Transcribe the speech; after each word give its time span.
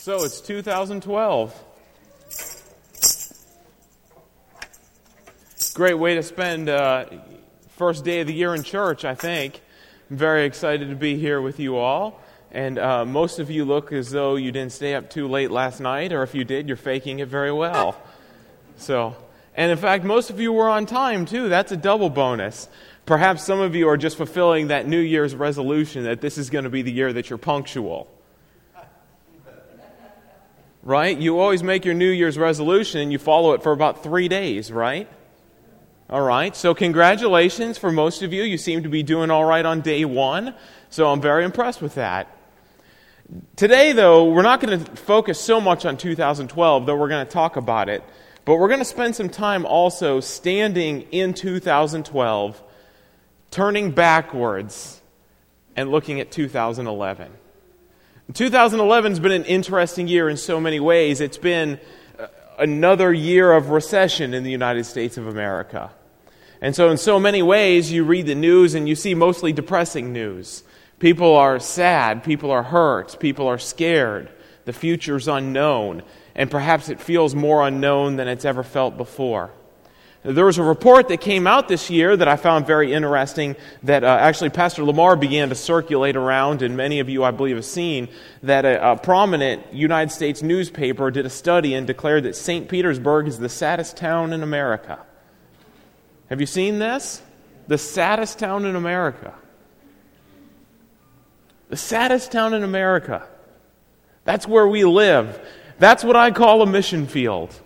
So 0.00 0.24
it's 0.24 0.40
2012. 0.40 1.64
Great 5.74 5.92
way 5.92 6.14
to 6.14 6.22
spend 6.22 6.70
uh, 6.70 7.04
first 7.76 8.02
day 8.02 8.22
of 8.22 8.26
the 8.26 8.32
year 8.32 8.54
in 8.54 8.62
church, 8.62 9.04
I 9.04 9.14
think. 9.14 9.60
I'm 10.08 10.16
very 10.16 10.46
excited 10.46 10.88
to 10.88 10.96
be 10.96 11.18
here 11.18 11.42
with 11.42 11.60
you 11.60 11.76
all. 11.76 12.18
And 12.50 12.78
uh, 12.78 13.04
most 13.04 13.40
of 13.40 13.50
you 13.50 13.66
look 13.66 13.92
as 13.92 14.10
though 14.10 14.36
you 14.36 14.52
didn't 14.52 14.72
stay 14.72 14.94
up 14.94 15.10
too 15.10 15.28
late 15.28 15.50
last 15.50 15.80
night, 15.80 16.14
or 16.14 16.22
if 16.22 16.34
you 16.34 16.44
did, 16.44 16.66
you're 16.66 16.78
faking 16.78 17.18
it 17.18 17.28
very 17.28 17.52
well. 17.52 17.94
So, 18.78 19.14
and 19.54 19.70
in 19.70 19.76
fact, 19.76 20.04
most 20.04 20.30
of 20.30 20.40
you 20.40 20.50
were 20.50 20.70
on 20.70 20.86
time 20.86 21.26
too. 21.26 21.50
That's 21.50 21.72
a 21.72 21.76
double 21.76 22.08
bonus. 22.08 22.70
Perhaps 23.04 23.44
some 23.44 23.60
of 23.60 23.74
you 23.74 23.86
are 23.90 23.98
just 23.98 24.16
fulfilling 24.16 24.68
that 24.68 24.88
New 24.88 24.98
Year's 24.98 25.34
resolution 25.34 26.04
that 26.04 26.22
this 26.22 26.38
is 26.38 26.48
going 26.48 26.64
to 26.64 26.70
be 26.70 26.80
the 26.80 26.90
year 26.90 27.12
that 27.12 27.28
you're 27.28 27.38
punctual. 27.38 28.08
Right? 30.82 31.16
You 31.16 31.38
always 31.38 31.62
make 31.62 31.84
your 31.84 31.94
New 31.94 32.10
Year's 32.10 32.38
resolution 32.38 33.00
and 33.00 33.12
you 33.12 33.18
follow 33.18 33.52
it 33.52 33.62
for 33.62 33.72
about 33.72 34.02
three 34.02 34.28
days, 34.28 34.72
right? 34.72 35.08
All 36.08 36.22
right. 36.22 36.56
So, 36.56 36.74
congratulations 36.74 37.78
for 37.78 37.92
most 37.92 38.22
of 38.22 38.32
you. 38.32 38.42
You 38.42 38.58
seem 38.58 38.82
to 38.82 38.88
be 38.88 39.02
doing 39.02 39.30
all 39.30 39.44
right 39.44 39.64
on 39.64 39.80
day 39.80 40.04
one. 40.04 40.54
So, 40.88 41.08
I'm 41.08 41.20
very 41.20 41.44
impressed 41.44 41.80
with 41.80 41.94
that. 41.94 42.36
Today, 43.54 43.92
though, 43.92 44.24
we're 44.24 44.42
not 44.42 44.60
going 44.60 44.84
to 44.84 44.96
focus 44.96 45.38
so 45.40 45.60
much 45.60 45.84
on 45.84 45.96
2012, 45.96 46.86
though 46.86 46.96
we're 46.96 47.08
going 47.08 47.24
to 47.24 47.30
talk 47.30 47.56
about 47.56 47.88
it. 47.88 48.02
But 48.44 48.56
we're 48.56 48.66
going 48.66 48.80
to 48.80 48.84
spend 48.84 49.14
some 49.14 49.28
time 49.28 49.64
also 49.64 50.18
standing 50.18 51.02
in 51.12 51.34
2012, 51.34 52.62
turning 53.52 53.92
backwards, 53.92 55.00
and 55.76 55.92
looking 55.92 56.18
at 56.18 56.32
2011. 56.32 57.30
2011 58.32 59.12
has 59.12 59.20
been 59.20 59.32
an 59.32 59.44
interesting 59.44 60.06
year 60.06 60.28
in 60.28 60.36
so 60.36 60.60
many 60.60 60.78
ways. 60.78 61.20
It's 61.20 61.38
been 61.38 61.80
uh, 62.18 62.26
another 62.58 63.12
year 63.12 63.52
of 63.52 63.70
recession 63.70 64.34
in 64.34 64.44
the 64.44 64.50
United 64.50 64.84
States 64.84 65.16
of 65.16 65.26
America. 65.26 65.90
And 66.60 66.76
so, 66.76 66.90
in 66.90 66.98
so 66.98 67.18
many 67.18 67.42
ways, 67.42 67.90
you 67.90 68.04
read 68.04 68.26
the 68.26 68.34
news 68.34 68.74
and 68.74 68.88
you 68.88 68.94
see 68.94 69.14
mostly 69.14 69.52
depressing 69.52 70.12
news. 70.12 70.62
People 70.98 71.34
are 71.34 71.58
sad, 71.58 72.22
people 72.22 72.50
are 72.50 72.62
hurt, 72.62 73.18
people 73.18 73.46
are 73.46 73.56
scared, 73.56 74.30
the 74.66 74.72
future's 74.74 75.26
unknown, 75.26 76.02
and 76.34 76.50
perhaps 76.50 76.90
it 76.90 77.00
feels 77.00 77.34
more 77.34 77.66
unknown 77.66 78.16
than 78.16 78.28
it's 78.28 78.44
ever 78.44 78.62
felt 78.62 78.98
before. 78.98 79.50
There 80.22 80.44
was 80.44 80.58
a 80.58 80.62
report 80.62 81.08
that 81.08 81.22
came 81.22 81.46
out 81.46 81.66
this 81.66 81.88
year 81.88 82.14
that 82.14 82.28
I 82.28 82.36
found 82.36 82.66
very 82.66 82.92
interesting 82.92 83.56
that 83.84 84.04
uh, 84.04 84.06
actually 84.06 84.50
Pastor 84.50 84.84
Lamar 84.84 85.16
began 85.16 85.48
to 85.48 85.54
circulate 85.54 86.14
around, 86.14 86.60
and 86.60 86.76
many 86.76 87.00
of 87.00 87.08
you, 87.08 87.24
I 87.24 87.30
believe, 87.30 87.56
have 87.56 87.64
seen 87.64 88.08
that 88.42 88.66
a, 88.66 88.92
a 88.92 88.96
prominent 88.98 89.72
United 89.72 90.12
States 90.12 90.42
newspaper 90.42 91.10
did 91.10 91.24
a 91.24 91.30
study 91.30 91.72
and 91.72 91.86
declared 91.86 92.24
that 92.24 92.36
St. 92.36 92.68
Petersburg 92.68 93.28
is 93.28 93.38
the 93.38 93.48
saddest 93.48 93.96
town 93.96 94.34
in 94.34 94.42
America. 94.42 94.98
Have 96.28 96.38
you 96.38 96.46
seen 96.46 96.78
this? 96.78 97.22
The 97.68 97.78
saddest 97.78 98.38
town 98.38 98.66
in 98.66 98.76
America. 98.76 99.34
The 101.70 101.78
saddest 101.78 102.30
town 102.30 102.52
in 102.52 102.62
America. 102.62 103.26
That's 104.24 104.46
where 104.46 104.68
we 104.68 104.84
live. 104.84 105.40
That's 105.78 106.04
what 106.04 106.14
I 106.14 106.30
call 106.30 106.60
a 106.60 106.66
mission 106.66 107.06
field. 107.06 107.58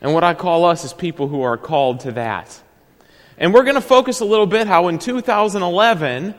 And 0.00 0.14
what 0.14 0.24
I 0.24 0.34
call 0.34 0.64
us 0.64 0.84
is 0.84 0.92
people 0.92 1.28
who 1.28 1.42
are 1.42 1.56
called 1.56 2.00
to 2.00 2.12
that. 2.12 2.60
And 3.36 3.54
we're 3.54 3.64
going 3.64 3.74
to 3.74 3.80
focus 3.80 4.20
a 4.20 4.24
little 4.24 4.46
bit 4.46 4.66
how 4.66 4.88
in 4.88 4.98
2011 4.98 6.34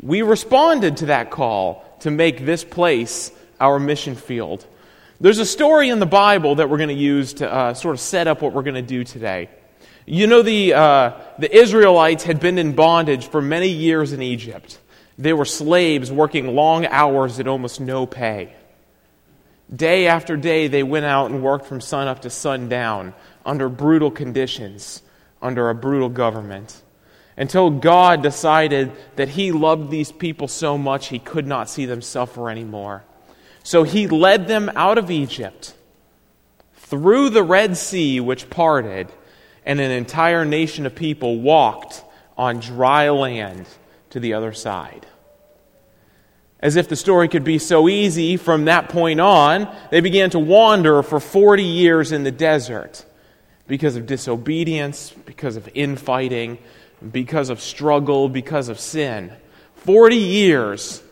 we 0.00 0.22
responded 0.22 0.98
to 0.98 1.06
that 1.06 1.30
call 1.30 1.84
to 2.00 2.10
make 2.10 2.44
this 2.44 2.64
place 2.64 3.32
our 3.60 3.78
mission 3.78 4.14
field. 4.14 4.66
There's 5.20 5.40
a 5.40 5.46
story 5.46 5.88
in 5.88 5.98
the 5.98 6.06
Bible 6.06 6.56
that 6.56 6.70
we're 6.70 6.76
going 6.76 6.90
to 6.90 6.94
use 6.94 7.34
to 7.34 7.52
uh, 7.52 7.74
sort 7.74 7.94
of 7.94 8.00
set 8.00 8.28
up 8.28 8.40
what 8.40 8.52
we're 8.52 8.62
going 8.62 8.74
to 8.74 8.82
do 8.82 9.02
today. 9.02 9.50
You 10.06 10.26
know, 10.26 10.42
the, 10.42 10.74
uh, 10.74 11.20
the 11.38 11.54
Israelites 11.54 12.22
had 12.24 12.40
been 12.40 12.58
in 12.58 12.74
bondage 12.74 13.26
for 13.26 13.42
many 13.42 13.68
years 13.68 14.12
in 14.12 14.22
Egypt. 14.22 14.78
They 15.18 15.32
were 15.32 15.44
slaves 15.44 16.12
working 16.12 16.54
long 16.54 16.86
hours 16.86 17.40
at 17.40 17.48
almost 17.48 17.80
no 17.80 18.06
pay. 18.06 18.54
Day 19.74 20.06
after 20.06 20.36
day, 20.36 20.68
they 20.68 20.82
went 20.82 21.04
out 21.04 21.30
and 21.30 21.42
worked 21.42 21.66
from 21.66 21.80
sun 21.80 22.08
up 22.08 22.22
to 22.22 22.30
sundown 22.30 23.12
under 23.44 23.68
brutal 23.68 24.10
conditions, 24.10 25.02
under 25.42 25.68
a 25.68 25.74
brutal 25.74 26.08
government, 26.08 26.82
until 27.36 27.70
God 27.70 28.22
decided 28.22 28.92
that 29.16 29.28
He 29.28 29.52
loved 29.52 29.90
these 29.90 30.10
people 30.10 30.48
so 30.48 30.78
much 30.78 31.08
He 31.08 31.18
could 31.18 31.46
not 31.46 31.68
see 31.68 31.84
them 31.84 32.00
suffer 32.00 32.48
anymore. 32.48 33.04
So 33.62 33.82
He 33.82 34.06
led 34.06 34.48
them 34.48 34.70
out 34.74 34.96
of 34.96 35.10
Egypt 35.10 35.74
through 36.74 37.28
the 37.28 37.42
Red 37.42 37.76
Sea, 37.76 38.20
which 38.20 38.48
parted, 38.48 39.08
and 39.66 39.80
an 39.80 39.90
entire 39.90 40.46
nation 40.46 40.86
of 40.86 40.94
people 40.94 41.40
walked 41.40 42.02
on 42.38 42.60
dry 42.60 43.10
land 43.10 43.66
to 44.10 44.20
the 44.20 44.32
other 44.32 44.54
side. 44.54 45.06
As 46.60 46.76
if 46.76 46.88
the 46.88 46.96
story 46.96 47.28
could 47.28 47.44
be 47.44 47.58
so 47.58 47.88
easy 47.88 48.36
from 48.36 48.64
that 48.64 48.88
point 48.88 49.20
on, 49.20 49.72
they 49.90 50.00
began 50.00 50.30
to 50.30 50.38
wander 50.38 51.02
for 51.02 51.20
40 51.20 51.62
years 51.62 52.10
in 52.10 52.24
the 52.24 52.32
desert 52.32 53.04
because 53.68 53.94
of 53.96 54.06
disobedience, 54.06 55.10
because 55.24 55.56
of 55.56 55.68
infighting, 55.74 56.58
because 57.12 57.48
of 57.50 57.60
struggle, 57.60 58.28
because 58.28 58.68
of 58.68 58.80
sin. 58.80 59.32
40 59.76 60.16
years 60.16 61.02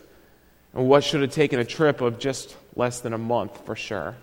and 0.75 0.89
what 0.89 1.05
should 1.05 1.23
have 1.23 1.31
taken 1.33 1.59
a 1.59 1.65
trip 1.65 2.01
of 2.01 2.19
just 2.19 2.57
less 2.75 3.01
than 3.01 3.13
a 3.13 3.19
month 3.19 3.65
for 3.65 3.77
sure. 3.77 4.17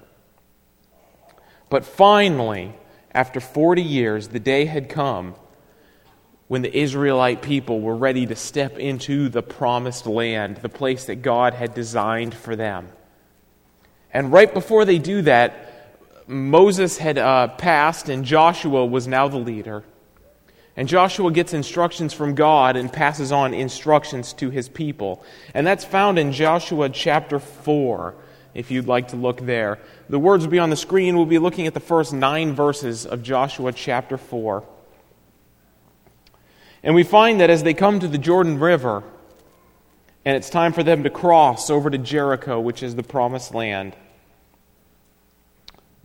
But 1.70 1.86
finally, 1.86 2.76
after 3.12 3.40
40 3.40 3.82
years, 3.82 4.28
the 4.28 4.40
day 4.40 4.66
had 4.66 4.90
come 4.90 5.36
when 6.48 6.62
the 6.62 6.78
Israelite 6.78 7.42
people 7.42 7.80
were 7.80 7.96
ready 7.96 8.26
to 8.26 8.36
step 8.36 8.78
into 8.78 9.30
the 9.30 9.42
promised 9.42 10.06
land, 10.06 10.58
the 10.58 10.70
place 10.70 11.06
that 11.06 11.22
God 11.22 11.54
had 11.54 11.74
designed 11.74 12.34
for 12.34 12.56
them. 12.56 12.90
And 14.14 14.32
right 14.32 14.54
before 14.54 14.86
they 14.86 15.00
do 15.00 15.22
that, 15.24 15.70
Moses 16.28 16.98
had 16.98 17.18
uh, 17.18 17.48
passed 17.50 18.10
and 18.10 18.24
Joshua 18.24 18.86
was 18.86 19.08
now 19.08 19.28
the 19.28 19.38
leader. 19.38 19.84
And 20.76 20.88
Joshua 20.88 21.32
gets 21.32 21.54
instructions 21.54 22.14
from 22.14 22.34
God 22.34 22.76
and 22.76 22.92
passes 22.92 23.32
on 23.32 23.54
instructions 23.54 24.34
to 24.34 24.50
his 24.50 24.68
people. 24.68 25.24
And 25.54 25.68
that's 25.68 25.86
found 25.86 26.18
in 26.18 26.32
Joshua 26.32 26.90
chapter 26.90 27.38
4, 27.40 28.16
if 28.56 28.72
you'd 28.72 28.88
like 28.88 29.10
to 29.10 29.16
look 29.16 29.42
there. 29.42 29.80
The 30.10 30.18
words 30.18 30.44
will 30.44 30.52
be 30.52 30.60
on 30.60 30.72
the 30.72 30.76
screen. 30.76 31.16
We'll 31.16 31.26
be 31.26 31.38
looking 31.38 31.68
at 31.68 31.76
the 31.76 31.80
first 31.80 32.12
nine 32.12 32.54
verses 32.54 33.06
of 33.06 33.22
Joshua 33.22 33.72
chapter 33.72 34.18
4. 34.18 34.64
And 36.84 36.94
we 36.94 37.04
find 37.04 37.40
that 37.40 37.50
as 37.50 37.64
they 37.64 37.74
come 37.74 38.00
to 38.00 38.08
the 38.08 38.18
Jordan 38.18 38.60
River, 38.60 39.04
and 40.26 40.36
it's 40.36 40.50
time 40.50 40.74
for 40.74 40.84
them 40.84 41.04
to 41.04 41.10
cross 41.10 41.70
over 41.70 41.90
to 41.90 41.98
Jericho, 41.98 42.60
which 42.60 42.84
is 42.84 42.96
the 42.96 43.04
promised 43.04 43.54
land, 43.54 43.96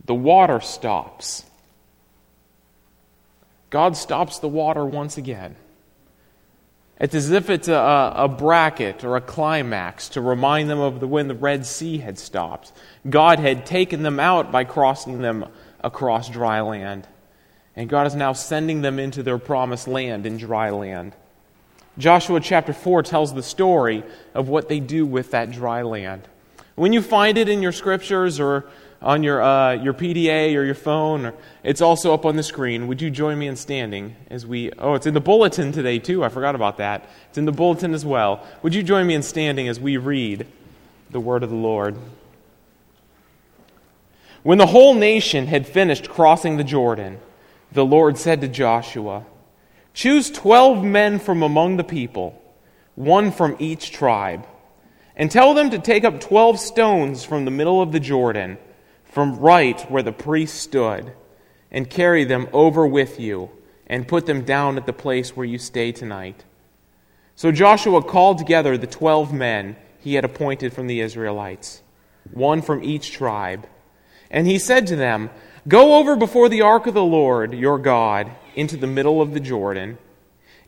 the 0.05 0.15
water 0.15 0.61
stops. 0.61 1.45
God 3.69 3.95
stops 3.95 4.39
the 4.39 4.47
water 4.47 4.85
once 4.85 5.17
again. 5.17 5.55
It's 6.99 7.15
as 7.15 7.31
if 7.31 7.49
it's 7.49 7.69
a, 7.69 8.13
a, 8.15 8.27
bracket 8.27 9.05
or 9.05 9.15
a 9.15 9.21
climax 9.21 10.09
to 10.09 10.21
remind 10.21 10.69
them 10.69 10.79
of 10.79 10.99
the, 10.99 11.07
when 11.07 11.29
the 11.29 11.35
Red 11.35 11.65
Sea 11.65 11.99
had 11.99 12.17
stopped. 12.19 12.73
God 13.09 13.39
had 13.39 13.65
taken 13.65 14.03
them 14.03 14.19
out 14.19 14.51
by 14.51 14.65
crossing 14.65 15.21
them 15.21 15.45
across 15.81 16.27
dry 16.27 16.59
land. 16.59 17.07
And 17.75 17.89
God 17.89 18.07
is 18.07 18.15
now 18.15 18.33
sending 18.33 18.81
them 18.81 18.99
into 18.99 19.23
their 19.23 19.37
promised 19.37 19.87
land 19.87 20.25
in 20.25 20.37
dry 20.37 20.69
land. 20.69 21.13
Joshua 21.97 22.39
chapter 22.39 22.73
4 22.73 23.03
tells 23.03 23.33
the 23.33 23.43
story 23.43 24.03
of 24.33 24.47
what 24.47 24.69
they 24.69 24.79
do 24.79 25.05
with 25.05 25.31
that 25.31 25.51
dry 25.51 25.81
land. 25.81 26.27
When 26.75 26.93
you 26.93 27.01
find 27.01 27.37
it 27.37 27.49
in 27.49 27.61
your 27.61 27.73
scriptures 27.73 28.39
or 28.39 28.65
on 29.01 29.23
your, 29.23 29.41
uh, 29.41 29.73
your 29.73 29.93
PDA 29.93 30.55
or 30.55 30.63
your 30.63 30.75
phone, 30.75 31.25
or, 31.25 31.33
it's 31.63 31.81
also 31.81 32.13
up 32.13 32.25
on 32.25 32.35
the 32.35 32.43
screen. 32.43 32.87
Would 32.87 33.01
you 33.01 33.09
join 33.09 33.39
me 33.39 33.47
in 33.47 33.55
standing 33.55 34.15
as 34.29 34.45
we. 34.45 34.71
Oh, 34.73 34.93
it's 34.93 35.05
in 35.05 35.13
the 35.13 35.21
bulletin 35.21 35.71
today, 35.71 35.99
too. 35.99 36.23
I 36.23 36.29
forgot 36.29 36.55
about 36.55 36.77
that. 36.77 37.09
It's 37.29 37.37
in 37.37 37.45
the 37.45 37.51
bulletin 37.51 37.93
as 37.93 38.05
well. 38.05 38.45
Would 38.61 38.75
you 38.75 38.83
join 38.83 39.07
me 39.07 39.13
in 39.13 39.23
standing 39.23 39.67
as 39.67 39.79
we 39.79 39.97
read 39.97 40.47
the 41.09 41.19
word 41.19 41.43
of 41.43 41.49
the 41.49 41.55
Lord? 41.55 41.95
When 44.43 44.57
the 44.57 44.67
whole 44.67 44.93
nation 44.93 45.47
had 45.47 45.67
finished 45.67 46.09
crossing 46.09 46.57
the 46.57 46.63
Jordan, 46.63 47.19
the 47.71 47.85
Lord 47.85 48.17
said 48.17 48.41
to 48.41 48.47
Joshua, 48.47 49.25
Choose 49.93 50.29
twelve 50.29 50.83
men 50.83 51.19
from 51.19 51.43
among 51.43 51.77
the 51.77 51.83
people, 51.83 52.41
one 52.95 53.31
from 53.31 53.55
each 53.59 53.91
tribe, 53.91 54.45
and 55.15 55.29
tell 55.29 55.53
them 55.53 55.69
to 55.71 55.79
take 55.79 56.03
up 56.03 56.19
twelve 56.19 56.59
stones 56.59 57.23
from 57.23 57.45
the 57.45 57.51
middle 57.51 57.81
of 57.81 57.91
the 57.91 57.99
Jordan, 57.99 58.57
from 59.03 59.39
right 59.39 59.79
where 59.91 60.03
the 60.03 60.11
priest 60.11 60.55
stood, 60.55 61.11
and 61.71 61.89
carry 61.89 62.23
them 62.23 62.47
over 62.53 62.85
with 62.87 63.19
you, 63.19 63.49
and 63.87 64.07
put 64.07 64.25
them 64.25 64.43
down 64.43 64.77
at 64.77 64.85
the 64.85 64.93
place 64.93 65.35
where 65.35 65.45
you 65.45 65.57
stay 65.57 65.91
tonight. 65.91 66.45
So 67.35 67.51
Joshua 67.51 68.03
called 68.03 68.37
together 68.37 68.77
the 68.77 68.87
twelve 68.87 69.33
men 69.33 69.75
he 69.99 70.13
had 70.13 70.25
appointed 70.25 70.73
from 70.73 70.87
the 70.87 71.01
Israelites. 71.01 71.81
one 72.31 72.61
from 72.61 72.83
each 72.83 73.11
tribe. 73.11 73.67
And 74.29 74.45
he 74.47 74.59
said 74.59 74.87
to 74.87 74.95
them, 74.95 75.29
Go 75.67 75.97
over 75.97 76.15
before 76.15 76.49
the 76.49 76.61
ark 76.61 76.87
of 76.87 76.93
the 76.93 77.03
Lord 77.03 77.53
your 77.53 77.77
God 77.77 78.31
into 78.55 78.77
the 78.77 78.87
middle 78.87 79.21
of 79.21 79.33
the 79.33 79.39
Jordan. 79.39 79.97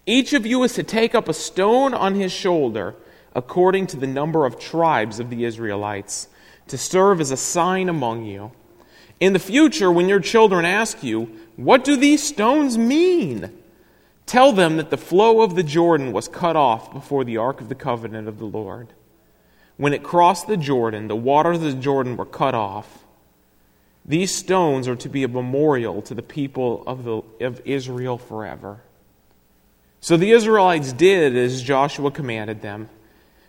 Each 0.06 0.34
of 0.34 0.46
you 0.46 0.64
is 0.64 0.74
to 0.74 0.84
take 0.84 1.16
up 1.16 1.30
a 1.30 1.34
stone 1.34 1.94
on 1.94 2.16
his 2.16 2.32
shoulder, 2.32 2.96
according 3.34 3.88
to 3.88 3.98
the 3.98 4.08
number 4.08 4.46
of 4.46 4.60
tribes 4.60 5.20
of 5.20 5.30
the 5.30 5.46
Israelites, 5.46 6.28
to 6.68 6.78
serve 6.78 7.22
as 7.22 7.32
a 7.32 7.38
sign 7.38 7.88
among 7.88 8.26
you. 8.26 8.52
In 9.20 9.34
the 9.34 9.40
future, 9.40 9.92
when 9.92 10.10
your 10.10 10.20
children 10.20 10.66
ask 10.66 11.04
you, 11.04 11.38
What 11.56 11.84
do 11.84 11.96
these 11.96 12.24
stones 12.24 12.78
mean? 12.78 13.58
Tell 14.26 14.52
them 14.52 14.78
that 14.78 14.90
the 14.90 14.98
flow 14.98 15.42
of 15.42 15.56
the 15.56 15.64
Jordan 15.64 16.12
was 16.12 16.28
cut 16.28 16.56
off 16.56 16.92
before 16.94 17.24
the 17.24 17.38
ark 17.38 17.62
of 17.62 17.70
the 17.70 17.76
covenant 17.76 18.28
of 18.28 18.40
the 18.40 18.46
Lord. 18.46 18.94
When 19.78 19.94
it 19.94 20.04
crossed 20.04 20.48
the 20.48 20.58
Jordan, 20.58 21.08
the 21.08 21.16
waters 21.16 21.58
of 21.58 21.64
the 21.64 21.74
Jordan 21.74 22.18
were 22.18 22.26
cut 22.26 22.56
off. 22.56 23.04
These 24.06 24.33
stones 24.33 24.88
are 24.88 24.95
to 24.95 25.09
be 25.09 25.24
a 25.24 25.27
memorial 25.27 26.01
to 26.03 26.15
the 26.15 26.24
people 26.24 26.83
of, 26.88 27.03
the, 27.03 27.21
of 27.45 27.62
Israel 27.65 28.18
forever. 28.18 28.81
So 30.00 30.18
the 30.18 30.31
Israelites 30.31 30.94
did 30.94 31.38
as 31.38 31.62
Joshua 31.62 32.09
commanded 32.09 32.62
them. 32.62 32.89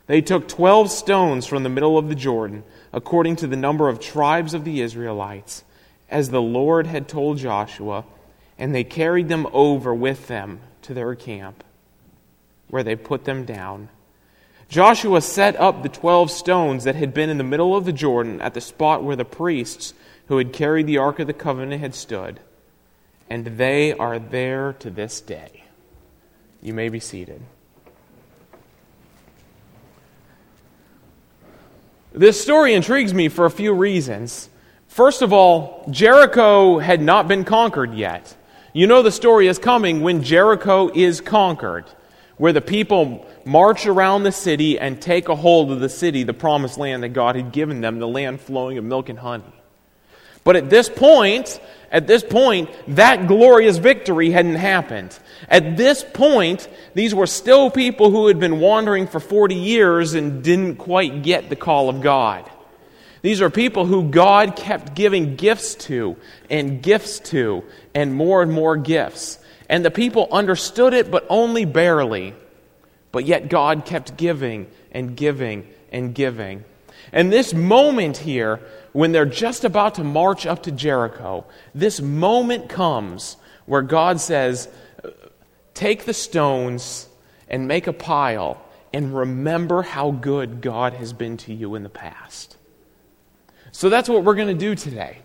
They 0.06 0.20
took 0.20 0.48
12 0.48 0.90
stones 0.90 1.46
from 1.46 1.62
the 1.62 1.70
middle 1.70 1.96
of 1.96 2.08
the 2.08 2.14
Jordan, 2.14 2.64
according 2.92 3.36
to 3.36 3.46
the 3.46 3.56
number 3.56 3.88
of 3.88 4.00
tribes 4.00 4.52
of 4.52 4.64
the 4.64 4.82
Israelites, 4.82 5.64
as 6.10 6.28
the 6.28 6.42
Lord 6.42 6.86
had 6.86 7.08
told 7.08 7.38
Joshua, 7.38 8.04
and 8.58 8.74
they 8.74 8.84
carried 8.84 9.28
them 9.28 9.46
over 9.52 9.94
with 9.94 10.28
them 10.28 10.60
to 10.82 10.92
their 10.92 11.14
camp, 11.14 11.64
where 12.68 12.82
they 12.82 12.96
put 12.96 13.24
them 13.24 13.46
down. 13.46 13.88
Joshua 14.68 15.22
set 15.22 15.58
up 15.58 15.82
the 15.82 15.88
12 15.88 16.30
stones 16.30 16.84
that 16.84 16.96
had 16.96 17.14
been 17.14 17.30
in 17.30 17.38
the 17.38 17.44
middle 17.44 17.76
of 17.76 17.84
the 17.84 17.92
Jordan 17.92 18.40
at 18.42 18.52
the 18.54 18.60
spot 18.60 19.02
where 19.02 19.16
the 19.16 19.24
priests 19.24 19.94
who 20.32 20.38
had 20.38 20.54
carried 20.54 20.86
the 20.86 20.96
Ark 20.96 21.18
of 21.18 21.26
the 21.26 21.34
Covenant 21.34 21.78
had 21.78 21.94
stood, 21.94 22.40
and 23.28 23.44
they 23.58 23.92
are 23.92 24.18
there 24.18 24.72
to 24.78 24.88
this 24.88 25.20
day. 25.20 25.64
You 26.62 26.72
may 26.72 26.88
be 26.88 27.00
seated. 27.00 27.42
This 32.12 32.40
story 32.40 32.72
intrigues 32.72 33.12
me 33.12 33.28
for 33.28 33.44
a 33.44 33.50
few 33.50 33.74
reasons. 33.74 34.48
First 34.88 35.20
of 35.20 35.34
all, 35.34 35.84
Jericho 35.90 36.78
had 36.78 37.02
not 37.02 37.28
been 37.28 37.44
conquered 37.44 37.92
yet. 37.92 38.34
You 38.72 38.86
know 38.86 39.02
the 39.02 39.12
story 39.12 39.48
is 39.48 39.58
coming 39.58 40.00
when 40.00 40.22
Jericho 40.22 40.90
is 40.94 41.20
conquered, 41.20 41.84
where 42.38 42.54
the 42.54 42.62
people 42.62 43.26
march 43.44 43.84
around 43.84 44.22
the 44.22 44.32
city 44.32 44.78
and 44.78 44.98
take 44.98 45.28
a 45.28 45.36
hold 45.36 45.70
of 45.70 45.80
the 45.80 45.90
city, 45.90 46.22
the 46.22 46.32
promised 46.32 46.78
land 46.78 47.02
that 47.02 47.10
God 47.10 47.36
had 47.36 47.52
given 47.52 47.82
them, 47.82 47.98
the 47.98 48.08
land 48.08 48.40
flowing 48.40 48.78
of 48.78 48.84
milk 48.84 49.10
and 49.10 49.18
honey. 49.18 49.44
But 50.44 50.56
at 50.56 50.70
this 50.70 50.88
point, 50.88 51.60
at 51.90 52.06
this 52.06 52.24
point, 52.24 52.70
that 52.88 53.28
glorious 53.28 53.76
victory 53.76 54.30
hadn't 54.30 54.56
happened. 54.56 55.16
At 55.48 55.76
this 55.76 56.02
point, 56.02 56.66
these 56.94 57.14
were 57.14 57.26
still 57.26 57.70
people 57.70 58.10
who 58.10 58.28
had 58.28 58.40
been 58.40 58.60
wandering 58.60 59.06
for 59.06 59.20
40 59.20 59.54
years 59.54 60.14
and 60.14 60.42
didn't 60.42 60.76
quite 60.76 61.22
get 61.22 61.50
the 61.50 61.56
call 61.56 61.90
of 61.90 62.00
God. 62.00 62.50
These 63.20 63.40
are 63.40 63.50
people 63.50 63.86
who 63.86 64.08
God 64.08 64.56
kept 64.56 64.94
giving 64.94 65.36
gifts 65.36 65.74
to 65.86 66.16
and 66.50 66.82
gifts 66.82 67.20
to 67.30 67.62
and 67.94 68.14
more 68.14 68.42
and 68.42 68.50
more 68.50 68.76
gifts. 68.76 69.38
And 69.68 69.84
the 69.84 69.90
people 69.90 70.28
understood 70.32 70.94
it, 70.94 71.10
but 71.10 71.26
only 71.28 71.64
barely. 71.64 72.34
But 73.12 73.26
yet 73.26 73.48
God 73.48 73.84
kept 73.84 74.16
giving 74.16 74.66
and 74.90 75.16
giving 75.16 75.68
and 75.92 76.14
giving. 76.14 76.64
And 77.12 77.30
this 77.30 77.52
moment 77.52 78.16
here 78.16 78.60
when 78.92 79.12
they're 79.12 79.26
just 79.26 79.64
about 79.64 79.94
to 79.96 80.04
march 80.04 80.46
up 80.46 80.62
to 80.64 80.72
Jericho, 80.72 81.46
this 81.74 82.00
moment 82.00 82.68
comes 82.68 83.36
where 83.66 83.82
God 83.82 84.20
says, 84.20 84.68
Take 85.74 86.04
the 86.04 86.14
stones 86.14 87.08
and 87.48 87.66
make 87.66 87.86
a 87.86 87.92
pile 87.92 88.62
and 88.92 89.16
remember 89.16 89.82
how 89.82 90.10
good 90.10 90.60
God 90.60 90.92
has 90.94 91.12
been 91.12 91.38
to 91.38 91.54
you 91.54 91.74
in 91.74 91.82
the 91.82 91.88
past. 91.88 92.56
So 93.72 93.88
that's 93.88 94.08
what 94.08 94.22
we're 94.22 94.34
going 94.34 94.48
to 94.48 94.54
do 94.54 94.74
today. 94.74 95.18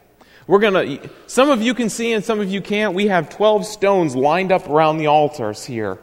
We're 0.47 0.59
going 0.59 0.99
to, 0.99 1.09
some 1.27 1.49
of 1.49 1.61
you 1.61 1.73
can 1.73 1.89
see 1.89 2.13
and 2.13 2.23
some 2.23 2.39
of 2.39 2.49
you 2.49 2.61
can't. 2.61 2.93
We 2.93 3.07
have 3.07 3.29
12 3.29 3.65
stones 3.65 4.15
lined 4.15 4.53
up 4.53 4.69
around 4.69 4.97
the 4.97 5.07
altars 5.07 5.65
here. 5.65 5.99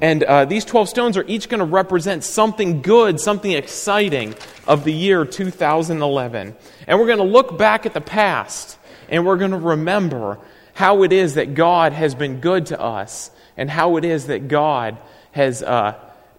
And 0.00 0.22
uh, 0.22 0.44
these 0.44 0.64
12 0.64 0.88
stones 0.88 1.16
are 1.16 1.24
each 1.26 1.48
going 1.48 1.58
to 1.58 1.64
represent 1.64 2.24
something 2.24 2.82
good, 2.82 3.20
something 3.20 3.50
exciting 3.50 4.34
of 4.66 4.84
the 4.84 4.92
year 4.92 5.24
2011. 5.24 6.56
And 6.86 6.98
we're 6.98 7.06
going 7.06 7.18
to 7.18 7.24
look 7.24 7.58
back 7.58 7.86
at 7.86 7.94
the 7.94 8.00
past 8.00 8.78
and 9.08 9.26
we're 9.26 9.36
going 9.36 9.50
to 9.50 9.58
remember 9.58 10.38
how 10.74 11.02
it 11.02 11.12
is 11.12 11.34
that 11.34 11.54
God 11.54 11.92
has 11.92 12.14
been 12.14 12.40
good 12.40 12.66
to 12.66 12.80
us 12.80 13.30
and 13.56 13.68
how 13.68 13.96
it 13.96 14.04
is 14.04 14.28
that 14.28 14.48
God 14.48 14.96
has 15.32 15.62
uh, 15.62 15.94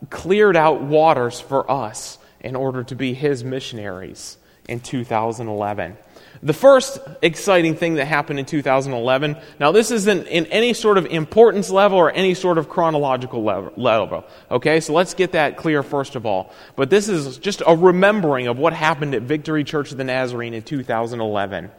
cleared 0.09 0.56
out 0.56 0.81
waters 0.81 1.39
for 1.39 1.69
us 1.69 2.18
in 2.39 2.56
order 2.56 2.83
to 2.86 2.95
be 2.95 3.13
His 3.13 3.44
missionaries 3.44 4.38
in 4.68 4.80
2011. 4.80 5.98
The 6.43 6.53
first 6.53 6.97
exciting 7.21 7.75
thing 7.75 7.95
that 7.95 8.05
happened 8.05 8.39
in 8.39 8.45
2011, 8.45 9.38
now 9.59 9.71
this 9.71 9.91
isn't 9.91 10.25
in 10.27 10.47
any 10.47 10.73
sort 10.73 10.97
of 10.97 11.05
importance 11.05 11.69
level 11.69 11.99
or 11.99 12.11
any 12.11 12.33
sort 12.33 12.57
of 12.57 12.67
chronological 12.67 13.43
level, 13.43 14.25
okay? 14.49 14.79
So 14.79 14.93
let's 14.93 15.13
get 15.13 15.33
that 15.33 15.55
clear 15.55 15.83
first 15.83 16.15
of 16.15 16.25
all. 16.25 16.51
But 16.75 16.89
this 16.89 17.07
is 17.09 17.38
just 17.38 17.61
a 17.67 17.75
remembering 17.75 18.47
of 18.47 18.57
what 18.57 18.73
happened 18.73 19.13
at 19.13 19.21
Victory 19.21 19.63
Church 19.63 19.91
of 19.91 19.99
the 19.99 20.03
Nazarene 20.03 20.55
in 20.55 20.63
2011. 20.63 21.69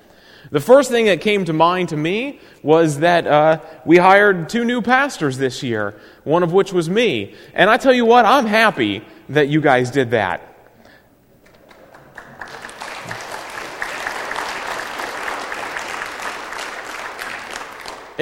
The 0.52 0.60
first 0.60 0.90
thing 0.90 1.06
that 1.06 1.20
came 1.20 1.44
to 1.46 1.52
mind 1.52 1.88
to 1.88 1.96
me 1.96 2.38
was 2.62 3.00
that 3.00 3.26
uh, 3.26 3.60
we 3.84 3.96
hired 3.96 4.48
two 4.48 4.64
new 4.64 4.80
pastors 4.80 5.38
this 5.38 5.64
year, 5.64 5.98
one 6.22 6.44
of 6.44 6.52
which 6.52 6.72
was 6.72 6.88
me. 6.88 7.34
And 7.54 7.68
I 7.68 7.78
tell 7.78 7.92
you 7.92 8.04
what, 8.04 8.24
I'm 8.24 8.46
happy 8.46 9.04
that 9.28 9.48
you 9.48 9.60
guys 9.60 9.90
did 9.90 10.12
that. 10.12 10.51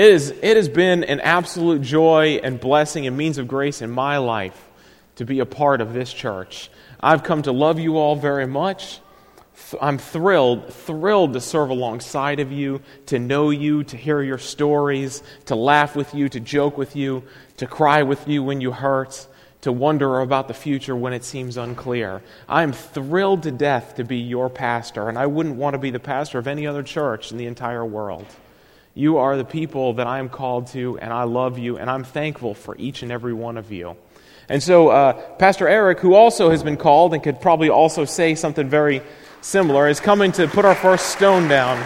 It, 0.01 0.13
is, 0.15 0.31
it 0.31 0.57
has 0.57 0.71
been 0.71 1.05
an 1.05 1.21
absolute 1.21 1.83
joy 1.83 2.41
and 2.43 2.59
blessing 2.59 3.07
and 3.07 3.19
means 3.19 3.37
of 3.37 3.47
grace 3.47 3.83
in 3.83 3.91
my 3.91 4.17
life 4.17 4.59
to 5.17 5.27
be 5.27 5.41
a 5.41 5.45
part 5.45 5.83
of 5.83 5.93
this 5.93 6.11
church. 6.11 6.71
I've 7.01 7.23
come 7.23 7.43
to 7.43 7.53
love 7.53 7.79
you 7.79 7.99
all 7.99 8.17
very 8.17 8.47
much. 8.47 9.01
I'm 9.79 9.99
thrilled, 9.99 10.73
thrilled 10.73 11.35
to 11.35 11.41
serve 11.43 11.69
alongside 11.69 12.41
of 12.41 12.51
you, 12.51 12.81
to 13.09 13.19
know 13.19 13.51
you, 13.51 13.85
to 13.85 13.97
hear 13.99 14.23
your 14.23 14.39
stories, 14.39 15.23
to 15.45 15.55
laugh 15.55 15.95
with 15.95 16.15
you, 16.15 16.31
to 16.31 16.41
joke 16.41 16.79
with 16.79 16.97
you, 16.97 17.23
to 17.59 17.67
cry 17.67 18.03
with 18.03 18.27
you 18.27 18.43
when 18.43 18.63
you 18.63 18.73
hurt, 18.73 19.27
to 19.61 19.71
wonder 19.71 20.21
about 20.21 20.49
the 20.49 20.55
future 20.55 20.97
when 20.97 21.13
it 21.13 21.25
seems 21.25 21.59
unclear. 21.59 22.23
I'm 22.49 22.73
thrilled 22.73 23.43
to 23.43 23.51
death 23.51 23.97
to 23.97 24.05
be 24.05 24.17
your 24.17 24.49
pastor, 24.49 25.11
and 25.11 25.19
I 25.19 25.27
wouldn't 25.27 25.57
want 25.57 25.75
to 25.75 25.79
be 25.79 25.91
the 25.91 26.01
pastor 26.01 26.39
of 26.39 26.47
any 26.47 26.67
other 26.67 26.83
church 26.83 27.33
in 27.33 27.37
the 27.37 27.45
entire 27.45 27.85
world. 27.85 28.25
You 29.01 29.17
are 29.17 29.35
the 29.39 29.47
people 29.47 29.95
that 29.95 30.07
I 30.07 30.19
am 30.19 30.29
called 30.29 30.67
to, 30.73 30.99
and 30.99 31.11
I 31.11 31.23
love 31.23 31.59
you, 31.59 31.79
and 31.79 31.89
I'm 31.89 32.05
thankful 32.05 32.53
for 32.53 32.77
each 32.77 33.03
and 33.03 33.11
every 33.11 33.33
one 33.33 33.57
of 33.57 33.73
you. 33.73 33.97
And 34.47 34.63
so, 34.63 34.89
uh, 34.89 35.15
Pastor 35.39 35.67
Eric, 35.67 36.01
who 36.01 36.13
also 36.13 36.51
has 36.51 36.63
been 36.63 36.77
called 36.77 37.15
and 37.15 37.23
could 37.23 37.41
probably 37.41 37.71
also 37.71 38.05
say 38.05 38.35
something 38.35 38.69
very 38.69 39.01
similar, 39.41 39.89
is 39.89 40.01
coming 40.01 40.33
to 40.33 40.47
put 40.49 40.67
our 40.67 40.75
first 40.75 41.07
stone 41.07 41.49
down. 41.49 41.83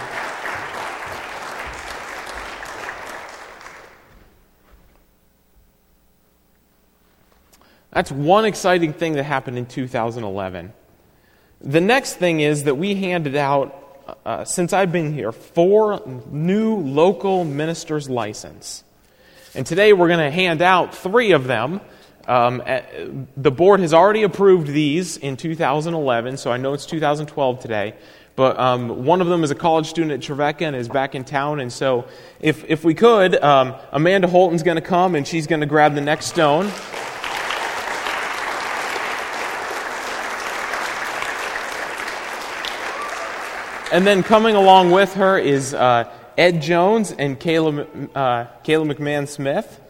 That's 7.92 8.10
one 8.10 8.44
exciting 8.44 8.92
thing 8.92 9.12
that 9.12 9.22
happened 9.22 9.56
in 9.56 9.66
2011. 9.66 10.72
The 11.60 11.80
next 11.80 12.14
thing 12.14 12.40
is 12.40 12.64
that 12.64 12.74
we 12.74 12.96
handed 12.96 13.36
out 13.36 13.83
uh, 14.24 14.44
since 14.44 14.72
I've 14.72 14.92
been 14.92 15.12
here, 15.12 15.32
four 15.32 16.02
new 16.30 16.76
local 16.76 17.44
ministers' 17.44 18.08
license. 18.08 18.84
And 19.54 19.66
today 19.66 19.92
we're 19.92 20.08
going 20.08 20.24
to 20.24 20.30
hand 20.30 20.62
out 20.62 20.94
three 20.94 21.32
of 21.32 21.44
them. 21.44 21.80
Um, 22.26 22.62
uh, 22.64 22.80
the 23.36 23.50
board 23.50 23.80
has 23.80 23.92
already 23.92 24.22
approved 24.22 24.66
these 24.66 25.16
in 25.16 25.36
2011, 25.36 26.38
so 26.38 26.50
I 26.50 26.56
know 26.56 26.72
it's 26.72 26.86
2012 26.86 27.60
today. 27.60 27.94
But 28.36 28.58
um, 28.58 29.04
one 29.04 29.20
of 29.20 29.28
them 29.28 29.44
is 29.44 29.50
a 29.50 29.54
college 29.54 29.86
student 29.86 30.12
at 30.12 30.22
Trevecca 30.22 30.64
and 30.64 30.74
is 30.74 30.88
back 30.88 31.14
in 31.14 31.24
town. 31.24 31.60
And 31.60 31.72
so, 31.72 32.08
if, 32.40 32.64
if 32.64 32.82
we 32.82 32.94
could, 32.94 33.36
um, 33.36 33.76
Amanda 33.92 34.26
Holton's 34.26 34.64
going 34.64 34.76
to 34.76 34.82
come 34.82 35.14
and 35.14 35.26
she's 35.26 35.46
going 35.46 35.60
to 35.60 35.66
grab 35.66 35.94
the 35.94 36.00
next 36.00 36.26
stone. 36.26 36.70
And 43.94 44.04
then 44.04 44.24
coming 44.24 44.56
along 44.56 44.90
with 44.90 45.14
her 45.14 45.38
is 45.38 45.72
uh, 45.72 46.12
Ed 46.36 46.60
Jones 46.60 47.12
and 47.12 47.38
Kayla, 47.38 48.10
uh, 48.12 48.46
Kayla 48.64 48.92
McMahon 48.92 49.28
Smith. 49.28 49.80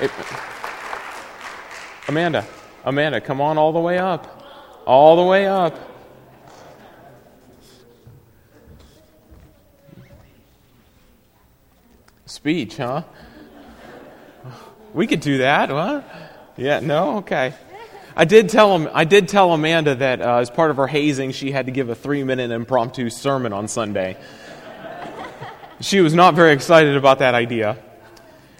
It, 0.00 0.12
Amanda, 2.06 2.46
Amanda, 2.84 3.20
come 3.20 3.40
on 3.40 3.58
all 3.58 3.72
the 3.72 3.80
way 3.80 3.98
up. 3.98 4.40
All 4.86 5.16
the 5.16 5.24
way 5.24 5.48
up. 5.48 5.76
Speech, 12.26 12.76
huh? 12.76 13.02
We 14.94 15.08
could 15.08 15.22
do 15.22 15.38
that, 15.38 15.70
huh? 15.70 16.02
Yeah, 16.56 16.78
no? 16.78 17.16
Okay. 17.16 17.52
I 18.20 18.24
did 18.24 18.48
tell 18.48 18.76
him. 18.76 18.90
I 18.92 19.04
did 19.04 19.28
tell 19.28 19.52
Amanda 19.52 19.94
that 19.94 20.20
uh, 20.20 20.38
as 20.38 20.50
part 20.50 20.72
of 20.72 20.78
her 20.78 20.88
hazing, 20.88 21.30
she 21.30 21.52
had 21.52 21.66
to 21.66 21.72
give 21.72 21.88
a 21.88 21.94
three-minute 21.94 22.50
impromptu 22.50 23.10
sermon 23.10 23.52
on 23.52 23.68
Sunday. 23.68 24.16
She 25.80 26.00
was 26.00 26.14
not 26.14 26.34
very 26.34 26.52
excited 26.52 26.96
about 26.96 27.20
that 27.20 27.34
idea. 27.34 27.78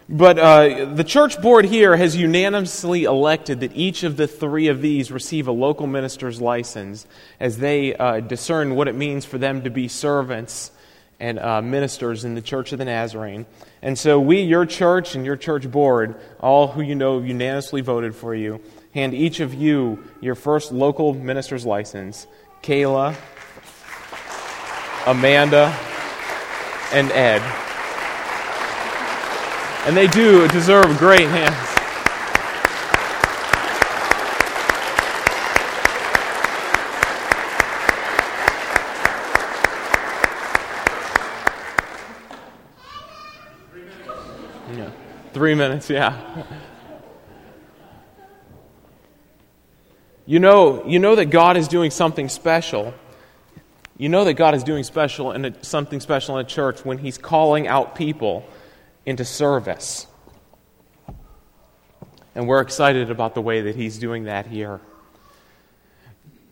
But 0.09 0.39
uh, 0.39 0.95
the 0.95 1.03
church 1.03 1.43
board 1.43 1.65
here 1.65 1.97
has 1.97 2.15
unanimously 2.15 3.03
elected 3.03 3.59
that 3.61 3.75
each 3.75 4.05
of 4.05 4.17
the 4.17 4.29
three 4.29 4.69
of 4.69 4.81
these 4.81 5.11
receive 5.11 5.49
a 5.49 5.53
local 5.53 5.89
minister's 5.89 6.41
license 6.41 7.09
as 7.41 7.59
they 7.59 7.97
uh, 7.97 8.21
discern 8.21 8.77
what 8.77 8.87
it 8.87 8.95
means 8.95 9.25
for 9.25 9.39
them 9.39 9.63
to 9.65 9.71
be 9.71 9.89
servants 9.89 10.71
and 11.19 11.37
uh, 11.41 11.61
ministers 11.61 12.25
in 12.25 12.37
the 12.37 12.43
Church 12.43 12.71
of 12.71 12.79
the 12.79 12.85
Nazarene. 12.85 13.45
And 13.83 13.99
so 13.99 14.21
we, 14.21 14.43
your 14.43 14.67
church 14.67 15.17
and 15.17 15.27
your 15.27 15.37
church 15.37 15.69
board, 15.69 16.15
all 16.39 16.69
who 16.69 16.81
you 16.81 16.95
know 16.95 17.19
unanimously 17.19 17.81
voted 17.81 18.15
for 18.15 18.37
you, 18.37 18.61
hand 18.99 19.15
each 19.15 19.39
of 19.39 19.55
you 19.55 20.03
your 20.21 20.35
first 20.35 20.73
local 20.73 21.15
minister's 21.15 21.65
license. 21.65 22.27
Kayla, 22.65 23.15
Amanda, 25.07 25.67
and 26.93 27.13
Ed. 27.13 27.41
And 29.87 29.97
they 29.97 30.09
do 30.09 30.49
deserve 30.49 30.99
great 30.99 31.29
hands. 31.29 31.55
Yeah. 44.77 44.91
Three 45.33 45.55
minutes, 45.55 45.89
yeah. 45.89 46.45
You 50.29 50.41
know, 50.41 50.85
you 50.85 50.99
know 50.99 51.15
that 51.15 51.31
God 51.31 51.57
is 51.57 51.69
doing 51.69 51.91
something 51.91 52.29
special. 52.29 52.93
You 53.97 54.11
know 54.11 54.25
that 54.25 54.35
God 54.35 54.55
is 54.55 54.63
doing 54.63 54.85
special 54.85 55.31
and 55.31 55.57
something 55.63 56.01
special 56.01 56.37
in 56.37 56.45
a 56.45 56.47
church 56.47 56.85
when 56.85 56.99
He's 56.99 57.17
calling 57.17 57.67
out 57.67 57.95
people 57.95 58.47
into 59.07 59.25
service. 59.25 60.07
And 62.35 62.47
we're 62.47 62.61
excited 62.61 63.11
about 63.11 63.35
the 63.35 63.41
way 63.41 63.63
that 63.63 63.75
He's 63.75 63.97
doing 63.97 64.25
that 64.25 64.47
here. 64.47 64.83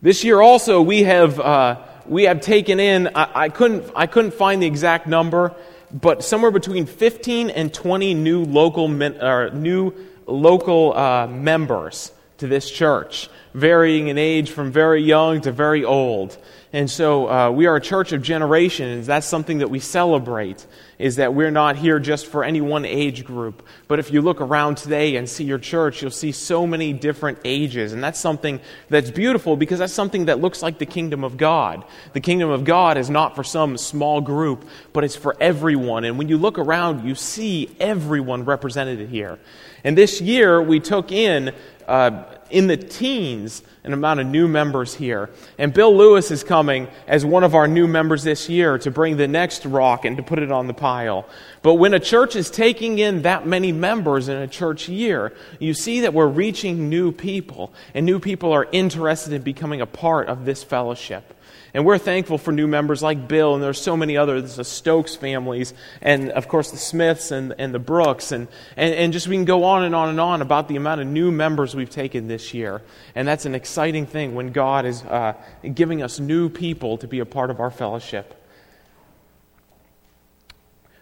This 0.00 0.24
year 0.24 0.40
also, 0.40 0.80
we 0.80 1.02
have, 1.02 1.38
uh, 1.38 1.82
we 2.06 2.22
have 2.22 2.40
taken 2.40 2.80
in, 2.80 3.08
I, 3.14 3.42
I, 3.42 3.48
couldn't, 3.50 3.92
I 3.94 4.06
couldn't 4.06 4.32
find 4.32 4.62
the 4.62 4.66
exact 4.66 5.06
number, 5.06 5.54
but 5.92 6.24
somewhere 6.24 6.50
between 6.50 6.86
15 6.86 7.50
and 7.50 7.74
20 7.74 8.14
new 8.14 8.42
local, 8.42 8.86
uh, 9.02 9.50
new 9.50 9.92
local 10.26 10.96
uh, 10.96 11.26
members 11.26 12.12
to 12.38 12.46
this 12.46 12.70
church, 12.70 13.28
varying 13.54 14.08
in 14.08 14.18
age 14.18 14.50
from 14.50 14.70
very 14.70 15.02
young 15.02 15.40
to 15.42 15.52
very 15.52 15.84
old. 15.84 16.36
And 16.72 16.90
so 16.90 17.30
uh, 17.30 17.50
we 17.50 17.64
are 17.66 17.76
a 17.76 17.80
church 17.80 18.12
of 18.12 18.20
generations. 18.20 19.06
That's 19.06 19.26
something 19.26 19.58
that 19.58 19.70
we 19.70 19.78
celebrate, 19.78 20.66
is 20.98 21.16
that 21.16 21.32
we're 21.32 21.50
not 21.50 21.76
here 21.76 21.98
just 21.98 22.26
for 22.26 22.44
any 22.44 22.60
one 22.60 22.84
age 22.84 23.24
group. 23.24 23.66
But 23.88 23.98
if 23.98 24.12
you 24.12 24.20
look 24.20 24.42
around 24.42 24.76
today 24.76 25.16
and 25.16 25.26
see 25.26 25.44
your 25.44 25.58
church, 25.58 26.02
you'll 26.02 26.10
see 26.10 26.32
so 26.32 26.66
many 26.66 26.92
different 26.92 27.38
ages. 27.44 27.94
And 27.94 28.04
that's 28.04 28.20
something 28.20 28.60
that's 28.90 29.10
beautiful 29.10 29.56
because 29.56 29.78
that's 29.78 29.92
something 29.92 30.26
that 30.26 30.40
looks 30.40 30.62
like 30.62 30.78
the 30.78 30.84
kingdom 30.84 31.24
of 31.24 31.38
God. 31.38 31.82
The 32.12 32.20
kingdom 32.20 32.50
of 32.50 32.64
God 32.64 32.98
is 32.98 33.08
not 33.08 33.36
for 33.36 33.44
some 33.44 33.78
small 33.78 34.20
group, 34.20 34.66
but 34.92 35.02
it's 35.02 35.16
for 35.16 35.34
everyone. 35.40 36.04
And 36.04 36.18
when 36.18 36.28
you 36.28 36.36
look 36.36 36.58
around, 36.58 37.08
you 37.08 37.14
see 37.14 37.74
everyone 37.80 38.44
represented 38.44 39.08
here. 39.08 39.38
And 39.82 39.96
this 39.96 40.20
year, 40.20 40.60
we 40.60 40.80
took 40.80 41.12
in 41.12 41.54
uh, 41.86 42.24
in 42.50 42.66
the 42.66 42.76
teens 42.76 43.62
an 43.86 43.92
amount 43.92 44.20
of 44.20 44.26
new 44.26 44.48
members 44.48 44.94
here. 44.94 45.30
And 45.58 45.72
Bill 45.72 45.96
Lewis 45.96 46.30
is 46.30 46.42
coming 46.42 46.88
as 47.06 47.24
one 47.24 47.44
of 47.44 47.54
our 47.54 47.68
new 47.68 47.86
members 47.86 48.24
this 48.24 48.48
year 48.48 48.78
to 48.78 48.90
bring 48.90 49.16
the 49.16 49.28
next 49.28 49.64
rock 49.64 50.04
and 50.04 50.16
to 50.16 50.22
put 50.22 50.40
it 50.40 50.50
on 50.50 50.66
the 50.66 50.74
pile. 50.74 51.26
But 51.62 51.74
when 51.74 51.94
a 51.94 52.00
church 52.00 52.36
is 52.36 52.50
taking 52.50 52.98
in 52.98 53.22
that 53.22 53.46
many 53.46 53.72
members 53.72 54.28
in 54.28 54.36
a 54.36 54.48
church 54.48 54.88
year, 54.88 55.32
you 55.60 55.72
see 55.72 56.00
that 56.00 56.12
we're 56.12 56.26
reaching 56.26 56.88
new 56.90 57.12
people, 57.12 57.72
and 57.94 58.04
new 58.04 58.18
people 58.18 58.52
are 58.52 58.68
interested 58.72 59.32
in 59.32 59.42
becoming 59.42 59.80
a 59.80 59.86
part 59.86 60.28
of 60.28 60.44
this 60.44 60.64
fellowship. 60.64 61.32
And 61.76 61.84
we're 61.84 61.98
thankful 61.98 62.38
for 62.38 62.52
new 62.52 62.66
members 62.66 63.02
like 63.02 63.28
Bill, 63.28 63.52
and 63.52 63.62
there's 63.62 63.78
so 63.78 63.98
many 63.98 64.16
others, 64.16 64.56
the 64.56 64.64
Stokes 64.64 65.14
families, 65.14 65.74
and 66.00 66.30
of 66.30 66.48
course 66.48 66.70
the 66.70 66.78
Smiths 66.78 67.30
and, 67.30 67.54
and 67.58 67.74
the 67.74 67.78
Brooks, 67.78 68.32
and, 68.32 68.48
and, 68.78 68.94
and 68.94 69.12
just 69.12 69.28
we 69.28 69.36
can 69.36 69.44
go 69.44 69.64
on 69.64 69.84
and 69.84 69.94
on 69.94 70.08
and 70.08 70.18
on 70.18 70.40
about 70.40 70.68
the 70.68 70.76
amount 70.76 71.02
of 71.02 71.06
new 71.06 71.30
members 71.30 71.76
we've 71.76 71.90
taken 71.90 72.28
this 72.28 72.54
year. 72.54 72.80
And 73.14 73.28
that's 73.28 73.44
an 73.44 73.54
exciting 73.54 73.75
thing 74.06 74.34
when 74.34 74.52
God 74.52 74.84
is 74.86 75.02
uh, 75.04 75.34
giving 75.74 76.02
us 76.02 76.18
new 76.18 76.48
people 76.48 76.98
to 76.98 77.06
be 77.06 77.20
a 77.20 77.26
part 77.26 77.50
of 77.50 77.60
our 77.60 77.70
fellowship. 77.70 78.34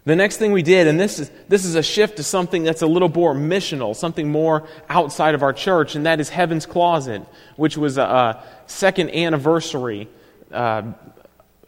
The 0.05 0.15
next 0.15 0.37
thing 0.37 0.53
we 0.53 0.63
did, 0.63 0.87
and 0.87 1.01
this 1.01 1.19
is, 1.19 1.31
this 1.49 1.65
is 1.65 1.77
a 1.77 1.83
shift 1.83 2.19
to 2.19 2.23
something 2.23 2.63
that's 2.63 2.83
a 2.83 2.87
little 2.87 3.09
more 3.09 3.35
missional, 3.35 3.97
something 3.97 4.31
more 4.31 4.69
outside 4.91 5.35
of 5.35 5.43
our 5.43 5.55
church, 5.55 5.95
and 5.95 6.05
that 6.05 6.21
is 6.21 6.29
Heaven's 6.29 6.67
Closet, 6.67 7.23
which 7.57 7.79
was 7.79 7.97
a, 7.97 8.03
a 8.03 8.45
second 8.67 9.11
anniversary 9.11 10.09
uh, 10.53 10.93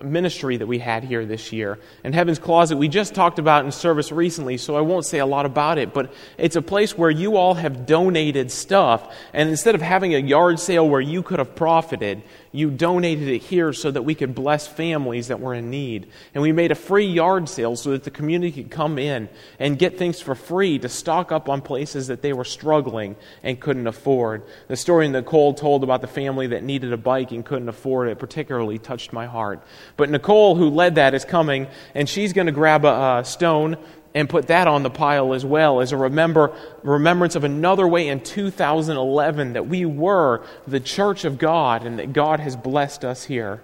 ministry 0.03 0.57
that 0.57 0.67
we 0.67 0.79
had 0.79 1.05
here 1.05 1.25
this 1.25 1.53
year. 1.53 1.79
And 2.05 2.15
Heaven's 2.15 2.39
Closet, 2.39 2.77
we 2.77 2.89
just 2.89 3.15
talked 3.15 3.39
about 3.39 3.65
in 3.65 3.73
service 3.73 4.13
recently, 4.13 4.57
so 4.57 4.77
I 4.77 4.81
won't 4.81 5.07
say 5.07 5.19
a 5.19 5.27
lot 5.27 5.47
about 5.47 5.79
it, 5.79 5.95
but 5.95 6.13
it's 6.39 6.57
a 6.57 6.63
place 6.63 6.97
where 6.97 7.11
you 7.11 7.37
all 7.37 7.55
have 7.55 7.87
donated 7.87 8.51
stuff. 8.51 9.15
And 9.33 9.49
instead 9.49 9.75
of 9.75 9.83
having 9.83 10.15
a 10.15 10.19
yard 10.19 10.61
sale 10.61 10.89
where 10.89 11.01
you 11.01 11.23
could 11.23 11.39
have 11.39 11.55
profited, 11.55 12.23
you 12.57 12.71
donated 12.71 13.29
it 13.29 13.43
here 13.43 13.73
so 13.73 13.91
that 13.91 14.03
we 14.03 14.15
could 14.15 14.35
bless 14.35 14.67
families 14.67 15.29
that 15.29 15.41
were 15.41 15.53
in 15.53 15.69
need. 15.69 16.09
And 16.35 16.43
we 16.43 16.53
made 16.53 16.73
a 16.73 16.75
free 16.75 17.07
yard 17.07 17.49
sale 17.49 17.77
so 17.77 17.91
that 17.91 18.05
the 18.05 18.11
community 18.11 18.51
could 18.51 18.71
come 18.71 18.99
in 18.99 19.29
and 19.59 19.79
get 19.79 19.99
things 19.99 20.21
for 20.21 20.35
free 20.35 20.79
to 20.79 20.89
stock 20.89 21.33
up 21.33 21.49
on 21.49 21.61
places 21.61 22.07
that 22.07 22.23
they 22.23 22.33
were 22.33 22.45
struggling 22.45 23.17
and 23.43 23.61
couldn't 23.61 23.87
afford. 23.87 24.43
The 24.69 24.77
story 24.77 25.07
Nicole 25.09 25.53
told 25.53 25.85
about 25.85 26.01
the 26.01 26.07
family 26.07 26.47
that 26.49 26.63
needed 26.63 26.93
a 26.93 26.97
bike 26.97 27.31
and 27.31 27.45
couldn't 27.45 27.69
afford 27.69 28.09
it 28.09 28.19
particularly 28.19 28.79
touched 28.79 29.13
my 29.13 29.27
heart. 29.27 29.63
But 29.97 30.09
Nicole, 30.09 30.55
who 30.55 30.71
led 30.71 30.95
that, 30.95 31.15
is 31.15 31.25
coming, 31.25 31.67
and 31.95 32.09
she's 32.09 32.33
going 32.33 32.47
to 32.47 32.53
grab 32.53 32.85
a, 32.85 33.19
a 33.19 33.25
stone 33.25 33.77
and 34.17 34.31
put 34.31 34.47
that 34.47 34.67
on 34.67 34.83
the 34.83 34.89
pile 34.89 35.35
as 35.35 35.45
well 35.45 35.83
as 35.83 35.93
a 35.93 35.97
remember, 35.97 36.51
remembrance 36.83 37.37
of 37.37 37.45
another 37.45 37.87
way 37.87 38.09
in 38.09 38.19
2011 38.19 39.53
that 39.53 39.69
we 39.69 39.85
were 39.85 40.43
the 40.67 40.81
church 40.81 41.27
of 41.27 41.37
God 41.37 41.85
and 41.85 41.99
that 41.99 42.15
God 42.15 42.41
has 42.41 42.57
blessed 42.57 43.05
us 43.05 43.25
here. 43.25 43.61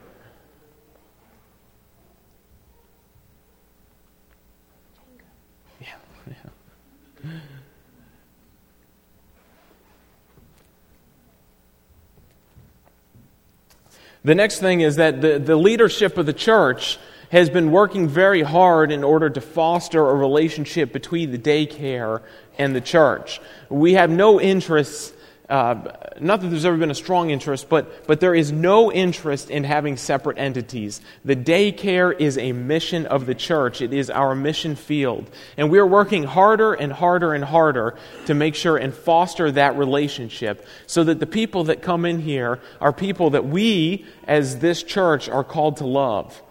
Yeah. 5.81 5.95
The 14.23 14.35
next 14.35 14.59
thing 14.59 14.83
is 14.83 14.97
that 14.97 15.23
the, 15.23 15.39
the 15.39 15.57
leadership 15.57 16.19
of 16.19 16.27
the 16.27 16.35
church 16.35 16.99
has 17.33 17.49
been 17.49 17.73
working 17.73 18.07
very 18.07 18.43
hard 18.43 18.93
in 18.93 19.03
order 19.03 19.31
to 19.31 19.41
foster 19.41 20.07
a 20.07 20.15
relationship 20.15 20.93
between 20.93 21.33
the 21.33 21.39
daycare 21.39 22.21
and 22.59 22.77
the 22.77 22.81
church. 22.81 23.41
We 23.71 23.95
have 23.95 24.11
no 24.11 24.39
interest, 24.39 25.15
uh, 25.49 25.93
not 26.21 26.43
that 26.43 26.49
there's 26.49 26.67
ever 26.67 26.77
been 26.77 26.91
a 26.91 26.95
strong 26.95 27.31
interest, 27.31 27.71
but, 27.71 28.07
but 28.07 28.21
there 28.21 28.35
is 28.35 28.53
no 28.53 28.93
interest 28.93 29.49
in 29.49 29.65
having 29.65 29.97
separate 29.97 30.37
entities. 30.37 31.01
The 31.25 31.35
daycare 31.35 32.15
is 32.21 32.37
a 32.37 32.53
mission 32.53 33.07
of 33.07 33.25
the 33.25 33.35
church, 33.35 33.81
it 33.81 33.95
is 33.95 34.11
our 34.11 34.35
mission 34.35 34.77
field. 34.77 35.31
And 35.57 35.71
we're 35.71 35.87
working 35.87 36.25
harder 36.25 36.75
and 36.75 36.93
harder 36.93 37.33
and 37.33 37.45
harder 37.45 37.95
to 38.27 38.35
make 38.35 38.55
sure 38.55 38.77
and 38.77 38.93
foster 38.93 39.51
that 39.53 39.79
relationship 39.79 40.67
so 40.87 41.03
that 41.05 41.19
the 41.19 41.27
people 41.27 41.65
that 41.65 41.81
come 41.81 42.05
in 42.05 42.21
here 42.21 42.61
are 42.79 42.93
people 42.93 43.31
that 43.31 43.47
we, 43.47 44.05
as 44.25 44.59
this 44.59 44.83
church, 44.83 45.31
are 45.31 45.45
called 45.45 45.79
to 45.79 45.87
love. 45.87 46.43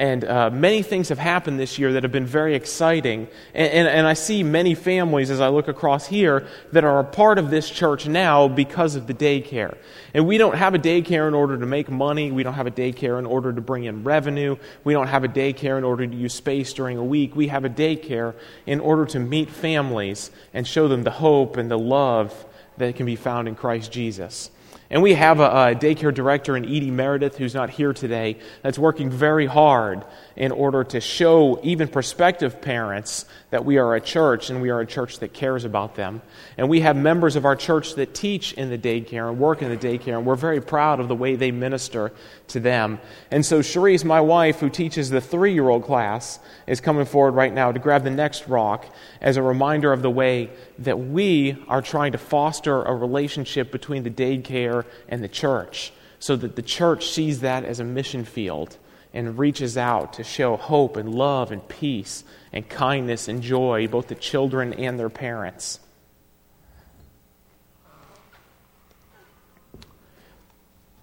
And 0.00 0.24
uh, 0.24 0.48
many 0.48 0.82
things 0.82 1.10
have 1.10 1.18
happened 1.18 1.60
this 1.60 1.78
year 1.78 1.92
that 1.92 2.04
have 2.04 2.10
been 2.10 2.24
very 2.24 2.54
exciting. 2.54 3.28
And, 3.52 3.70
and, 3.70 3.86
and, 3.86 4.06
I 4.06 4.14
see 4.14 4.42
many 4.42 4.74
families 4.74 5.30
as 5.30 5.42
I 5.42 5.48
look 5.48 5.68
across 5.68 6.06
here 6.06 6.46
that 6.72 6.84
are 6.84 7.00
a 7.00 7.04
part 7.04 7.36
of 7.36 7.50
this 7.50 7.68
church 7.68 8.06
now 8.06 8.48
because 8.48 8.96
of 8.96 9.06
the 9.06 9.12
daycare. 9.12 9.76
And 10.14 10.26
we 10.26 10.38
don't 10.38 10.56
have 10.56 10.74
a 10.74 10.78
daycare 10.78 11.28
in 11.28 11.34
order 11.34 11.58
to 11.58 11.66
make 11.66 11.90
money. 11.90 12.32
We 12.32 12.42
don't 12.42 12.54
have 12.54 12.66
a 12.66 12.70
daycare 12.70 13.18
in 13.18 13.26
order 13.26 13.52
to 13.52 13.60
bring 13.60 13.84
in 13.84 14.02
revenue. 14.02 14.56
We 14.84 14.94
don't 14.94 15.08
have 15.08 15.22
a 15.22 15.28
daycare 15.28 15.76
in 15.76 15.84
order 15.84 16.06
to 16.06 16.16
use 16.16 16.32
space 16.32 16.72
during 16.72 16.96
a 16.96 17.04
week. 17.04 17.36
We 17.36 17.48
have 17.48 17.66
a 17.66 17.70
daycare 17.70 18.34
in 18.64 18.80
order 18.80 19.04
to 19.04 19.18
meet 19.18 19.50
families 19.50 20.30
and 20.54 20.66
show 20.66 20.88
them 20.88 21.02
the 21.02 21.10
hope 21.10 21.58
and 21.58 21.70
the 21.70 21.78
love 21.78 22.46
that 22.78 22.96
can 22.96 23.04
be 23.04 23.16
found 23.16 23.48
in 23.48 23.54
Christ 23.54 23.92
Jesus. 23.92 24.50
And 24.90 25.02
we 25.02 25.14
have 25.14 25.38
a, 25.38 25.44
a, 25.44 25.74
daycare 25.76 26.12
director 26.12 26.56
in 26.56 26.64
Edie 26.64 26.90
Meredith 26.90 27.36
who's 27.36 27.54
not 27.54 27.70
here 27.70 27.92
today 27.92 28.38
that's 28.62 28.78
working 28.78 29.08
very 29.08 29.46
hard 29.46 30.04
in 30.34 30.50
order 30.50 30.82
to 30.82 31.00
show 31.00 31.60
even 31.62 31.86
prospective 31.86 32.60
parents 32.60 33.24
that 33.50 33.64
we 33.64 33.78
are 33.78 33.94
a 33.94 34.00
church 34.00 34.50
and 34.50 34.62
we 34.62 34.70
are 34.70 34.80
a 34.80 34.86
church 34.86 35.18
that 35.18 35.32
cares 35.32 35.64
about 35.64 35.96
them. 35.96 36.22
And 36.56 36.68
we 36.68 36.80
have 36.80 36.96
members 36.96 37.36
of 37.36 37.44
our 37.44 37.56
church 37.56 37.94
that 37.96 38.14
teach 38.14 38.52
in 38.54 38.70
the 38.70 38.78
daycare 38.78 39.28
and 39.28 39.38
work 39.38 39.62
in 39.62 39.68
the 39.68 39.76
daycare, 39.76 40.16
and 40.16 40.24
we're 40.24 40.36
very 40.36 40.60
proud 40.60 41.00
of 41.00 41.08
the 41.08 41.16
way 41.16 41.36
they 41.36 41.50
minister 41.50 42.12
to 42.48 42.60
them. 42.60 43.00
And 43.30 43.44
so 43.44 43.60
Cherise, 43.60 44.04
my 44.04 44.20
wife, 44.20 44.60
who 44.60 44.70
teaches 44.70 45.10
the 45.10 45.20
three 45.20 45.52
year 45.52 45.68
old 45.68 45.84
class, 45.84 46.38
is 46.66 46.80
coming 46.80 47.04
forward 47.04 47.32
right 47.32 47.52
now 47.52 47.72
to 47.72 47.78
grab 47.78 48.04
the 48.04 48.10
next 48.10 48.48
rock 48.48 48.86
as 49.20 49.36
a 49.36 49.42
reminder 49.42 49.92
of 49.92 50.02
the 50.02 50.10
way 50.10 50.50
that 50.78 50.98
we 50.98 51.56
are 51.68 51.82
trying 51.82 52.12
to 52.12 52.18
foster 52.18 52.82
a 52.82 52.94
relationship 52.94 53.72
between 53.72 54.02
the 54.02 54.10
daycare 54.10 54.84
and 55.08 55.22
the 55.22 55.28
church 55.28 55.92
so 56.20 56.36
that 56.36 56.54
the 56.54 56.62
church 56.62 57.08
sees 57.08 57.40
that 57.40 57.64
as 57.64 57.80
a 57.80 57.84
mission 57.84 58.24
field 58.24 58.76
and 59.12 59.38
reaches 59.38 59.76
out 59.76 60.14
to 60.14 60.24
show 60.24 60.56
hope 60.56 60.96
and 60.96 61.14
love 61.14 61.50
and 61.52 61.66
peace 61.68 62.24
and 62.52 62.68
kindness 62.68 63.28
and 63.28 63.42
joy 63.42 63.86
both 63.88 64.08
to 64.08 64.14
children 64.14 64.72
and 64.72 64.98
their 64.98 65.10
parents. 65.10 65.80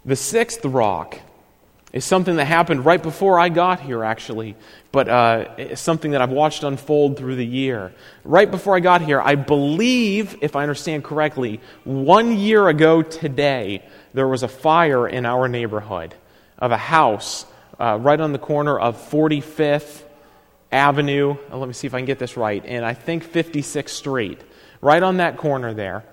The 0.06 0.16
sixth 0.16 0.64
rock 0.64 1.20
is 1.92 2.06
something 2.06 2.38
that 2.38 2.46
happened 2.46 2.86
right 2.86 3.02
before 3.02 3.40
I 3.40 3.50
got 3.50 3.82
here, 3.82 4.04
actually, 4.04 4.56
but 4.92 5.10
uh, 5.10 5.56
it's 5.58 5.82
something 5.82 6.12
that 6.12 6.22
I've 6.22 6.32
watched 6.32 6.64
unfold 6.64 7.18
through 7.18 7.36
the 7.36 7.46
year. 7.46 7.94
Right 8.24 8.50
before 8.50 8.76
I 8.76 8.80
got 8.80 9.02
here, 9.02 9.22
I 9.22 9.36
believe, 9.36 10.38
if 10.42 10.56
I 10.56 10.64
understand 10.64 11.04
correctly, 11.04 11.60
one 11.84 12.38
year 12.38 12.68
ago 12.68 13.02
today, 13.02 13.84
there 14.14 14.28
was 14.28 14.44
a 14.44 14.48
fire 14.48 15.08
in 15.08 15.26
our 15.26 15.48
neighborhood 15.48 16.14
of 16.58 16.72
a 16.72 16.78
house 16.78 17.46
uh, 17.80 17.98
right 18.02 18.20
on 18.20 18.34
the 18.34 18.40
corner 18.40 18.78
of 18.78 18.98
45th 19.10 20.04
Avenue. 20.72 21.38
Uh, 21.52 21.58
let 21.58 21.68
me 21.68 21.74
see 21.74 21.88
if 21.88 21.94
I 21.94 22.00
can 22.00 22.06
get 22.06 22.20
this 22.20 22.36
right. 22.36 22.64
And 22.66 22.86
I 22.86 22.94
think 22.94 23.24
56th 23.24 23.90
Street. 23.90 24.42
Right 24.82 25.02
on 25.02 25.18
that 25.18 25.38
corner 25.38 25.74
there. 25.74 26.04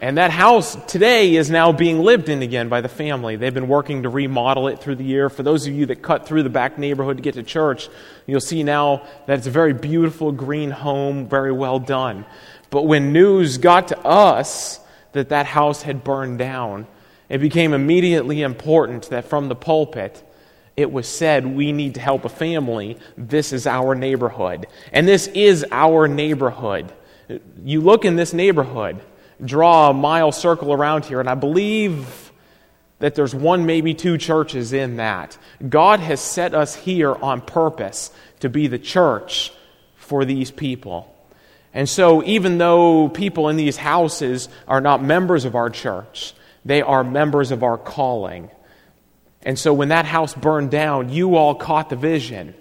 And 0.00 0.18
that 0.18 0.32
house 0.32 0.76
today 0.86 1.36
is 1.36 1.48
now 1.48 1.70
being 1.70 2.00
lived 2.00 2.28
in 2.28 2.42
again 2.42 2.68
by 2.68 2.80
the 2.80 2.88
family. 2.88 3.36
They've 3.36 3.54
been 3.54 3.68
working 3.68 4.02
to 4.02 4.08
remodel 4.08 4.66
it 4.66 4.80
through 4.80 4.96
the 4.96 5.04
year. 5.04 5.30
For 5.30 5.44
those 5.44 5.68
of 5.68 5.72
you 5.72 5.86
that 5.86 6.02
cut 6.02 6.26
through 6.26 6.42
the 6.42 6.50
back 6.50 6.76
neighborhood 6.76 7.18
to 7.18 7.22
get 7.22 7.34
to 7.34 7.44
church, 7.44 7.88
you'll 8.26 8.40
see 8.40 8.64
now 8.64 9.06
that 9.26 9.38
it's 9.38 9.46
a 9.46 9.52
very 9.52 9.72
beautiful 9.72 10.32
green 10.32 10.72
home, 10.72 11.28
very 11.28 11.52
well 11.52 11.78
done. 11.78 12.26
But 12.70 12.82
when 12.82 13.12
news 13.12 13.58
got 13.58 13.88
to 13.88 13.98
us 14.00 14.80
that 15.12 15.28
that 15.28 15.46
house 15.46 15.82
had 15.82 16.02
burned 16.02 16.38
down, 16.40 16.88
it 17.28 17.38
became 17.38 17.72
immediately 17.72 18.42
important 18.42 19.08
that 19.10 19.26
from 19.26 19.48
the 19.48 19.54
pulpit, 19.54 20.20
it 20.76 20.90
was 20.90 21.06
said, 21.08 21.46
We 21.46 21.72
need 21.72 21.94
to 21.94 22.00
help 22.00 22.24
a 22.24 22.28
family. 22.28 22.98
This 23.16 23.52
is 23.52 23.66
our 23.66 23.94
neighborhood. 23.94 24.66
And 24.92 25.06
this 25.06 25.26
is 25.28 25.64
our 25.70 26.08
neighborhood. 26.08 26.92
You 27.64 27.80
look 27.80 28.04
in 28.04 28.16
this 28.16 28.32
neighborhood, 28.32 29.00
draw 29.44 29.90
a 29.90 29.94
mile 29.94 30.32
circle 30.32 30.72
around 30.72 31.04
here, 31.04 31.20
and 31.20 31.28
I 31.28 31.34
believe 31.34 32.32
that 32.98 33.14
there's 33.14 33.34
one, 33.34 33.66
maybe 33.66 33.94
two 33.94 34.16
churches 34.16 34.72
in 34.72 34.96
that. 34.96 35.36
God 35.68 36.00
has 36.00 36.20
set 36.20 36.54
us 36.54 36.74
here 36.74 37.14
on 37.14 37.40
purpose 37.40 38.12
to 38.40 38.48
be 38.48 38.68
the 38.68 38.78
church 38.78 39.52
for 39.96 40.24
these 40.24 40.50
people. 40.50 41.08
And 41.74 41.88
so, 41.88 42.22
even 42.22 42.58
though 42.58 43.08
people 43.08 43.48
in 43.48 43.56
these 43.56 43.76
houses 43.76 44.48
are 44.68 44.80
not 44.80 45.02
members 45.02 45.44
of 45.44 45.54
our 45.54 45.70
church, 45.70 46.34
they 46.64 46.82
are 46.82 47.02
members 47.02 47.50
of 47.50 47.62
our 47.62 47.78
calling. 47.78 48.50
And 49.44 49.58
so, 49.58 49.72
when 49.72 49.88
that 49.88 50.04
house 50.04 50.34
burned 50.34 50.70
down, 50.70 51.10
you 51.10 51.36
all 51.36 51.54
caught 51.54 51.90
the 51.90 51.96
vision 51.96 52.54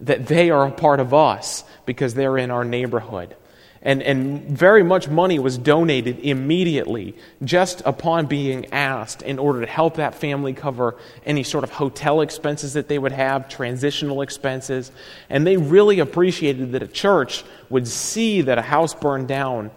that 0.00 0.26
they 0.26 0.50
are 0.50 0.66
a 0.66 0.70
part 0.70 1.00
of 1.00 1.12
us 1.12 1.64
because 1.86 2.14
they're 2.14 2.38
in 2.38 2.50
our 2.50 2.64
neighborhood. 2.64 3.36
And, 3.82 4.02
and 4.02 4.42
very 4.42 4.82
much 4.82 5.08
money 5.08 5.38
was 5.38 5.56
donated 5.56 6.18
immediately 6.18 7.16
just 7.42 7.80
upon 7.86 8.26
being 8.26 8.74
asked 8.74 9.22
in 9.22 9.38
order 9.38 9.60
to 9.62 9.66
help 9.66 9.96
that 9.96 10.14
family 10.14 10.52
cover 10.52 10.96
any 11.24 11.42
sort 11.44 11.64
of 11.64 11.70
hotel 11.70 12.20
expenses 12.20 12.74
that 12.74 12.88
they 12.88 12.98
would 12.98 13.12
have, 13.12 13.48
transitional 13.48 14.20
expenses. 14.20 14.92
And 15.30 15.46
they 15.46 15.56
really 15.56 15.98
appreciated 15.98 16.72
that 16.72 16.82
a 16.82 16.86
church 16.86 17.42
would 17.70 17.88
see 17.88 18.42
that 18.42 18.58
a 18.58 18.62
house 18.62 18.92
burned 18.92 19.28
down 19.28 19.70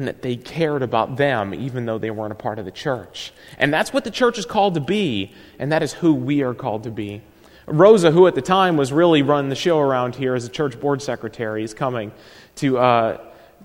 and 0.00 0.08
that 0.08 0.22
they 0.22 0.34
cared 0.34 0.82
about 0.82 1.16
them 1.16 1.52
even 1.52 1.84
though 1.84 1.98
they 1.98 2.10
weren't 2.10 2.32
a 2.32 2.34
part 2.34 2.58
of 2.58 2.64
the 2.64 2.70
church. 2.70 3.34
And 3.58 3.72
that's 3.72 3.92
what 3.92 4.02
the 4.02 4.10
church 4.10 4.38
is 4.38 4.46
called 4.46 4.72
to 4.74 4.80
be, 4.80 5.32
and 5.58 5.70
that 5.72 5.82
is 5.82 5.92
who 5.92 6.14
we 6.14 6.42
are 6.42 6.54
called 6.54 6.84
to 6.84 6.90
be. 6.90 7.20
Rosa, 7.66 8.10
who 8.10 8.26
at 8.26 8.34
the 8.34 8.40
time 8.40 8.78
was 8.78 8.92
really 8.92 9.20
running 9.20 9.50
the 9.50 9.54
show 9.54 9.78
around 9.78 10.16
here 10.16 10.34
as 10.34 10.46
a 10.46 10.48
church 10.48 10.80
board 10.80 11.02
secretary, 11.02 11.62
is 11.62 11.74
coming 11.74 12.12
to, 12.56 12.78
uh, 12.78 13.18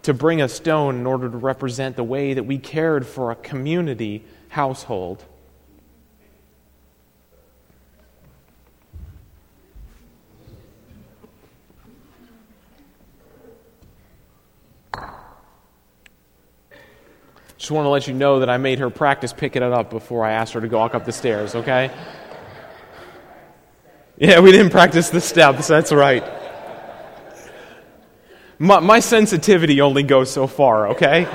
to 0.04 0.13
bring 0.13 0.41
a 0.41 0.50
stone 0.50 0.98
in 0.98 1.06
order 1.06 1.30
to 1.30 1.38
represent 1.38 1.95
the 1.95 2.04
way 2.04 2.34
that 2.34 2.43
we 2.43 2.58
cared 2.58 3.08
for 3.08 3.32
a 3.32 3.36
community 3.36 4.26
household. 4.50 5.24
Just 17.65 17.71
want 17.71 17.86
to 17.86 17.89
let 17.89 18.06
you 18.06 18.13
know 18.13 18.41
that 18.41 18.49
I 18.51 18.58
made 18.58 18.78
her 18.78 18.91
practice 18.91 19.34
picking 19.34 19.63
it 19.63 19.73
up 19.73 19.89
before 19.89 20.23
I 20.23 20.34
asked 20.34 20.54
her 20.54 20.62
to 20.62 20.67
walk 20.67 20.93
up 20.93 21.04
the 21.04 21.12
stairs, 21.12 21.56
okay? 21.56 21.89
Yeah, 24.19 24.39
we 24.41 24.51
didn't 24.51 24.69
practice 24.69 25.10
the 25.10 25.19
steps, 25.19 25.67
that's 25.67 25.91
right. 25.91 26.23
My, 28.60 28.82
my 28.82 28.99
sensitivity 28.99 29.82
only 29.82 30.04
goes 30.04 30.32
so 30.32 30.45
far, 30.45 30.89
okay? 30.89 31.25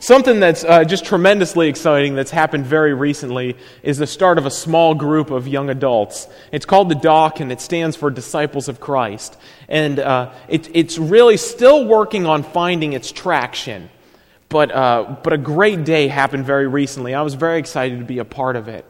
Something 0.00 0.40
that's 0.40 0.64
uh, 0.64 0.84
just 0.84 1.04
tremendously 1.04 1.68
exciting 1.68 2.14
that's 2.14 2.30
happened 2.30 2.66
very 2.66 2.94
recently 2.94 3.56
is 3.82 3.98
the 3.98 4.06
start 4.06 4.38
of 4.38 4.46
a 4.46 4.50
small 4.50 4.94
group 4.94 5.30
of 5.30 5.48
young 5.48 5.70
adults. 5.70 6.26
It's 6.52 6.66
called 6.66 6.88
the 6.88 6.94
DOC, 6.94 7.40
and 7.40 7.52
it 7.52 7.60
stands 7.60 7.96
for 7.96 8.10
Disciples 8.10 8.68
of 8.68 8.80
Christ. 8.80 9.36
And 9.68 9.98
uh, 9.98 10.32
it, 10.48 10.68
it's 10.74 10.98
really 10.98 11.36
still 11.36 11.86
working 11.86 12.26
on 12.26 12.42
finding 12.42 12.92
its 12.92 13.12
traction. 13.12 13.90
But, 14.48 14.70
uh, 14.72 15.16
but 15.22 15.32
a 15.32 15.38
great 15.38 15.84
day 15.84 16.08
happened 16.08 16.44
very 16.44 16.66
recently. 16.66 17.14
I 17.14 17.22
was 17.22 17.34
very 17.34 17.58
excited 17.58 17.98
to 17.98 18.04
be 18.04 18.18
a 18.18 18.24
part 18.24 18.56
of 18.56 18.68
it 18.68 18.84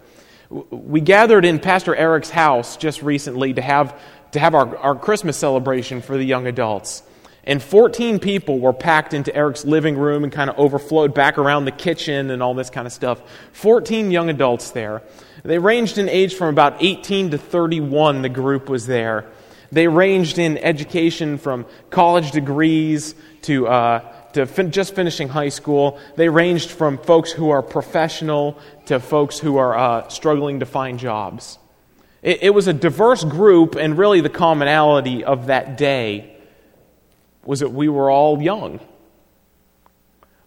we 0.71 1.01
gathered 1.01 1.45
in 1.45 1.59
Pastor 1.59 1.95
Eric's 1.95 2.31
house 2.31 2.77
just 2.77 3.03
recently 3.03 3.55
to 3.55 3.63
have, 3.63 4.01
to 4.33 4.39
have 4.39 4.55
our, 4.55 4.77
our 4.77 4.95
Christmas 4.95 5.37
celebration 5.37 6.01
for 6.01 6.17
the 6.17 6.25
young 6.25 6.47
adults. 6.47 7.03
And 7.47 7.63
14 7.63 8.19
people 8.21 8.59
were 8.59 8.73
packed 8.73 9.13
into 9.13 9.35
Eric's 9.35 9.65
living 9.65 9.97
room 9.97 10.25
and 10.25 10.33
kind 10.33 10.49
of 10.49 10.59
overflowed 10.59 11.15
back 11.15 11.37
around 11.37 11.67
the 11.67 11.73
kitchen 11.73 12.31
and 12.31 12.43
all 12.43 12.55
this 12.55 12.71
kind 12.71 12.87
of 12.87 12.93
stuff. 12.93 13.21
14 13.53 14.11
young 14.11 14.31
adults 14.31 14.71
there. 14.71 15.03
They 15.45 15.59
ranged 15.59 15.99
in 15.99 16.09
age 16.09 16.35
from 16.35 16.49
about 16.49 16.83
18 16.83 17.33
to 17.33 17.39
31, 17.39 18.23
the 18.23 18.31
group 18.31 18.69
was 18.71 18.87
there. 18.87 19.27
They 19.71 19.89
ranged 19.89 20.39
in 20.39 20.57
education 20.57 21.37
from 21.37 21.67
college 21.91 22.31
degrees 22.31 23.15
to 23.43 23.67
uh, 23.67 24.13
to 24.35 24.47
fin- 24.47 24.71
just 24.71 24.95
finishing 24.95 25.29
high 25.29 25.49
school. 25.49 25.99
They 26.17 26.29
ranged 26.29 26.71
from 26.71 26.99
folks 26.99 27.31
who 27.33 27.51
are 27.51 27.63
professional 27.63 28.59
to 28.87 29.01
folks 29.01 29.39
who 29.39 29.57
are 29.57 29.77
uh, 29.77 30.09
struggling 30.09 30.61
to 30.61 30.67
find 30.67 30.99
jobs. 30.99 31.59
It, 32.23 32.43
it 32.43 32.51
was 32.51 32.69
a 32.69 32.73
diverse 32.73 33.25
group, 33.25 33.75
and 33.75 33.99
really 33.99 34.21
the 34.21 34.31
commonality 34.31 35.25
of 35.25 35.47
that 35.47 35.77
day 35.77 36.34
was 37.47 37.61
that 37.61 37.71
we 37.71 37.89
were 37.89 38.11
all 38.11 38.41
young. 38.41 38.81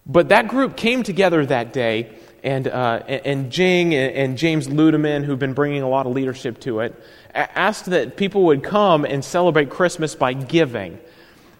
But 0.06 0.30
that 0.30 0.48
group 0.48 0.76
came 0.76 1.02
together 1.02 1.44
that 1.46 1.72
day, 1.72 2.16
and, 2.42 2.66
uh, 2.66 3.02
and 3.06 3.50
Jing 3.50 3.94
and 3.94 4.38
James 4.38 4.68
Ludeman, 4.68 5.24
who've 5.24 5.38
been 5.38 5.52
bringing 5.52 5.82
a 5.82 5.88
lot 5.88 6.06
of 6.06 6.12
leadership 6.12 6.60
to 6.60 6.80
it, 6.80 6.94
asked 7.34 7.86
that 7.86 8.16
people 8.16 8.44
would 8.44 8.62
come 8.62 9.04
and 9.04 9.24
celebrate 9.24 9.70
Christmas 9.70 10.14
by 10.14 10.32
giving. 10.32 10.98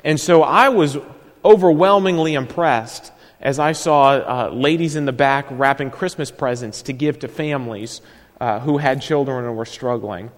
And 0.02 0.18
so 0.18 0.42
I 0.42 0.70
was 0.70 0.96
overwhelmingly 1.44 2.34
impressed 2.34 3.12
as 3.40 3.58
I 3.58 3.72
saw 3.72 4.10
uh, 4.10 4.50
ladies 4.52 4.96
in 4.96 5.04
the 5.04 5.12
back 5.12 5.46
wrapping 5.50 5.90
Christmas 5.90 6.30
presents 6.30 6.82
to 6.82 6.92
give 6.92 7.20
to 7.20 7.28
families 7.28 8.00
uh, 8.40 8.60
who 8.60 8.78
had 8.78 9.02
children 9.02 9.44
and 9.44 9.56
were 9.56 9.64
struggling. 9.64 10.30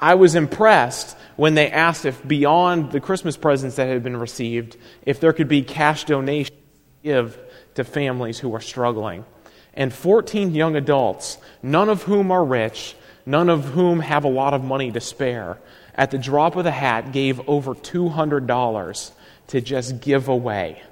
I 0.00 0.14
was 0.14 0.34
impressed 0.34 1.16
when 1.36 1.54
they 1.54 1.70
asked 1.70 2.06
if, 2.06 2.26
beyond 2.26 2.90
the 2.90 3.00
Christmas 3.00 3.36
presents 3.36 3.76
that 3.76 3.88
had 3.88 4.02
been 4.02 4.16
received, 4.16 4.76
if 5.02 5.20
there 5.20 5.32
could 5.34 5.48
be 5.48 5.62
cash 5.62 6.04
donations 6.04 6.56
to 6.56 7.08
give 7.08 7.38
to 7.74 7.84
families 7.84 8.38
who 8.38 8.54
are 8.54 8.60
struggling. 8.60 9.26
And 9.74 9.92
14 9.92 10.54
young 10.54 10.74
adults, 10.74 11.38
none 11.62 11.88
of 11.88 12.02
whom 12.02 12.30
are 12.30 12.44
rich, 12.44 12.96
none 13.26 13.48
of 13.48 13.66
whom 13.66 14.00
have 14.00 14.24
a 14.24 14.28
lot 14.28 14.54
of 14.54 14.64
money 14.64 14.90
to 14.90 15.00
spare, 15.00 15.58
at 15.94 16.10
the 16.10 16.18
drop 16.18 16.56
of 16.56 16.64
the 16.64 16.70
hat 16.70 17.12
gave 17.12 17.46
over 17.48 17.74
$200 17.74 19.10
to 19.48 19.60
just 19.60 20.00
give 20.00 20.28
away. 20.28 20.82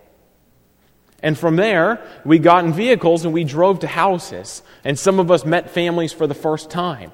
And 1.23 1.37
from 1.37 1.57
there, 1.57 2.01
we 2.25 2.39
got 2.39 2.65
in 2.65 2.73
vehicles 2.73 3.25
and 3.25 3.35
we 3.35 3.45
drove 3.45 3.81
to 3.81 3.89
houses. 3.89 4.63
And 4.85 4.99
some 4.99 5.19
of 5.19 5.31
us 5.31 5.45
met 5.45 5.71
families 5.71 6.13
for 6.13 6.27
the 6.27 6.35
first 6.35 6.71
time. 6.71 7.11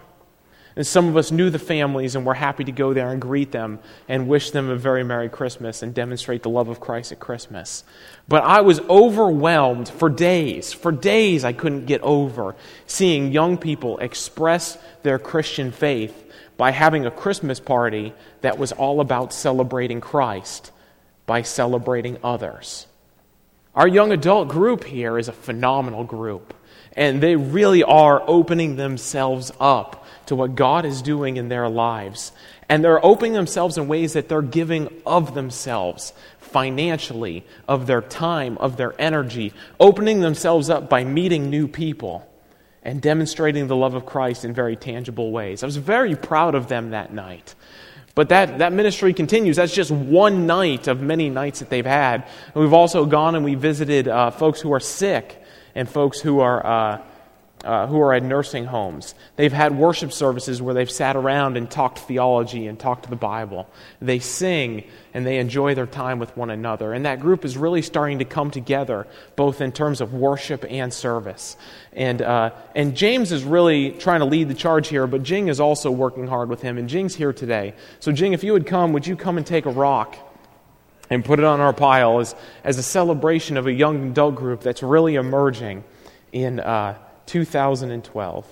And 0.77 0.87
some 0.87 1.07
of 1.09 1.17
us 1.17 1.31
knew 1.31 1.51
the 1.51 1.59
families 1.59 2.17
and 2.17 2.27
were 2.27 2.35
happy 2.35 2.65
to 2.65 2.73
go 2.73 2.93
there 2.93 3.11
and 3.11 3.21
greet 3.21 3.53
them 3.53 3.79
and 4.09 4.27
wish 4.27 4.51
them 4.51 4.69
a 4.69 4.77
very 4.77 5.05
Merry 5.05 5.29
Christmas 5.29 5.83
and 5.83 5.95
demonstrate 5.95 6.43
the 6.43 6.51
love 6.51 6.69
of 6.69 6.81
Christ 6.81 7.13
at 7.13 7.21
Christmas. 7.21 7.85
But 8.27 8.43
I 8.43 8.63
was 8.63 8.81
overwhelmed 8.81 9.89
for 9.89 10.11
days. 10.11 10.73
For 10.73 10.91
days, 10.91 11.45
I 11.45 11.53
couldn't 11.53 11.87
get 11.87 12.01
over 12.01 12.57
seeing 12.87 13.31
young 13.31 13.57
people 13.57 13.99
express 13.99 14.77
their 15.05 15.21
Christian 15.21 15.71
faith 15.71 16.21
by 16.57 16.73
having 16.73 17.07
a 17.07 17.11
Christmas 17.11 17.61
party 17.61 18.13
that 18.41 18.59
was 18.59 18.73
all 18.73 19.01
about 19.01 19.33
celebrating 19.33 20.01
Christ 20.01 20.73
by 21.27 21.43
celebrating 21.43 22.19
others. 22.23 22.87
Our 23.75 23.89
young 23.89 24.13
adult 24.13 24.49
group 24.49 24.85
here 24.85 25.19
is 25.19 25.29
a 25.29 25.33
phenomenal 25.33 26.05
group, 26.05 26.55
and 26.97 27.21
they 27.21 27.35
really 27.35 27.83
are 27.83 28.23
opening 28.27 28.77
themselves 28.77 29.51
up 29.59 30.04
to 30.27 30.37
what 30.37 30.55
God 30.55 30.85
is 30.85 31.03
doing 31.03 31.37
in 31.37 31.49
their 31.49 31.69
lives. 31.69 32.33
And 32.69 32.83
they're 32.83 33.05
opening 33.05 33.35
themselves 33.35 33.77
in 33.77 33.89
ways 33.89 34.15
that 34.15 34.29
they're 34.29 34.43
giving 34.43 34.89
of 35.05 35.35
themselves 35.35 36.13
financially, 36.39 37.45
of 37.69 37.87
their 37.87 38.01
time, 38.01 38.57
of 38.59 38.77
their 38.77 38.95
energy, 39.01 39.53
opening 39.81 40.21
themselves 40.21 40.71
up 40.71 40.89
by 40.89 41.05
meeting 41.05 41.51
new 41.51 41.69
people 41.69 42.29
and 42.83 43.01
demonstrating 43.01 43.67
the 43.67 43.77
love 43.77 43.95
of 43.95 44.07
Christ 44.07 44.45
in 44.45 44.55
very 44.55 44.77
tangible 44.77 45.33
ways. 45.33 45.63
I 45.63 45.67
was 45.67 45.77
very 45.77 46.15
proud 46.15 46.55
of 46.55 46.69
them 46.69 46.91
that 46.91 47.13
night. 47.13 47.55
But 48.15 48.29
that, 48.29 48.59
that 48.59 48.73
ministry 48.73 49.13
continues. 49.13 49.57
That's 49.57 49.75
just 49.75 49.91
one 49.91 50.47
night 50.47 50.87
of 50.87 51.01
many 51.01 51.31
nights 51.31 51.59
that 51.59 51.71
they've 51.71 51.85
had. 51.85 52.23
And 52.55 52.63
we've 52.63 52.73
also 52.73 53.07
gone 53.07 53.35
and 53.35 53.45
we 53.45 53.57
visited 53.57 54.07
uh, 54.07 54.31
folks 54.31 54.61
who 54.61 54.73
are 54.73 54.81
sick 54.81 55.43
and 55.75 55.89
folks 55.89 56.21
who 56.21 56.41
are, 56.41 56.65
uh, 56.65 57.03
uh, 57.65 57.87
who 57.87 58.01
are 58.01 58.13
at 58.13 58.23
nursing 58.23 58.67
homes. 58.67 59.15
They've 59.37 59.53
had 59.53 59.77
worship 59.77 60.13
services 60.13 60.61
where 60.61 60.75
they've 60.75 60.91
sat 60.91 61.17
around 61.17 61.57
and 61.57 61.71
talked 61.71 62.01
theology 62.01 62.67
and 62.67 62.79
talked 62.79 63.09
the 63.09 63.17
Bible. 63.17 63.69
They 64.01 64.19
sing 64.19 64.85
and 65.15 65.27
they 65.27 65.39
enjoy 65.39 65.75
their 65.75 65.87
time 65.87 66.19
with 66.19 66.37
one 66.37 66.51
another. 66.51 66.93
And 66.93 67.07
that 67.07 67.21
group 67.21 67.45
is 67.45 67.57
really 67.57 67.83
starting 67.83 68.19
to 68.19 68.25
come 68.25 68.51
together, 68.51 69.07
both 69.35 69.61
in 69.61 69.73
terms 69.73 70.01
of 70.01 70.13
worship 70.13 70.65
and 70.69 70.93
service. 70.93 71.57
And, 71.93 72.21
uh, 72.21 72.51
and 72.75 72.95
James 72.95 73.33
is 73.33 73.45
really 73.45 73.93
trying 73.93 74.21
to 74.21 74.27
lead 74.27 74.49
the 74.49 74.55
charge 74.55 74.89
here, 74.89 75.07
but 75.07 75.23
Jing 75.23 75.49
is 75.49 75.59
also 75.59 75.91
working 75.91 76.27
hard 76.27 76.51
with 76.51 76.61
him. 76.61 76.77
And 76.77 76.89
Jing's 76.89 77.15
here 77.15 77.33
today. 77.33 77.75
So, 78.01 78.13
Jing, 78.13 78.35
if 78.35 78.45
you 78.45 78.53
would 78.53 78.67
come, 78.67 78.93
would 78.93 79.07
you 79.07 79.17
come 79.17 79.39
and 79.39 79.47
take 79.47 79.67
a 79.67 79.71
rock? 79.71 80.17
and 81.11 81.23
put 81.23 81.39
it 81.39 81.45
on 81.45 81.61
our 81.61 81.75
pile 81.75 82.19
as, 82.19 82.35
as 82.65 82.79
a 82.79 82.83
celebration 82.83 83.59
of 83.59 83.67
a 83.67 83.73
young 83.73 84.09
adult 84.09 84.35
group 84.35 84.63
that's 84.63 84.83
really 84.83 85.17
emerging 85.17 85.85
in 86.33 86.59
uh, 86.61 86.99
2012. 87.27 88.47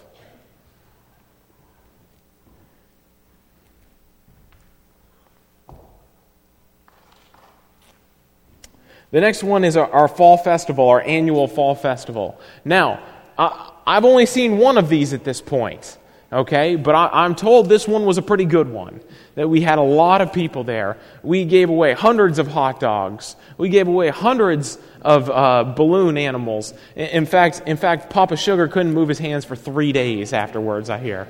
The 9.12 9.20
next 9.20 9.42
one 9.42 9.62
is 9.62 9.76
our, 9.76 10.08
fall 10.08 10.38
festival, 10.38 10.88
our 10.88 11.02
annual 11.02 11.46
fall 11.46 11.74
festival. 11.74 12.40
Now, 12.64 13.00
I've 13.38 14.06
only 14.06 14.24
seen 14.24 14.56
one 14.56 14.78
of 14.78 14.88
these 14.88 15.12
at 15.12 15.22
this 15.22 15.40
point, 15.42 15.98
okay? 16.32 16.76
But 16.76 16.94
I, 16.94 17.08
I'm 17.12 17.34
told 17.34 17.68
this 17.68 17.86
one 17.86 18.04
was 18.04 18.18
a 18.18 18.22
pretty 18.22 18.44
good 18.44 18.68
one. 18.68 19.00
That 19.34 19.48
we 19.48 19.62
had 19.62 19.78
a 19.78 19.82
lot 19.82 20.20
of 20.20 20.32
people 20.32 20.64
there. 20.64 20.98
We 21.22 21.44
gave 21.44 21.70
away 21.70 21.94
hundreds 21.94 22.38
of 22.38 22.48
hot 22.48 22.80
dogs. 22.80 23.34
We 23.56 23.70
gave 23.70 23.88
away 23.88 24.08
hundreds 24.08 24.78
of 25.00 25.30
uh, 25.30 25.64
balloon 25.64 26.18
animals. 26.18 26.74
In 26.96 27.24
fact, 27.24 27.62
in 27.66 27.76
fact, 27.76 28.10
Papa 28.10 28.36
Sugar 28.36 28.68
couldn't 28.68 28.92
move 28.92 29.08
his 29.08 29.18
hands 29.18 29.44
for 29.44 29.56
three 29.56 29.92
days 29.92 30.32
afterwards. 30.32 30.90
I 30.90 30.98
hear. 30.98 31.28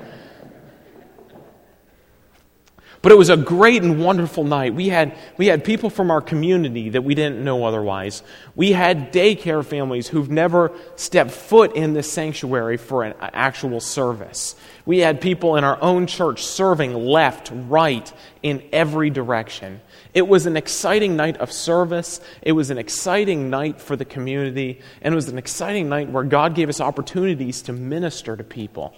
But 3.03 3.11
it 3.11 3.19
was 3.19 3.31
a 3.31 3.37
great 3.37 3.83
and 3.83 4.01
wonderful 4.01 4.45
night. 4.45 4.75
We 4.75 4.89
had, 4.89 5.17
we 5.37 5.49
had 5.49 5.65
people 5.65 5.91
from 5.91 6.13
our 6.13 6.21
community 6.21 6.91
that 6.91 7.03
we 7.03 7.17
didn't 7.17 7.43
know 7.43 7.65
otherwise. 7.65 8.23
We 8.55 8.71
had 8.71 9.13
daycare 9.13 9.65
families 9.65 10.07
who've 10.07 10.31
never 10.31 10.71
stepped 10.95 11.33
foot 11.33 11.75
in 11.75 11.95
this 11.95 12.11
sanctuary 12.11 12.77
for 12.77 13.03
an 13.03 13.15
actual 13.21 13.81
service. 13.81 14.55
We 14.87 15.01
had 15.01 15.21
people 15.21 15.57
in 15.57 15.65
our 15.65 15.83
own 15.83 16.07
church 16.07 16.45
serving 16.45 16.95
left, 16.95 17.51
right, 17.53 18.11
in 18.41 18.63
every 18.73 19.11
direction. 19.11 19.81
It 20.15 20.29
was 20.29 20.47
an 20.47 20.57
exciting 20.57 21.17
night 21.17 21.39
of 21.39 21.51
service. 21.51 22.21
It 22.41 22.53
was 22.53 22.71
an 22.71 22.79
exciting 22.79 23.51
night 23.51 23.81
for 23.81 23.97
the 23.97 24.05
community. 24.05 24.81
And 25.01 25.13
it 25.13 25.17
was 25.17 25.29
an 25.29 25.39
exciting 25.39 25.89
night 25.89 26.09
where 26.09 26.25
God 26.25 26.55
gave 26.55 26.69
us 26.69 26.81
opportunities 26.81 27.63
to 27.63 27.73
minister 27.73 28.37
to 28.37 28.45
people. 28.45 28.95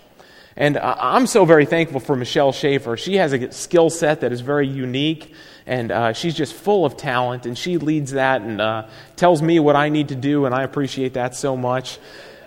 And 0.56 0.78
I'm 0.78 1.26
so 1.26 1.44
very 1.44 1.66
thankful 1.66 1.98
for 1.98 2.14
Michelle 2.14 2.52
Schaefer. 2.52 2.96
She 2.96 3.16
has 3.16 3.32
a 3.32 3.50
skill 3.50 3.90
set 3.90 4.20
that 4.20 4.32
is 4.32 4.40
very 4.40 4.68
unique, 4.68 5.34
and 5.66 5.90
uh, 5.90 6.12
she's 6.12 6.34
just 6.34 6.54
full 6.54 6.84
of 6.84 6.96
talent, 6.96 7.44
and 7.44 7.58
she 7.58 7.76
leads 7.78 8.12
that 8.12 8.42
and 8.42 8.60
uh, 8.60 8.86
tells 9.16 9.42
me 9.42 9.58
what 9.58 9.74
I 9.74 9.88
need 9.88 10.08
to 10.08 10.14
do, 10.14 10.44
and 10.46 10.54
I 10.54 10.62
appreciate 10.62 11.14
that 11.14 11.34
so 11.34 11.56
much. 11.56 11.98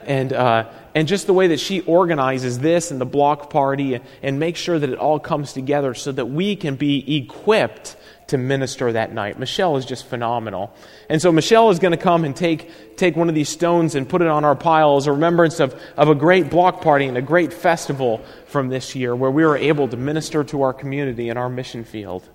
And, 0.06 0.32
uh, 0.32 0.70
and 0.96 1.06
just 1.06 1.28
the 1.28 1.34
way 1.34 1.48
that 1.48 1.60
she 1.60 1.82
organizes 1.82 2.60
this 2.60 2.92
and 2.92 3.02
the 3.02 3.06
block 3.06 3.50
party 3.50 3.96
and, 3.96 4.06
and 4.24 4.40
makes 4.40 4.62
sure 4.62 4.80
that 4.80 4.90
it 4.90 4.98
all 4.98 5.20
comes 5.20 5.52
together 5.52 5.94
so 5.94 6.14
that 6.14 6.28
we 6.28 6.56
can 6.56 6.76
be 6.76 7.18
equipped 7.18 7.97
to 8.28 8.38
minister 8.38 8.92
that 8.92 9.14
night. 9.14 9.40
Michelle 9.40 9.78
is 9.78 9.86
just 9.86 10.06
phenomenal. 10.06 10.76
And 11.10 11.22
so 11.22 11.32
Michelle 11.32 11.70
is 11.70 11.80
going 11.80 11.92
to 11.92 11.98
come 11.98 12.26
and 12.26 12.36
take, 12.36 12.98
take 12.98 13.16
one 13.16 13.30
of 13.30 13.36
these 13.36 13.50
stones 13.50 13.96
and 13.96 14.08
put 14.08 14.22
it 14.22 14.28
on 14.28 14.44
our 14.44 14.56
pile 14.56 14.98
as 14.98 15.08
a 15.08 15.14
remembrance 15.14 15.60
of, 15.60 15.80
of 15.96 16.10
a 16.10 16.16
great 16.16 16.50
block 16.50 16.82
party 16.82 17.06
and 17.06 17.18
a 17.18 17.22
great 17.22 17.54
festival 17.54 18.24
from 18.48 18.70
this 18.70 18.96
year 18.96 19.16
where 19.16 19.32
we 19.32 19.46
were 19.46 19.58
able 19.58 19.88
to 19.88 19.98
minister 19.98 20.44
to 20.44 20.62
our 20.62 20.74
community 20.74 21.30
in 21.30 21.38
our 21.38 21.50
mission 21.50 21.84
field. 21.84 22.30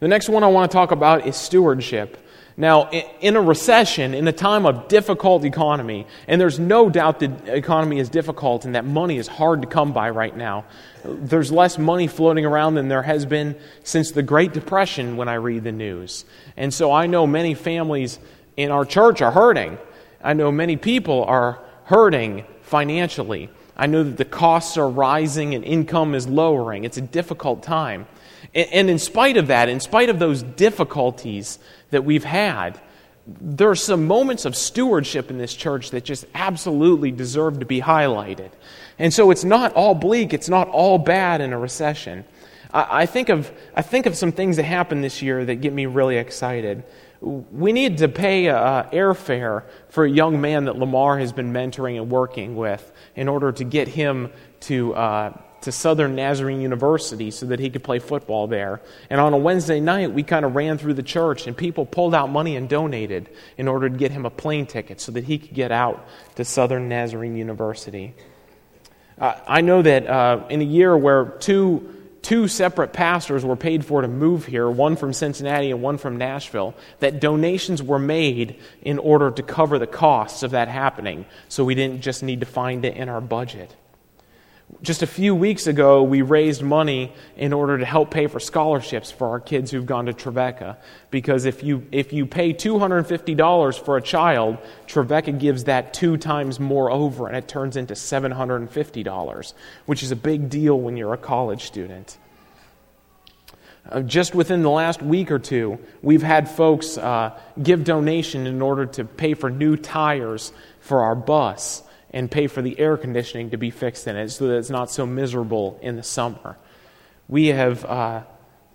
The 0.00 0.08
next 0.08 0.28
one 0.28 0.44
I 0.44 0.46
want 0.46 0.70
to 0.70 0.74
talk 0.74 0.92
about 0.92 1.26
is 1.26 1.36
stewardship. 1.36 2.24
Now, 2.60 2.90
in 2.90 3.36
a 3.36 3.40
recession, 3.40 4.14
in 4.14 4.26
a 4.26 4.32
time 4.32 4.66
of 4.66 4.88
difficult 4.88 5.44
economy, 5.44 6.08
and 6.26 6.40
there's 6.40 6.58
no 6.58 6.90
doubt 6.90 7.20
the 7.20 7.32
economy 7.46 8.00
is 8.00 8.08
difficult 8.08 8.64
and 8.64 8.74
that 8.74 8.84
money 8.84 9.16
is 9.16 9.28
hard 9.28 9.62
to 9.62 9.68
come 9.68 9.92
by 9.92 10.10
right 10.10 10.36
now. 10.36 10.64
There's 11.04 11.52
less 11.52 11.78
money 11.78 12.08
floating 12.08 12.44
around 12.44 12.74
than 12.74 12.88
there 12.88 13.02
has 13.02 13.24
been 13.24 13.54
since 13.84 14.10
the 14.10 14.24
Great 14.24 14.52
Depression 14.52 15.16
when 15.16 15.28
I 15.28 15.34
read 15.34 15.62
the 15.62 15.70
news. 15.70 16.24
And 16.56 16.74
so 16.74 16.90
I 16.90 17.06
know 17.06 17.28
many 17.28 17.54
families 17.54 18.18
in 18.56 18.72
our 18.72 18.84
church 18.84 19.22
are 19.22 19.30
hurting. 19.30 19.78
I 20.20 20.32
know 20.32 20.50
many 20.50 20.76
people 20.76 21.22
are 21.26 21.60
hurting 21.84 22.44
financially. 22.62 23.50
I 23.76 23.86
know 23.86 24.02
that 24.02 24.16
the 24.16 24.24
costs 24.24 24.76
are 24.76 24.88
rising 24.88 25.54
and 25.54 25.64
income 25.64 26.16
is 26.16 26.26
lowering. 26.26 26.82
It's 26.82 26.98
a 26.98 27.02
difficult 27.02 27.62
time. 27.62 28.08
And 28.54 28.90
in 28.90 28.98
spite 28.98 29.36
of 29.36 29.48
that, 29.48 29.68
in 29.68 29.78
spite 29.78 30.08
of 30.08 30.18
those 30.18 30.42
difficulties 30.42 31.58
that 31.90 32.04
we've 32.04 32.24
had, 32.24 32.80
there 33.26 33.68
are 33.68 33.74
some 33.76 34.06
moments 34.06 34.44
of 34.44 34.56
stewardship 34.56 35.30
in 35.30 35.38
this 35.38 35.54
church 35.54 35.90
that 35.90 36.04
just 36.04 36.24
absolutely 36.34 37.10
deserve 37.10 37.60
to 37.60 37.66
be 37.66 37.80
highlighted. 37.80 38.50
And 38.98 39.12
so 39.12 39.30
it's 39.30 39.44
not 39.44 39.74
all 39.74 39.94
bleak, 39.94 40.32
it's 40.32 40.48
not 40.48 40.68
all 40.68 40.98
bad 40.98 41.40
in 41.40 41.52
a 41.52 41.58
recession. 41.58 42.24
I, 42.72 43.06
think, 43.06 43.30
of, 43.30 43.50
I 43.74 43.80
think 43.80 44.04
of 44.06 44.14
some 44.14 44.30
things 44.30 44.56
that 44.56 44.64
happened 44.64 45.02
this 45.02 45.22
year 45.22 45.42
that 45.44 45.56
get 45.56 45.72
me 45.72 45.86
really 45.86 46.18
excited. 46.18 46.84
We 47.20 47.72
need 47.72 47.98
to 47.98 48.08
pay 48.08 48.48
uh, 48.48 48.84
airfare 48.90 49.64
for 49.88 50.04
a 50.04 50.10
young 50.10 50.40
man 50.40 50.66
that 50.66 50.76
Lamar 50.76 51.18
has 51.18 51.32
been 51.32 51.52
mentoring 51.52 51.96
and 51.96 52.10
working 52.10 52.56
with 52.56 52.92
in 53.16 53.26
order 53.26 53.52
to 53.52 53.64
get 53.64 53.88
him 53.88 54.30
to. 54.60 54.94
Uh, 54.94 55.38
to 55.62 55.72
Southern 55.72 56.14
Nazarene 56.14 56.60
University 56.60 57.30
so 57.30 57.46
that 57.46 57.58
he 57.58 57.70
could 57.70 57.82
play 57.82 57.98
football 57.98 58.46
there. 58.46 58.80
And 59.10 59.20
on 59.20 59.32
a 59.32 59.36
Wednesday 59.36 59.80
night, 59.80 60.12
we 60.12 60.22
kind 60.22 60.44
of 60.44 60.54
ran 60.54 60.78
through 60.78 60.94
the 60.94 61.02
church, 61.02 61.46
and 61.46 61.56
people 61.56 61.84
pulled 61.84 62.14
out 62.14 62.30
money 62.30 62.56
and 62.56 62.68
donated 62.68 63.28
in 63.56 63.68
order 63.68 63.88
to 63.88 63.96
get 63.96 64.12
him 64.12 64.24
a 64.24 64.30
plane 64.30 64.66
ticket 64.66 65.00
so 65.00 65.12
that 65.12 65.24
he 65.24 65.38
could 65.38 65.54
get 65.54 65.72
out 65.72 66.06
to 66.36 66.44
Southern 66.44 66.88
Nazarene 66.88 67.36
University. 67.36 68.14
Uh, 69.18 69.34
I 69.46 69.62
know 69.62 69.82
that 69.82 70.06
uh, 70.06 70.44
in 70.48 70.60
a 70.60 70.64
year 70.64 70.96
where 70.96 71.24
two 71.24 71.94
two 72.22 72.48
separate 72.48 72.92
pastors 72.92 73.44
were 73.44 73.56
paid 73.56 73.84
for 73.84 74.02
to 74.02 74.08
move 74.08 74.44
here, 74.44 74.68
one 74.68 74.96
from 74.96 75.12
Cincinnati 75.12 75.70
and 75.70 75.80
one 75.80 75.98
from 75.98 76.18
Nashville, 76.18 76.74
that 77.00 77.20
donations 77.20 77.82
were 77.82 77.98
made 77.98 78.56
in 78.82 78.98
order 78.98 79.30
to 79.30 79.42
cover 79.42 79.78
the 79.78 79.86
costs 79.86 80.42
of 80.42 80.50
that 80.50 80.68
happening, 80.68 81.24
so 81.48 81.64
we 81.64 81.74
didn't 81.74 82.02
just 82.02 82.22
need 82.22 82.40
to 82.40 82.46
find 82.46 82.84
it 82.84 82.96
in 82.96 83.08
our 83.08 83.20
budget. 83.20 83.74
Just 84.82 85.02
a 85.02 85.06
few 85.06 85.34
weeks 85.34 85.66
ago, 85.66 86.02
we 86.02 86.20
raised 86.20 86.62
money 86.62 87.12
in 87.36 87.54
order 87.54 87.78
to 87.78 87.86
help 87.86 88.10
pay 88.10 88.26
for 88.26 88.38
scholarships 88.38 89.10
for 89.10 89.28
our 89.28 89.40
kids 89.40 89.70
who've 89.70 89.86
gone 89.86 90.06
to 90.06 90.12
Trevecca. 90.12 90.76
Because 91.10 91.46
if 91.46 91.64
you, 91.64 91.86
if 91.90 92.12
you 92.12 92.26
pay 92.26 92.52
$250 92.52 93.84
for 93.84 93.96
a 93.96 94.02
child, 94.02 94.58
Trevecca 94.86 95.32
gives 95.32 95.64
that 95.64 95.94
two 95.94 96.18
times 96.18 96.60
more 96.60 96.90
over, 96.90 97.26
and 97.26 97.36
it 97.36 97.48
turns 97.48 97.76
into 97.76 97.94
$750, 97.94 99.54
which 99.86 100.02
is 100.02 100.10
a 100.10 100.16
big 100.16 100.50
deal 100.50 100.78
when 100.78 100.98
you're 100.98 101.14
a 101.14 101.18
college 101.18 101.64
student. 101.64 102.18
Uh, 103.88 104.02
just 104.02 104.34
within 104.34 104.62
the 104.62 104.70
last 104.70 105.02
week 105.02 105.30
or 105.30 105.38
two, 105.38 105.78
we've 106.02 106.22
had 106.22 106.48
folks 106.48 106.98
uh, 106.98 107.38
give 107.62 107.84
donation 107.84 108.46
in 108.46 108.60
order 108.60 108.84
to 108.84 109.04
pay 109.04 109.32
for 109.32 109.48
new 109.48 109.76
tires 109.76 110.52
for 110.80 111.04
our 111.04 111.14
bus 111.14 111.82
and 112.12 112.30
pay 112.30 112.46
for 112.46 112.62
the 112.62 112.78
air 112.78 112.96
conditioning 112.96 113.50
to 113.50 113.56
be 113.56 113.70
fixed 113.70 114.06
in 114.06 114.16
it 114.16 114.30
so 114.30 114.48
that 114.48 114.56
it's 114.56 114.70
not 114.70 114.90
so 114.90 115.06
miserable 115.06 115.78
in 115.82 115.96
the 115.96 116.02
summer. 116.02 116.56
We 117.28 117.48
have, 117.48 117.84
uh, 117.84 118.22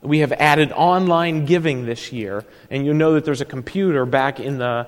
we 0.02 0.20
have 0.20 0.32
added 0.34 0.72
online 0.72 1.46
giving 1.46 1.86
this 1.86 2.12
year, 2.12 2.46
and 2.70 2.86
you'll 2.86 2.96
know 2.96 3.14
that 3.14 3.26
there's 3.26 3.42
a 3.42 3.46
computer 3.46 4.06
back 4.06 4.40
in 4.40 4.58
the 4.58 4.88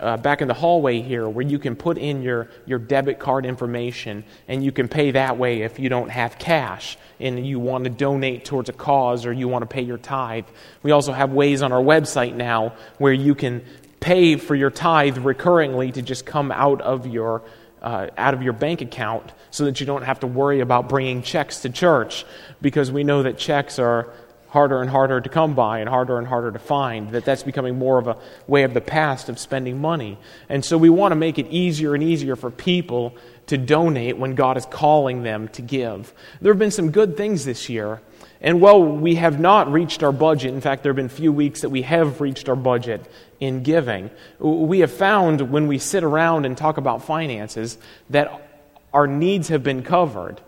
uh, 0.00 0.16
back 0.16 0.40
in 0.40 0.48
the 0.48 0.54
hallway 0.54 1.02
here 1.02 1.28
where 1.28 1.44
you 1.44 1.58
can 1.58 1.76
put 1.76 1.98
in 1.98 2.22
your, 2.22 2.48
your 2.64 2.78
debit 2.78 3.18
card 3.18 3.44
information 3.44 4.24
and 4.48 4.64
you 4.64 4.72
can 4.72 4.88
pay 4.88 5.10
that 5.10 5.36
way 5.36 5.62
if 5.62 5.78
you 5.78 5.88
don't 5.88 6.08
have 6.08 6.38
cash 6.38 6.96
and 7.20 7.46
you 7.46 7.60
want 7.60 7.84
to 7.84 7.90
donate 7.90 8.44
towards 8.44 8.68
a 8.70 8.72
cause 8.72 9.26
or 9.26 9.32
you 9.32 9.46
want 9.46 9.62
to 9.62 9.66
pay 9.66 9.82
your 9.82 9.98
tithe. 9.98 10.46
We 10.82 10.90
also 10.90 11.12
have 11.12 11.32
ways 11.32 11.60
on 11.60 11.72
our 11.72 11.82
website 11.82 12.34
now 12.34 12.74
where 12.96 13.12
you 13.12 13.34
can 13.34 13.62
pay 14.00 14.36
for 14.36 14.54
your 14.54 14.70
tithe 14.70 15.18
recurringly 15.18 15.92
to 15.92 16.02
just 16.02 16.24
come 16.24 16.50
out 16.50 16.80
of 16.80 17.06
your 17.06 17.42
uh, 17.82 18.08
out 18.16 18.34
of 18.34 18.42
your 18.42 18.52
bank 18.52 18.80
account 18.80 19.32
so 19.50 19.64
that 19.64 19.80
you 19.80 19.86
don't 19.86 20.02
have 20.02 20.20
to 20.20 20.26
worry 20.26 20.60
about 20.60 20.88
bringing 20.88 21.22
checks 21.22 21.60
to 21.60 21.70
church 21.70 22.24
because 22.60 22.92
we 22.92 23.04
know 23.04 23.22
that 23.22 23.38
checks 23.38 23.78
are 23.78 24.12
harder 24.50 24.80
and 24.80 24.90
harder 24.90 25.20
to 25.20 25.28
come 25.28 25.54
by 25.54 25.78
and 25.78 25.88
harder 25.88 26.18
and 26.18 26.26
harder 26.26 26.50
to 26.50 26.58
find 26.58 27.10
that 27.10 27.24
that's 27.24 27.44
becoming 27.44 27.78
more 27.78 27.98
of 27.98 28.08
a 28.08 28.16
way 28.48 28.64
of 28.64 28.74
the 28.74 28.80
past 28.80 29.28
of 29.28 29.38
spending 29.38 29.80
money. 29.80 30.18
And 30.48 30.64
so 30.64 30.76
we 30.76 30.90
want 30.90 31.12
to 31.12 31.16
make 31.16 31.38
it 31.38 31.46
easier 31.46 31.94
and 31.94 32.02
easier 32.02 32.34
for 32.34 32.50
people 32.50 33.16
to 33.46 33.56
donate 33.56 34.18
when 34.18 34.34
god 34.34 34.56
is 34.56 34.66
calling 34.66 35.22
them 35.22 35.48
to 35.48 35.62
give. 35.62 36.12
There 36.40 36.52
have 36.52 36.58
been 36.58 36.70
some 36.70 36.90
good 36.90 37.16
things 37.16 37.44
this 37.44 37.68
year. 37.68 38.00
And 38.40 38.60
while 38.60 38.82
we 38.82 39.16
have 39.16 39.38
not 39.38 39.70
reached 39.70 40.02
our 40.02 40.12
budget 40.12 40.52
in 40.52 40.60
fact 40.60 40.82
there 40.82 40.90
have 40.90 40.96
been 40.96 41.08
few 41.08 41.32
weeks 41.32 41.60
that 41.60 41.70
we 41.70 41.82
have 41.82 42.20
reached 42.20 42.48
our 42.48 42.56
budget 42.56 43.08
in 43.40 43.62
giving. 43.62 44.10
We 44.38 44.80
have 44.80 44.92
found 44.92 45.50
when 45.50 45.66
we 45.66 45.78
sit 45.78 46.04
around 46.04 46.44
and 46.44 46.56
talk 46.56 46.76
about 46.76 47.04
finances 47.04 47.78
that 48.10 48.46
our 48.92 49.06
needs 49.06 49.48
have 49.48 49.62
been 49.62 49.82
covered. 49.82 50.40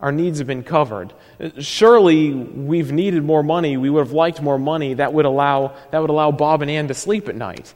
Our 0.00 0.12
needs 0.12 0.38
have 0.38 0.46
been 0.46 0.62
covered. 0.62 1.12
Surely 1.58 2.32
we've 2.32 2.92
needed 2.92 3.24
more 3.24 3.42
money. 3.42 3.76
We 3.76 3.90
would 3.90 4.06
have 4.06 4.12
liked 4.12 4.40
more 4.40 4.58
money. 4.58 4.94
That 4.94 5.12
would 5.12 5.24
allow, 5.24 5.74
that 5.90 5.98
would 6.00 6.10
allow 6.10 6.30
Bob 6.30 6.62
and 6.62 6.70
Ann 6.70 6.88
to 6.88 6.94
sleep 6.94 7.28
at 7.28 7.34
night, 7.34 7.74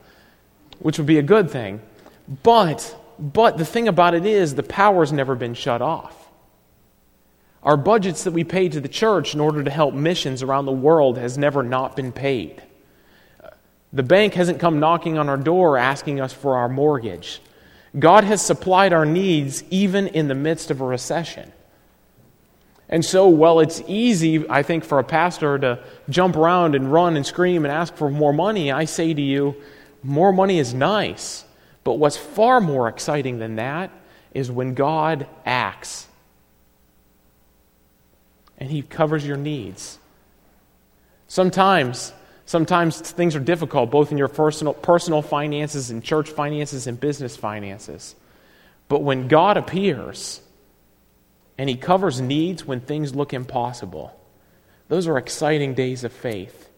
which 0.78 0.98
would 0.98 1.06
be 1.06 1.18
a 1.18 1.22
good 1.22 1.50
thing. 1.50 1.80
But, 2.42 2.96
but 3.18 3.58
the 3.58 3.64
thing 3.64 3.88
about 3.88 4.14
it 4.14 4.24
is, 4.24 4.54
the 4.54 4.62
power's 4.62 5.12
never 5.12 5.34
been 5.34 5.54
shut 5.54 5.82
off. 5.82 6.16
Our 7.62 7.76
budgets 7.76 8.24
that 8.24 8.32
we 8.32 8.44
pay 8.44 8.68
to 8.68 8.80
the 8.80 8.88
church 8.88 9.34
in 9.34 9.40
order 9.40 9.64
to 9.64 9.70
help 9.70 9.94
missions 9.94 10.42
around 10.42 10.66
the 10.66 10.72
world 10.72 11.18
has 11.18 11.36
never 11.36 11.62
not 11.62 11.96
been 11.96 12.12
paid. 12.12 12.62
The 13.92 14.02
bank 14.02 14.34
hasn't 14.34 14.60
come 14.60 14.78
knocking 14.78 15.18
on 15.18 15.28
our 15.28 15.36
door 15.36 15.76
asking 15.76 16.20
us 16.20 16.32
for 16.32 16.56
our 16.56 16.68
mortgage. 16.68 17.40
God 17.98 18.24
has 18.24 18.40
supplied 18.40 18.92
our 18.92 19.04
needs 19.04 19.64
even 19.70 20.06
in 20.06 20.28
the 20.28 20.34
midst 20.34 20.70
of 20.70 20.80
a 20.80 20.84
recession. 20.84 21.52
And 22.88 23.04
so, 23.04 23.28
while 23.28 23.60
it's 23.60 23.82
easy, 23.86 24.48
I 24.48 24.62
think, 24.62 24.84
for 24.84 24.98
a 24.98 25.04
pastor 25.04 25.58
to 25.58 25.84
jump 26.08 26.36
around 26.36 26.74
and 26.74 26.92
run 26.92 27.16
and 27.16 27.24
scream 27.24 27.64
and 27.64 27.72
ask 27.72 27.94
for 27.94 28.10
more 28.10 28.32
money, 28.32 28.72
I 28.72 28.84
say 28.84 29.14
to 29.14 29.22
you, 29.22 29.56
more 30.02 30.32
money 30.32 30.58
is 30.58 30.74
nice. 30.74 31.44
But 31.84 31.94
what's 31.94 32.16
far 32.16 32.60
more 32.60 32.88
exciting 32.88 33.38
than 33.38 33.56
that 33.56 33.90
is 34.34 34.50
when 34.50 34.74
God 34.74 35.26
acts 35.44 36.08
and 38.58 38.70
He 38.70 38.82
covers 38.82 39.26
your 39.26 39.36
needs. 39.36 39.98
Sometimes 41.26 42.12
Sometimes 42.50 43.00
things 43.00 43.36
are 43.36 43.38
difficult, 43.38 43.92
both 43.92 44.10
in 44.10 44.18
your 44.18 44.26
personal, 44.26 44.74
personal 44.74 45.22
finances 45.22 45.90
and 45.90 46.02
church 46.02 46.30
finances 46.30 46.88
and 46.88 46.98
business 46.98 47.36
finances. 47.36 48.16
But 48.88 49.04
when 49.04 49.28
God 49.28 49.56
appears 49.56 50.40
and 51.56 51.70
He 51.70 51.76
covers 51.76 52.20
needs 52.20 52.64
when 52.64 52.80
things 52.80 53.14
look 53.14 53.32
impossible, 53.32 54.12
those 54.88 55.06
are 55.06 55.16
exciting 55.16 55.74
days 55.74 56.02
of 56.02 56.12
faith. 56.12 56.68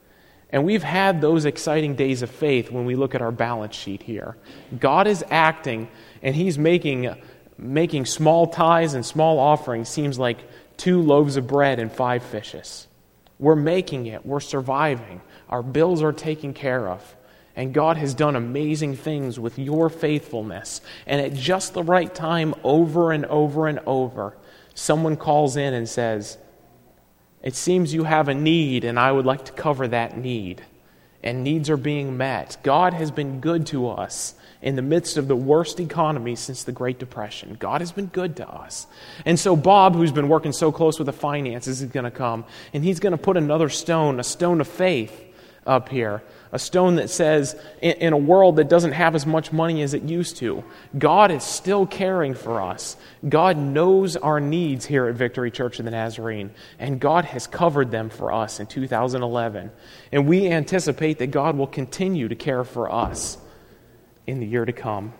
And 0.51 0.65
we've 0.65 0.83
had 0.83 1.23
those 1.23 1.47
exciting 1.47 1.97
days 1.97 2.21
of 2.21 2.29
faith 2.29 2.71
when 2.71 2.85
we 2.85 2.95
look 2.95 3.15
at 3.15 3.23
our 3.23 3.33
balance 3.33 3.75
sheet 3.75 4.03
here. 4.03 4.37
God 4.79 5.07
is 5.07 5.25
acting, 5.31 5.89
and 6.23 6.37
He's 6.37 6.59
making, 6.59 7.17
making 7.57 8.05
small 8.05 8.47
tithes 8.47 8.93
and 8.93 9.07
small 9.07 9.39
offerings 9.39 9.89
seems 9.89 10.19
like 10.19 10.37
two 10.77 11.01
loaves 11.01 11.39
of 11.39 11.47
bread 11.47 11.79
and 11.79 11.91
five 11.91 12.23
fishes. 12.23 12.89
We're 13.39 13.57
making 13.57 14.05
it, 14.05 14.27
we're 14.27 14.41
surviving. 14.41 15.23
Our 15.53 15.63
bills 15.63 16.03
are 16.03 16.15
taken 16.15 16.55
care 16.55 16.89
of. 16.89 17.15
And 17.55 17.75
God 17.75 17.99
has 17.99 18.15
done 18.15 18.37
amazing 18.37 18.97
things 18.97 19.39
with 19.39 19.59
your 19.59 19.91
faithfulness. 19.91 20.81
And 21.07 21.21
at 21.21 21.35
just 21.35 21.75
the 21.75 21.83
right 21.83 22.13
time, 22.13 22.55
over 22.65 23.13
and 23.13 23.27
over 23.27 23.69
and 23.69 23.79
over, 23.81 24.35
someone 24.75 25.19
calls 25.19 25.59
in 25.59 25.75
and 25.75 25.87
says, 25.87 26.39
It 27.43 27.55
seems 27.55 27.93
you 27.93 28.05
have 28.05 28.29
a 28.29 28.35
need, 28.35 28.85
and 28.85 28.99
I 28.99 29.13
would 29.13 29.27
like 29.27 29.45
to 29.45 29.53
cover 29.53 29.87
that 29.89 30.17
need. 30.17 30.65
And 31.23 31.45
needs 31.45 31.69
are 31.69 31.77
being 31.77 32.17
met. 32.17 32.57
God 32.63 32.95
has 32.95 33.11
been 33.11 33.41
good 33.41 33.67
to 33.67 33.91
us 33.91 34.35
in 34.63 34.75
the 34.75 34.83
midst 34.83 35.19
of 35.19 35.29
the 35.29 35.37
worst 35.37 35.79
economy 35.81 36.35
since 36.35 36.65
the 36.65 36.73
Great 36.73 36.99
Depression. 36.99 37.59
God 37.61 37.83
has 37.83 37.93
been 37.93 38.07
good 38.07 38.37
to 38.37 38.49
us. 38.49 38.87
And 39.27 39.39
so, 39.39 39.55
Bob, 39.55 39.95
who's 39.95 40.13
been 40.13 40.31
working 40.31 40.53
so 40.53 40.73
close 40.73 40.99
with 40.99 41.07
the 41.07 41.13
finances, 41.13 41.83
is 41.83 41.91
going 41.91 42.05
to 42.05 42.11
come, 42.11 42.47
and 42.73 42.83
he's 42.83 43.01
going 43.01 43.13
to 43.13 43.19
put 43.19 43.37
another 43.37 43.69
stone, 43.69 44.19
a 44.19 44.25
stone 44.25 44.63
of 44.63 44.67
faith 44.67 45.29
up 45.67 45.89
here. 45.89 46.23
A 46.51 46.59
stone 46.59 46.97
that 46.97 47.09
says, 47.09 47.59
in, 47.81 48.13
a 48.13 48.19
world 48.19 48.57
that 48.57 48.69
doesn't 48.69 48.93
have 48.93 49.15
as 49.15 49.25
much 49.25 49.53
money 49.53 49.83
as 49.83 49.95
it 49.95 50.03
used 50.03 50.37
to, 50.39 50.65
God 50.99 51.31
is 51.31 51.43
still 51.45 51.87
caring 51.87 52.35
for 52.35 52.61
us. 52.61 52.97
God 53.29 53.57
knows 53.57 54.17
our 54.17 54.41
needs 54.41 54.85
here 54.85 55.07
at 55.07 55.15
Victory 55.15 55.51
Church 55.51 55.79
of 55.79 55.85
the 55.85 55.91
Nazarene, 55.91 56.51
and 56.79 57.01
God 57.01 57.25
has 57.25 57.47
covered 57.47 57.91
them 57.91 58.11
for 58.11 58.33
us 58.33 58.61
in 58.61 58.67
2011. 58.67 59.71
And 60.11 60.27
we 60.27 60.49
anticipate 60.49 61.19
that 61.19 61.29
God 61.29 61.57
will 61.57 61.67
continue 61.67 62.29
to 62.29 62.35
care 62.35 62.65
for 62.65 62.93
us 62.93 63.39
in 64.27 64.41
the 64.41 64.47
year 64.47 64.65
to 64.65 64.73
come. 64.73 65.15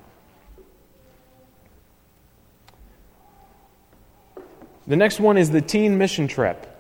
The 4.87 4.97
next 4.97 5.21
one 5.21 5.39
is 5.39 5.51
the 5.51 5.63
teen 5.63 5.97
mission 5.97 6.27
trip 6.27 6.72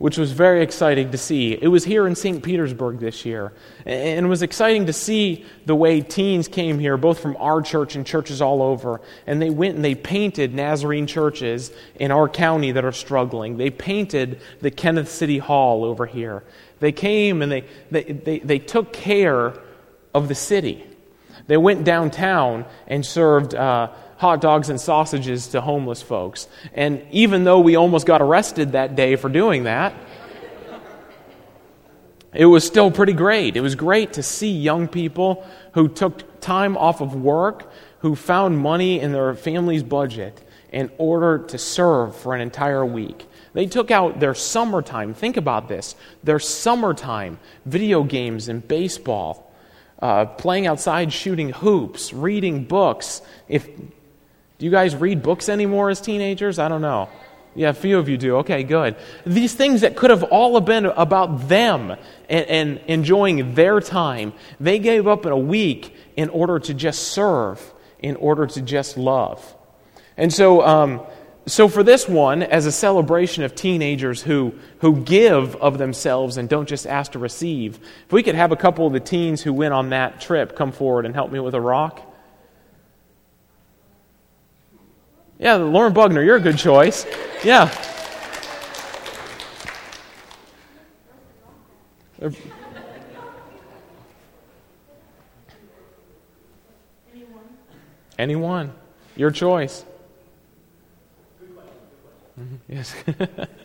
which 0.00 0.16
was 0.16 0.32
very 0.32 0.62
exciting 0.62 1.10
to 1.10 1.18
see. 1.18 1.52
It 1.52 1.68
was 1.68 1.84
here 1.84 2.06
in 2.06 2.14
St. 2.14 2.42
Petersburg 2.42 3.00
this 3.00 3.26
year, 3.26 3.52
and 3.84 4.24
it 4.24 4.28
was 4.30 4.40
exciting 4.40 4.86
to 4.86 4.94
see 4.94 5.44
the 5.66 5.74
way 5.74 6.00
teens 6.00 6.48
came 6.48 6.78
here, 6.78 6.96
both 6.96 7.20
from 7.20 7.36
our 7.38 7.60
church 7.60 7.96
and 7.96 8.06
churches 8.06 8.40
all 8.40 8.62
over, 8.62 9.02
and 9.26 9.42
they 9.42 9.50
went 9.50 9.76
and 9.76 9.84
they 9.84 9.94
painted 9.94 10.54
Nazarene 10.54 11.06
churches 11.06 11.70
in 11.96 12.10
our 12.10 12.30
county 12.30 12.72
that 12.72 12.82
are 12.82 12.92
struggling. 12.92 13.58
They 13.58 13.68
painted 13.68 14.40
the 14.62 14.70
Kenneth 14.70 15.10
City 15.10 15.36
Hall 15.36 15.84
over 15.84 16.06
here. 16.06 16.44
They 16.78 16.92
came 16.92 17.42
and 17.42 17.52
they, 17.52 17.66
they, 17.90 18.04
they, 18.04 18.38
they 18.38 18.58
took 18.58 18.94
care 18.94 19.52
of 20.14 20.28
the 20.28 20.34
city. 20.34 20.82
They 21.46 21.58
went 21.58 21.84
downtown 21.84 22.64
and 22.86 23.04
served. 23.04 23.54
Uh, 23.54 23.90
hot 24.20 24.42
dogs 24.42 24.68
and 24.68 24.78
sausages 24.78 25.48
to 25.48 25.62
homeless 25.62 26.02
folks. 26.02 26.46
And 26.74 27.02
even 27.10 27.44
though 27.44 27.60
we 27.60 27.76
almost 27.76 28.06
got 28.06 28.20
arrested 28.20 28.72
that 28.72 28.94
day 28.94 29.16
for 29.16 29.30
doing 29.30 29.64
that, 29.64 29.94
it 32.34 32.44
was 32.44 32.62
still 32.66 32.90
pretty 32.90 33.14
great. 33.14 33.56
It 33.56 33.62
was 33.62 33.74
great 33.74 34.12
to 34.12 34.22
see 34.22 34.52
young 34.52 34.88
people 34.88 35.46
who 35.72 35.88
took 35.88 36.38
time 36.42 36.76
off 36.76 37.00
of 37.00 37.14
work, 37.14 37.72
who 38.00 38.14
found 38.14 38.58
money 38.58 39.00
in 39.00 39.12
their 39.12 39.34
family's 39.34 39.82
budget 39.82 40.38
in 40.70 40.90
order 40.98 41.38
to 41.46 41.56
serve 41.56 42.14
for 42.14 42.34
an 42.34 42.42
entire 42.42 42.84
week. 42.84 43.26
They 43.54 43.64
took 43.64 43.90
out 43.90 44.20
their 44.20 44.34
summertime. 44.34 45.14
Think 45.14 45.38
about 45.38 45.66
this 45.66 45.96
their 46.22 46.38
summertime, 46.38 47.38
video 47.64 48.04
games 48.04 48.48
and 48.48 48.68
baseball, 48.68 49.50
uh, 50.02 50.26
playing 50.26 50.66
outside, 50.66 51.10
shooting 51.10 51.52
hoops, 51.52 52.12
reading 52.12 52.64
books. 52.64 53.22
If 53.48 53.66
do 54.60 54.66
you 54.66 54.70
guys 54.70 54.94
read 54.94 55.22
books 55.22 55.48
anymore 55.48 55.88
as 55.88 56.02
teenagers? 56.02 56.58
I 56.58 56.68
don't 56.68 56.82
know. 56.82 57.08
Yeah, 57.54 57.70
a 57.70 57.72
few 57.72 57.98
of 57.98 58.10
you 58.10 58.18
do. 58.18 58.36
Okay, 58.36 58.62
good. 58.62 58.94
These 59.24 59.54
things 59.54 59.80
that 59.80 59.96
could 59.96 60.10
have 60.10 60.22
all 60.24 60.60
been 60.60 60.84
about 60.84 61.48
them 61.48 61.92
and, 62.28 62.46
and, 62.46 62.80
enjoying 62.86 63.54
their 63.54 63.80
time, 63.80 64.34
they 64.60 64.78
gave 64.78 65.08
up 65.08 65.24
in 65.24 65.32
a 65.32 65.38
week 65.38 65.96
in 66.14 66.28
order 66.28 66.58
to 66.58 66.74
just 66.74 67.08
serve, 67.08 67.72
in 68.00 68.16
order 68.16 68.46
to 68.48 68.60
just 68.60 68.98
love. 68.98 69.56
And 70.18 70.30
so, 70.30 70.60
um, 70.60 71.00
so, 71.46 71.66
for 71.66 71.82
this 71.82 72.06
one, 72.06 72.42
as 72.42 72.66
a 72.66 72.72
celebration 72.72 73.44
of 73.44 73.54
teenagers 73.54 74.20
who, 74.20 74.54
who 74.80 75.00
give 75.00 75.56
of 75.56 75.78
themselves 75.78 76.36
and 76.36 76.50
don't 76.50 76.68
just 76.68 76.86
ask 76.86 77.12
to 77.12 77.18
receive, 77.18 77.80
if 78.04 78.12
we 78.12 78.22
could 78.22 78.34
have 78.34 78.52
a 78.52 78.56
couple 78.56 78.86
of 78.86 78.92
the 78.92 79.00
teens 79.00 79.40
who 79.40 79.54
went 79.54 79.72
on 79.72 79.88
that 79.88 80.20
trip 80.20 80.54
come 80.54 80.70
forward 80.70 81.06
and 81.06 81.14
help 81.14 81.32
me 81.32 81.40
with 81.40 81.54
a 81.54 81.60
rock. 81.62 82.09
Yeah, 85.40 85.54
Lauren 85.54 85.94
Bugner, 85.94 86.22
you're 86.22 86.36
a 86.36 86.40
good 86.40 86.58
choice. 86.58 87.06
Yeah. 87.42 87.74
Anyone? 92.20 92.34
Anyone. 98.18 98.72
Your 99.16 99.30
choice. 99.30 99.86
Mm-hmm. 102.38 102.56
Yes. 102.68 102.94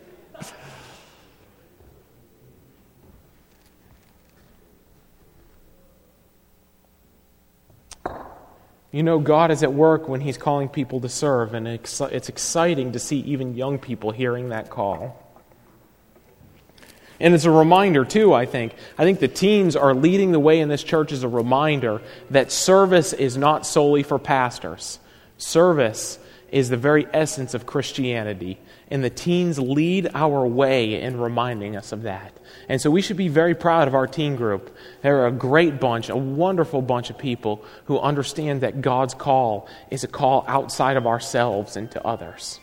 you 8.96 9.04
know, 9.04 9.20
God 9.20 9.52
is 9.52 9.62
at 9.62 9.74
work 9.74 10.08
when 10.08 10.22
He's 10.22 10.38
calling 10.38 10.70
people 10.70 11.02
to 11.02 11.10
serve, 11.10 11.54
and 11.54 11.68
it's 11.68 12.00
exciting 12.30 12.94
to 12.94 13.00
see 13.00 13.20
even 13.20 13.54
young 13.54 13.78
people 13.78 14.12
hearing 14.12 14.50
that 14.50 14.70
call. 14.70 15.22
And 17.20 17.34
it's 17.34 17.44
a 17.44 17.52
reminder, 17.52 18.06
too, 18.06 18.34
I 18.34 18.46
think. 18.46 18.74
I 18.98 19.04
think 19.04 19.20
the 19.20 19.28
teens 19.28 19.76
are 19.76 19.94
leading 19.94 20.32
the 20.32 20.40
way 20.40 20.62
in 20.62 20.70
this 20.70 20.82
church 20.82 21.12
as 21.12 21.24
a 21.24 21.28
reminder 21.28 22.02
that 22.30 22.54
service 22.54 23.12
is 23.12 23.36
not 23.36 23.66
solely 23.66 24.02
for 24.02 24.18
pastors. 24.18 24.98
Service 25.38 26.18
is 26.50 26.70
the 26.70 26.78
very 26.78 27.06
essence 27.12 27.54
of 27.54 27.66
Christianity. 27.66 28.60
And 28.92 29.04
the 29.04 29.10
teens 29.10 29.58
lead 29.58 30.12
our 30.14 30.46
way 30.46 31.02
in 31.02 31.20
reminding 31.20 31.76
us 31.76 31.92
of 31.92 32.04
that. 32.04 32.38
And 32.70 32.80
so 32.80 32.92
we 32.92 33.02
should 33.02 33.18
be 33.18 33.30
very 33.30 33.56
proud 33.56 33.88
of 33.88 33.96
our 33.96 34.06
teen 34.06 34.36
group. 34.36 34.76
They're 35.02 35.26
a 35.26 35.32
great 35.32 35.80
bunch, 35.80 36.10
a 36.10 36.16
wonderful 36.16 36.82
bunch 36.82 37.10
of 37.10 37.18
people 37.18 37.66
who 37.86 38.00
understand 38.00 38.62
that 38.62 38.82
God's 38.82 39.16
call 39.16 39.68
is 39.90 40.04
a 40.04 40.08
call 40.08 40.46
outside 40.48 40.98
of 40.98 41.08
ourselves 41.08 41.76
and 41.78 41.90
to 41.92 42.06
others. 42.06 42.60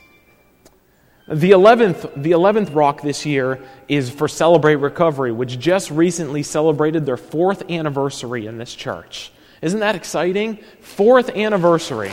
The 1.29 1.53
11th, 1.53 2.21
the 2.21 2.33
11th 2.33 2.75
rock 2.75 3.01
this 3.01 3.25
year 3.25 3.61
is 3.89 4.11
for 4.11 4.27
Celebrate 4.29 4.77
Recovery, 4.77 5.33
which 5.33 5.59
just 5.59 5.91
recently 5.91 6.43
celebrated 6.43 7.07
their 7.07 7.17
fourth 7.17 7.71
anniversary 7.71 8.47
in 8.47 8.59
this 8.59 8.75
church. 8.75 9.33
Isn't 9.61 9.81
that 9.81 9.95
exciting? 9.95 10.59
Fourth 10.81 11.31
anniversary. 11.31 12.11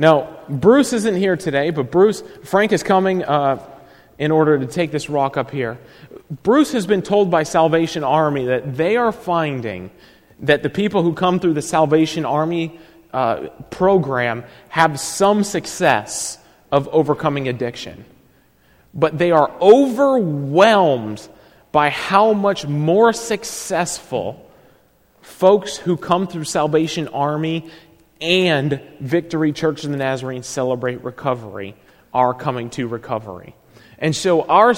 Now, 0.00 0.38
Bruce 0.48 0.94
isn't 0.94 1.16
here 1.16 1.36
today, 1.36 1.68
but 1.68 1.90
Bruce, 1.90 2.22
Frank 2.42 2.72
is 2.72 2.82
coming 2.82 3.22
uh, 3.22 3.62
in 4.18 4.30
order 4.30 4.58
to 4.58 4.64
take 4.64 4.92
this 4.92 5.10
rock 5.10 5.36
up 5.36 5.50
here. 5.50 5.78
Bruce 6.42 6.72
has 6.72 6.86
been 6.86 7.02
told 7.02 7.30
by 7.30 7.42
Salvation 7.42 8.02
Army 8.02 8.46
that 8.46 8.78
they 8.78 8.96
are 8.96 9.12
finding 9.12 9.90
that 10.38 10.62
the 10.62 10.70
people 10.70 11.02
who 11.02 11.12
come 11.12 11.38
through 11.38 11.52
the 11.52 11.60
Salvation 11.60 12.24
Army 12.24 12.80
uh, 13.12 13.48
program 13.68 14.44
have 14.70 14.98
some 14.98 15.44
success 15.44 16.38
of 16.72 16.88
overcoming 16.88 17.46
addiction. 17.48 18.06
But 18.94 19.18
they 19.18 19.32
are 19.32 19.52
overwhelmed 19.60 21.28
by 21.72 21.90
how 21.90 22.32
much 22.32 22.66
more 22.66 23.12
successful 23.12 24.50
folks 25.20 25.76
who 25.76 25.98
come 25.98 26.26
through 26.26 26.44
Salvation 26.44 27.06
Army 27.08 27.70
and 28.20 28.80
Victory 29.00 29.52
Church 29.52 29.84
of 29.84 29.90
the 29.90 29.96
Nazarene 29.96 30.42
Celebrate 30.42 31.02
Recovery 31.02 31.74
are 32.12 32.34
coming 32.34 32.70
to 32.70 32.86
recovery. 32.86 33.54
And 33.98 34.14
so 34.14 34.42
our, 34.42 34.74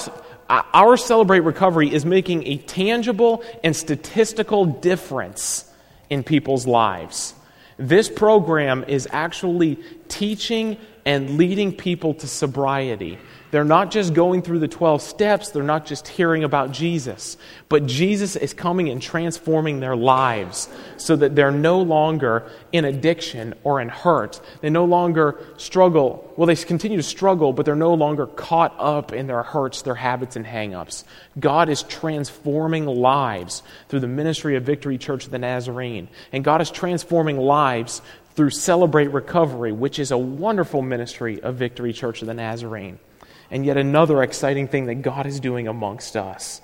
our 0.49 0.97
Celebrate 0.97 1.41
Recovery 1.41 1.93
is 1.93 2.05
making 2.05 2.47
a 2.47 2.57
tangible 2.57 3.43
and 3.63 3.75
statistical 3.75 4.65
difference 4.65 5.69
in 6.09 6.23
people's 6.23 6.67
lives. 6.67 7.33
This 7.77 8.09
program 8.09 8.83
is 8.87 9.07
actually 9.11 9.79
teaching 10.07 10.77
and 11.05 11.37
leading 11.37 11.75
people 11.75 12.13
to 12.15 12.27
sobriety. 12.27 13.17
They're 13.53 13.63
not 13.63 13.91
just 13.91 14.15
going 14.15 14.41
through 14.41 14.57
the 14.57 14.67
12 14.67 14.99
steps, 15.03 15.51
they're 15.51 15.61
not 15.61 15.85
just 15.85 16.07
hearing 16.07 16.43
about 16.43 16.71
Jesus, 16.71 17.37
but 17.69 17.85
Jesus 17.85 18.35
is 18.35 18.51
coming 18.51 18.89
and 18.89 18.99
transforming 18.99 19.79
their 19.79 19.95
lives 19.95 20.67
so 20.97 21.15
that 21.17 21.35
they're 21.35 21.51
no 21.51 21.79
longer 21.83 22.49
in 22.71 22.83
addiction 22.83 23.53
or 23.63 23.79
in 23.79 23.89
hurt. 23.89 24.41
They 24.61 24.71
no 24.71 24.85
longer 24.85 25.39
struggle. 25.57 26.33
Well, 26.35 26.47
they 26.47 26.55
continue 26.55 26.97
to 26.97 27.03
struggle, 27.03 27.53
but 27.53 27.67
they're 27.67 27.75
no 27.75 27.93
longer 27.93 28.25
caught 28.25 28.73
up 28.79 29.13
in 29.13 29.27
their 29.27 29.43
hurts, 29.43 29.83
their 29.83 29.93
habits, 29.93 30.35
and 30.35 30.47
hangups. 30.47 31.03
God 31.39 31.69
is 31.69 31.83
transforming 31.83 32.87
lives 32.87 33.61
through 33.87 33.99
the 33.99 34.07
ministry 34.07 34.55
of 34.55 34.63
Victory 34.63 34.97
Church 34.97 35.25
of 35.25 35.31
the 35.31 35.37
Nazarene. 35.37 36.07
And 36.31 36.43
God 36.43 36.61
is 36.61 36.71
transforming 36.71 37.37
lives 37.37 38.01
through 38.33 38.49
Celebrate 38.49 39.09
Recovery, 39.09 39.73
which 39.73 39.99
is 39.99 40.09
a 40.09 40.17
wonderful 40.17 40.81
ministry 40.81 41.39
of 41.39 41.53
Victory 41.53 41.93
Church 41.93 42.23
of 42.23 42.27
the 42.27 42.33
Nazarene 42.33 42.97
and 43.53 43.63
yet 43.63 43.77
another 43.77 44.23
exciting 44.23 44.67
thing 44.67 44.87
that 44.87 44.95
God 44.95 45.27
is 45.27 45.39
doing 45.39 45.67
amongst 45.67 46.17
us. 46.17 46.59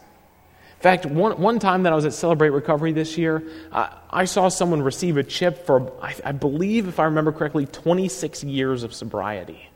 In 0.77 0.81
fact, 0.81 1.05
one, 1.05 1.39
one 1.39 1.59
time 1.59 1.83
that 1.83 1.93
I 1.93 1.95
was 1.95 2.03
at 2.05 2.13
Celebrate 2.13 2.49
Recovery 2.49 2.93
this 2.93 3.15
year, 3.15 3.43
I 3.71 4.25
saw 4.25 4.49
someone 4.49 4.81
receive 4.81 5.15
a 5.17 5.23
chip 5.23 5.67
for, 5.67 5.93
I, 6.01 6.15
I 6.25 6.31
believe, 6.31 6.87
if 6.87 6.99
I 6.99 7.03
remember 7.03 7.31
correctly, 7.31 7.67
26 7.67 8.43
years 8.43 8.81
of 8.81 8.95
sobriety. 8.95 9.69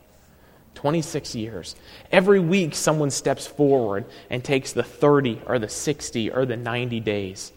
26 0.74 1.36
years. 1.36 1.76
Every 2.10 2.40
week, 2.40 2.74
someone 2.74 3.10
steps 3.10 3.46
forward 3.46 4.06
and 4.28 4.42
takes 4.42 4.72
the 4.72 4.82
30 4.82 5.42
or 5.46 5.60
the 5.60 5.68
60 5.68 6.32
or 6.32 6.46
the 6.46 6.56
90 6.56 6.98
days. 6.98 7.52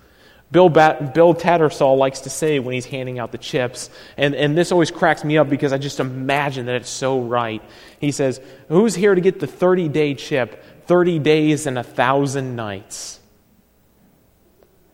Bill, 0.52 0.70
Bat- 0.70 1.14
Bill 1.14 1.34
Tattersall 1.34 1.98
likes 1.98 2.22
to 2.22 2.30
say 2.30 2.60
when 2.60 2.74
he's 2.74 2.86
handing 2.86 3.20
out 3.20 3.32
the 3.32 3.38
chips, 3.38 3.90
and, 4.16 4.34
and 4.34 4.58
this 4.58 4.72
always 4.72 4.92
cracks 4.92 5.24
me 5.24 5.38
up 5.38 5.50
because 5.50 5.74
I 5.74 5.78
just 5.78 6.00
imagine 6.00 6.68
that 6.68 6.76
it's 6.76 6.90
so 6.90 7.20
right. 7.20 7.62
He 8.00 8.12
says, 8.12 8.40
Who's 8.70 8.96
here 8.96 9.14
to 9.14 9.22
get 9.22 9.40
the 9.40 9.48
30 9.48 9.90
day 9.90 10.16
chip? 10.16 10.64
30 10.88 11.20
days 11.20 11.68
and 11.68 11.78
a 11.78 11.84
thousand 11.84 12.56
nights. 12.56 13.20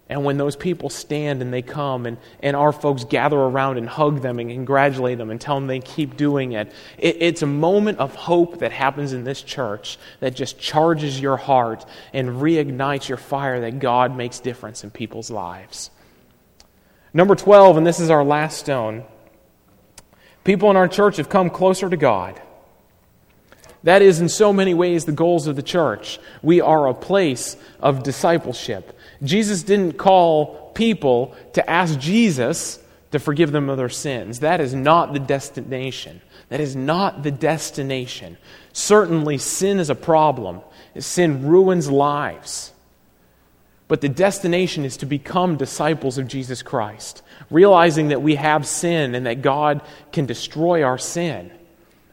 And 0.10 0.26
when 0.26 0.38
those 0.38 0.56
people 0.56 0.89
stand 0.89 1.42
and 1.42 1.54
they 1.54 1.62
come 1.62 2.06
and, 2.06 2.18
and 2.42 2.56
our 2.56 2.74
folks 2.74 3.06
gather 3.06 3.38
around 3.38 3.78
and 3.78 3.88
hug 3.88 4.22
them 4.22 4.38
and 4.38 4.50
congratulate 4.50 5.18
them 5.18 5.30
and 5.30 5.39
tell 5.39 5.56
them 5.56 5.68
they 5.68 5.80
keep 5.80 6.18
doing 6.18 6.52
it, 6.52 6.72
it, 6.98 7.18
it's 7.22 7.42
a 7.42 7.48
moment 7.48 8.00
of 8.00 8.13
hope 8.13 8.60
that 8.60 8.72
happens 8.72 9.13
in 9.13 9.24
this 9.24 9.42
church 9.42 9.98
that 10.20 10.36
just 10.36 10.60
charges 10.60 11.20
your 11.20 11.38
heart 11.38 11.86
and 12.12 12.30
reignites 12.30 13.08
your 13.08 13.18
fire 13.18 13.62
that 13.62 13.80
God 13.80 14.16
makes 14.16 14.39
difference 14.39 14.84
in 14.84 14.92
people's 14.92 15.32
lives. 15.32 15.89
Number 17.13 17.36
12, 17.36 17.78
and 17.78 17.88
this 17.88 18.00
is 18.00 18.10
our 18.10 18.24
last 18.24 18.60
stone 18.60 19.06
people 20.44 20.70
in 20.70 20.76
our 20.76 20.89
church 20.89 21.18
have 21.18 21.30
come 21.30 21.50
closer 21.50 21.89
to 21.89 21.96
God. 21.96 22.42
That 23.84 24.02
is, 24.02 24.22
in 24.22 24.30
so 24.30 24.54
many 24.54 24.74
ways, 24.74 25.06
the 25.06 25.12
goals 25.12 25.48
of 25.48 25.56
the 25.56 25.63
church. 25.63 26.20
We 26.42 26.62
are 26.62 26.88
a 26.88 26.94
place 26.94 27.58
of 27.82 28.04
discipleship. 28.04 28.98
Jesus 29.24 29.64
didn't 29.64 29.94
call 29.94 30.72
people 30.74 31.36
to 31.54 31.70
ask 31.70 31.98
Jesus 32.00 32.80
to 33.12 33.20
forgive 33.20 33.52
them 33.52 33.70
of 33.70 33.78
their 33.78 33.90
sins. 33.90 34.40
That 34.40 34.60
is 34.60 34.74
not 34.74 35.14
the 35.14 35.20
destination. 35.20 36.22
That 36.50 36.60
is 36.60 36.76
not 36.76 37.24
the 37.24 37.32
destination. 37.32 38.38
Certainly, 38.74 39.38
sin 39.38 39.80
is 39.80 39.90
a 39.90 39.96
problem, 39.96 40.62
sin 40.98 41.48
ruins 41.48 41.90
lives. 41.90 42.72
But 43.88 44.02
the 44.02 44.10
destination 44.10 44.86
is 44.86 44.98
to 44.98 45.06
become 45.06 45.58
disciples 45.58 46.18
of 46.18 46.28
Jesus 46.28 46.64
Christ, 46.64 47.22
realizing 47.52 48.08
that 48.08 48.22
we 48.22 48.36
have 48.36 48.66
sin 48.66 49.14
and 49.14 49.26
that 49.26 49.42
God 49.42 49.82
can 50.12 50.26
destroy 50.26 50.84
our 50.84 50.98
sin 50.98 51.52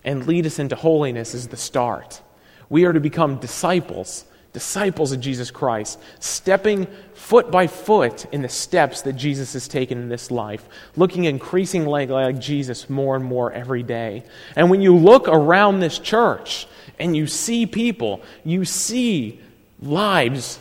and 0.04 0.26
lead 0.26 0.46
us 0.46 0.58
into 0.58 0.76
holiness 0.76 1.34
is 1.34 1.48
the 1.48 1.56
start. 1.56 2.20
We 2.68 2.84
are 2.84 2.92
to 2.92 3.00
become 3.00 3.36
disciples, 3.36 4.24
disciples 4.52 5.12
of 5.12 5.20
Jesus 5.20 5.50
Christ, 5.50 5.98
stepping 6.18 6.86
foot 7.14 7.50
by 7.50 7.66
foot 7.66 8.26
in 8.32 8.42
the 8.42 8.48
steps 8.48 9.02
that 9.02 9.12
Jesus 9.12 9.52
has 9.52 9.68
taken 9.68 9.98
in 9.98 10.08
this 10.08 10.30
life, 10.30 10.66
looking 10.96 11.24
increasingly 11.24 12.06
like 12.06 12.38
Jesus 12.38 12.90
more 12.90 13.14
and 13.14 13.24
more 13.24 13.52
every 13.52 13.82
day. 13.82 14.24
And 14.56 14.70
when 14.70 14.80
you 14.80 14.96
look 14.96 15.28
around 15.28 15.80
this 15.80 15.98
church 15.98 16.66
and 16.98 17.16
you 17.16 17.26
see 17.26 17.66
people, 17.66 18.22
you 18.44 18.64
see 18.64 19.40
lives 19.80 20.58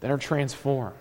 that 0.00 0.10
are 0.10 0.18
transformed. 0.18 0.96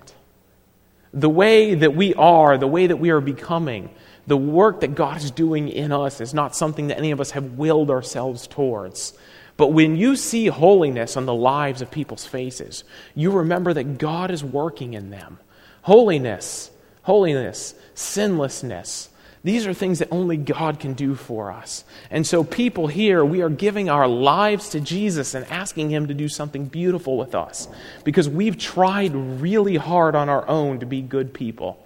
The 1.13 1.29
way 1.29 1.75
that 1.75 1.95
we 1.95 2.13
are, 2.15 2.57
the 2.57 2.67
way 2.67 2.87
that 2.87 2.97
we 2.97 3.09
are 3.09 3.21
becoming, 3.21 3.89
the 4.27 4.37
work 4.37 4.81
that 4.81 4.95
God 4.95 5.17
is 5.17 5.31
doing 5.31 5.69
in 5.69 5.91
us 5.91 6.21
is 6.21 6.33
not 6.33 6.55
something 6.55 6.87
that 6.87 6.97
any 6.97 7.11
of 7.11 7.19
us 7.19 7.31
have 7.31 7.57
willed 7.57 7.91
ourselves 7.91 8.47
towards. 8.47 9.13
But 9.61 9.73
when 9.73 9.95
you 9.95 10.15
see 10.15 10.47
holiness 10.47 11.15
on 11.15 11.27
the 11.27 11.35
lives 11.35 11.83
of 11.83 11.91
people's 11.91 12.25
faces, 12.25 12.83
you 13.13 13.29
remember 13.29 13.75
that 13.75 13.99
God 13.99 14.31
is 14.31 14.43
working 14.43 14.95
in 14.95 15.11
them. 15.11 15.37
Holiness, 15.83 16.71
holiness, 17.03 17.75
sinlessness. 17.93 19.09
These 19.43 19.67
are 19.67 19.73
things 19.75 19.99
that 19.99 20.07
only 20.09 20.35
God 20.35 20.79
can 20.79 20.93
do 20.93 21.13
for 21.13 21.51
us. 21.51 21.83
And 22.09 22.25
so, 22.25 22.43
people 22.43 22.87
here, 22.87 23.23
we 23.23 23.43
are 23.43 23.51
giving 23.51 23.87
our 23.87 24.07
lives 24.07 24.69
to 24.69 24.79
Jesus 24.79 25.35
and 25.35 25.45
asking 25.45 25.91
Him 25.91 26.07
to 26.07 26.15
do 26.15 26.27
something 26.27 26.65
beautiful 26.65 27.15
with 27.15 27.35
us 27.35 27.67
because 28.03 28.27
we've 28.27 28.57
tried 28.57 29.13
really 29.13 29.75
hard 29.75 30.15
on 30.15 30.27
our 30.27 30.47
own 30.47 30.79
to 30.79 30.87
be 30.87 31.03
good 31.03 31.35
people. 31.35 31.77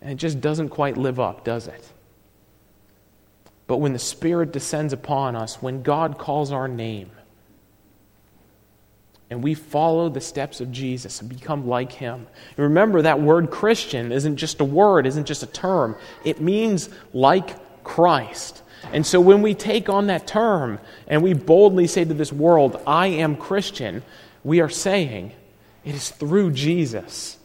And 0.00 0.10
it 0.10 0.16
just 0.16 0.40
doesn't 0.40 0.70
quite 0.70 0.96
live 0.96 1.20
up, 1.20 1.44
does 1.44 1.68
it? 1.68 1.92
But 3.72 3.78
when 3.78 3.94
the 3.94 3.98
Spirit 3.98 4.52
descends 4.52 4.92
upon 4.92 5.34
us, 5.34 5.62
when 5.62 5.82
God 5.82 6.18
calls 6.18 6.52
our 6.52 6.68
name, 6.68 7.10
and 9.30 9.42
we 9.42 9.54
follow 9.54 10.10
the 10.10 10.20
steps 10.20 10.60
of 10.60 10.70
Jesus 10.70 11.22
and 11.22 11.30
become 11.30 11.66
like 11.66 11.90
him. 11.90 12.26
And 12.50 12.58
remember, 12.58 13.00
that 13.00 13.22
word 13.22 13.50
Christian 13.50 14.12
isn't 14.12 14.36
just 14.36 14.60
a 14.60 14.64
word, 14.66 15.06
isn't 15.06 15.24
just 15.24 15.42
a 15.42 15.46
term. 15.46 15.96
It 16.22 16.38
means 16.38 16.90
like 17.14 17.82
Christ. 17.82 18.62
And 18.92 19.06
so 19.06 19.22
when 19.22 19.40
we 19.40 19.54
take 19.54 19.88
on 19.88 20.08
that 20.08 20.26
term 20.26 20.78
and 21.06 21.22
we 21.22 21.32
boldly 21.32 21.86
say 21.86 22.04
to 22.04 22.12
this 22.12 22.30
world, 22.30 22.78
I 22.86 23.06
am 23.06 23.36
Christian, 23.36 24.02
we 24.44 24.60
are 24.60 24.68
saying, 24.68 25.32
it 25.82 25.94
is 25.94 26.10
through 26.10 26.50
Jesus 26.50 27.38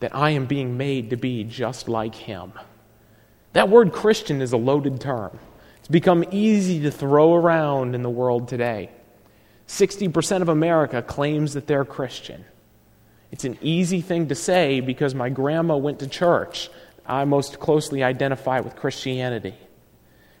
that 0.00 0.16
I 0.16 0.30
am 0.30 0.46
being 0.46 0.78
made 0.78 1.10
to 1.10 1.16
be 1.18 1.44
just 1.44 1.90
like 1.90 2.14
him. 2.14 2.54
That 3.52 3.68
word 3.68 3.92
Christian 3.92 4.40
is 4.40 4.54
a 4.54 4.56
loaded 4.56 4.98
term. 4.98 5.38
It's 5.88 5.92
become 5.92 6.22
easy 6.32 6.80
to 6.80 6.90
throw 6.90 7.34
around 7.34 7.94
in 7.94 8.02
the 8.02 8.10
world 8.10 8.48
today. 8.48 8.90
60% 9.68 10.42
of 10.42 10.50
America 10.50 11.00
claims 11.00 11.54
that 11.54 11.66
they're 11.66 11.86
Christian. 11.86 12.44
It's 13.30 13.46
an 13.46 13.56
easy 13.62 14.02
thing 14.02 14.28
to 14.28 14.34
say 14.34 14.80
because 14.80 15.14
my 15.14 15.30
grandma 15.30 15.78
went 15.78 16.00
to 16.00 16.06
church. 16.06 16.68
I 17.06 17.24
most 17.24 17.58
closely 17.58 18.02
identify 18.02 18.60
with 18.60 18.76
Christianity. 18.76 19.54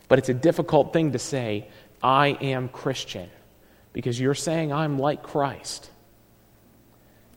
But 0.08 0.18
it's 0.18 0.28
a 0.28 0.34
difficult 0.34 0.92
thing 0.92 1.12
to 1.12 1.18
say, 1.18 1.68
I 2.02 2.28
am 2.42 2.68
Christian, 2.68 3.30
because 3.94 4.20
you're 4.20 4.34
saying 4.34 4.70
I'm 4.70 4.98
like 4.98 5.22
Christ. 5.22 5.90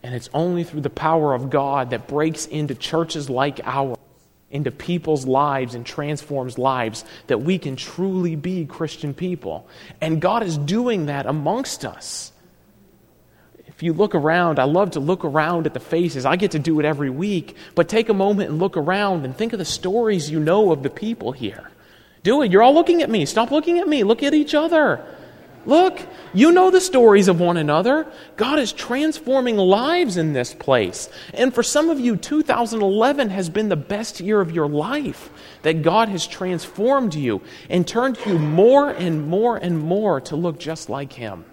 And 0.03 0.14
it's 0.14 0.30
only 0.34 0.66
through 0.66 0.82
the 0.82 0.89
power 0.89 1.34
of 1.34 1.49
God 1.49 1.91
that 1.91 2.09
breaks 2.09 2.45
into 2.45 2.76
churches 2.76 3.30
like 3.30 3.62
ours 3.64 3.97
into 4.51 4.71
people's 4.71 5.25
lives 5.25 5.75
and 5.75 5.85
transforms 5.85 6.57
lives 6.57 7.05
that 7.27 7.41
we 7.41 7.57
can 7.57 7.75
truly 7.75 8.35
be 8.35 8.65
Christian 8.65 9.13
people. 9.13 9.67
And 9.99 10.21
God 10.21 10.43
is 10.43 10.57
doing 10.57 11.07
that 11.07 11.25
amongst 11.25 11.85
us. 11.85 12.31
If 13.67 13.83
you 13.83 13.93
look 13.93 14.13
around, 14.13 14.59
I 14.59 14.65
love 14.65 14.91
to 14.91 14.99
look 14.99 15.25
around 15.25 15.65
at 15.65 15.73
the 15.73 15.79
faces. 15.79 16.25
I 16.25 16.35
get 16.35 16.51
to 16.51 16.59
do 16.59 16.79
it 16.79 16.85
every 16.85 17.09
week, 17.09 17.55
but 17.73 17.89
take 17.89 18.09
a 18.09 18.13
moment 18.13 18.49
and 18.49 18.59
look 18.59 18.77
around 18.77 19.25
and 19.25 19.35
think 19.35 19.53
of 19.53 19.59
the 19.59 19.65
stories 19.65 20.29
you 20.29 20.39
know 20.39 20.71
of 20.71 20.83
the 20.83 20.89
people 20.89 21.31
here. 21.31 21.71
Do 22.21 22.43
it. 22.43 22.51
You're 22.51 22.61
all 22.61 22.75
looking 22.75 23.01
at 23.01 23.09
me. 23.09 23.25
Stop 23.25 23.49
looking 23.49 23.79
at 23.79 23.87
me. 23.87 24.03
Look 24.03 24.21
at 24.21 24.33
each 24.33 24.53
other. 24.53 25.03
Look, 25.66 25.99
you 26.34 26.51
know 26.51 26.72
the 26.72 26.82
stories 26.82 27.28
of 27.28 27.39
one 27.39 27.57
another. 27.57 28.12
God 28.36 28.57
is 28.57 28.74
transforming 28.74 29.57
lives 29.57 30.18
in 30.18 30.34
this 30.34 30.53
place. 30.53 31.09
And 31.34 31.53
for 31.53 31.62
some 31.62 31.89
of 31.89 31.99
you, 31.99 32.16
2011 32.16 33.30
has 33.30 33.49
been 33.49 33.70
the 33.70 33.76
best 33.76 34.20
year 34.20 34.41
of 34.41 34.51
your 34.51 34.68
life. 34.68 35.30
That 35.62 35.84
God 35.84 36.09
has 36.09 36.26
transformed 36.26 37.14
you 37.14 37.41
and 37.70 37.88
turned 37.88 38.18
you 38.26 38.39
more 38.39 38.89
and 38.89 39.28
more 39.28 39.57
and 39.57 39.78
more 39.80 40.20
to 40.22 40.36
look 40.36 40.59
just 40.59 40.89
like 40.89 41.14
Him. 41.14 41.45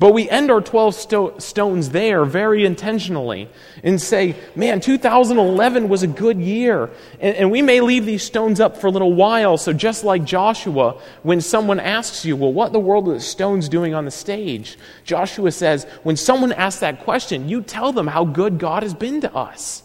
But 0.00 0.14
we 0.14 0.30
end 0.30 0.48
our 0.52 0.60
12 0.60 0.94
sto- 0.94 1.38
stones 1.38 1.90
there 1.90 2.24
very 2.24 2.64
intentionally 2.64 3.48
and 3.82 4.00
say, 4.00 4.36
man, 4.54 4.80
2011 4.80 5.88
was 5.88 6.04
a 6.04 6.06
good 6.06 6.38
year. 6.40 6.88
And, 7.20 7.36
and, 7.36 7.50
we 7.50 7.62
may 7.62 7.80
leave 7.80 8.06
these 8.06 8.22
stones 8.22 8.60
up 8.60 8.76
for 8.76 8.86
a 8.86 8.90
little 8.90 9.12
while. 9.12 9.56
So, 9.56 9.72
just 9.72 10.04
like 10.04 10.22
Joshua, 10.24 11.00
when 11.24 11.40
someone 11.40 11.80
asks 11.80 12.24
you, 12.24 12.36
well, 12.36 12.52
what 12.52 12.68
in 12.68 12.74
the 12.74 12.80
world 12.80 13.08
are 13.08 13.14
the 13.14 13.20
stones 13.20 13.68
doing 13.68 13.92
on 13.92 14.04
the 14.04 14.12
stage? 14.12 14.78
Joshua 15.02 15.50
says, 15.50 15.84
when 16.04 16.14
someone 16.14 16.52
asks 16.52 16.80
that 16.80 17.00
question, 17.00 17.48
you 17.48 17.60
tell 17.60 17.92
them 17.92 18.06
how 18.06 18.24
good 18.24 18.58
God 18.58 18.84
has 18.84 18.94
been 18.94 19.20
to 19.22 19.34
us. 19.34 19.82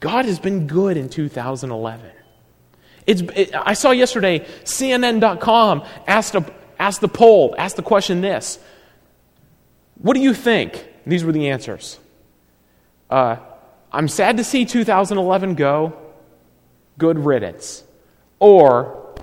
God 0.00 0.24
has 0.24 0.40
been 0.40 0.66
good 0.66 0.96
in 0.96 1.08
2011. 1.08 2.10
It's, 3.06 3.22
it, 3.36 3.54
I 3.54 3.74
saw 3.74 3.92
yesterday, 3.92 4.40
CNN.com 4.64 5.84
asked 6.06 6.34
a, 6.34 6.44
Ask 6.80 7.02
the 7.02 7.08
poll, 7.08 7.54
ask 7.58 7.76
the 7.76 7.82
question 7.82 8.22
this 8.22 8.58
What 9.96 10.14
do 10.14 10.20
you 10.20 10.32
think? 10.34 10.86
These 11.06 11.24
were 11.24 11.32
the 11.32 11.50
answers. 11.50 11.98
Uh, 13.10 13.36
I'm 13.92 14.08
sad 14.08 14.38
to 14.38 14.44
see 14.44 14.64
2011 14.64 15.54
go. 15.54 15.96
Good 16.96 17.18
riddance. 17.18 17.84
Or, 18.38 19.14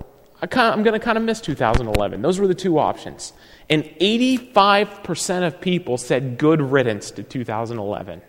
I 0.41 0.47
am 0.71 0.83
going 0.83 0.93
to 0.93 1.03
kind 1.03 1.17
of 1.17 1.23
miss 1.23 1.41
2011. 1.41 2.21
Those 2.21 2.39
were 2.39 2.47
the 2.47 2.55
two 2.55 2.77
options. 2.77 3.33
And 3.69 3.83
85% 3.83 5.47
of 5.47 5.61
people 5.61 5.97
said 5.97 6.37
good 6.37 6.61
riddance 6.61 7.11
to 7.11 7.23
2011. 7.23 8.21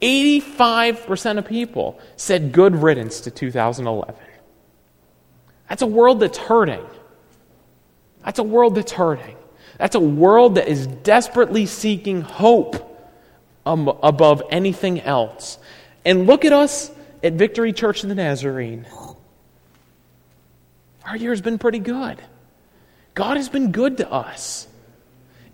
85% 0.00 1.38
of 1.38 1.46
people 1.46 1.98
said 2.16 2.52
good 2.52 2.76
riddance 2.76 3.20
to 3.22 3.30
2011. 3.30 4.14
That's 5.68 5.82
a 5.82 5.86
world 5.86 6.20
that's 6.20 6.38
hurting. 6.38 6.84
That's 8.26 8.40
a 8.40 8.42
world 8.42 8.74
that's 8.74 8.92
hurting. 8.92 9.36
That's 9.78 9.94
a 9.94 10.00
world 10.00 10.56
that 10.56 10.68
is 10.68 10.86
desperately 10.88 11.64
seeking 11.64 12.22
hope 12.22 12.82
um, 13.64 13.88
above 14.02 14.42
anything 14.50 15.00
else. 15.00 15.58
And 16.04 16.26
look 16.26 16.44
at 16.44 16.52
us 16.52 16.90
at 17.22 17.34
Victory 17.34 17.72
Church 17.72 18.02
in 18.02 18.08
the 18.08 18.14
Nazarene. 18.16 18.84
Our 21.04 21.16
year 21.16 21.30
has 21.30 21.40
been 21.40 21.58
pretty 21.58 21.78
good. 21.78 22.20
God 23.14 23.36
has 23.36 23.48
been 23.48 23.70
good 23.70 23.98
to 23.98 24.10
us. 24.10 24.66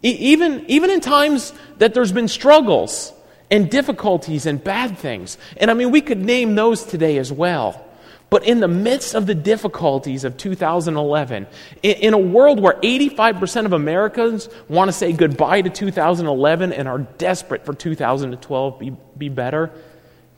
E- 0.03 0.09
even, 0.33 0.65
even 0.69 0.91
in 0.91 1.01
times 1.01 1.53
that 1.77 1.93
there's 1.93 2.11
been 2.11 2.29
struggles 2.29 3.13
and 3.51 3.71
difficulties 3.71 4.47
and 4.47 4.65
bad 4.65 4.97
things. 4.97 5.37
And 5.59 5.71
I 5.71 5.75
mean, 5.75 5.91
we 5.91 6.01
could 6.01 6.25
name 6.25 6.55
those 6.55 6.85
today 6.85 7.19
as 7.19 7.31
well. 7.31 7.85
But 8.33 8.47
in 8.47 8.61
the 8.61 8.69
midst 8.69 9.15
of 9.15 9.27
the 9.27 9.35
difficulties 9.35 10.25
of 10.25 10.39
2011, 10.39 11.47
in 11.83 12.15
a 12.15 12.19
world 12.19 12.61
where 12.61 12.73
85% 12.77 13.67
of 13.67 13.75
Americans 13.75 14.49
want 14.71 14.89
to 14.89 14.93
say 14.93 15.13
goodbye 15.13 15.61
to 15.61 15.69
2011 15.69 16.73
and 16.73 16.89
are 16.89 17.01
desperate 17.01 17.67
for 17.67 17.75
2012 17.75 18.79
be, 18.79 18.97
be 19.19 19.29
better, 19.29 19.71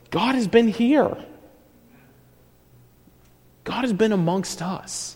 God 0.09 0.35
has 0.35 0.45
been 0.45 0.67
here. 0.67 1.15
God 3.63 3.83
has 3.83 3.93
been 3.93 4.11
amongst 4.11 4.61
us. 4.61 5.15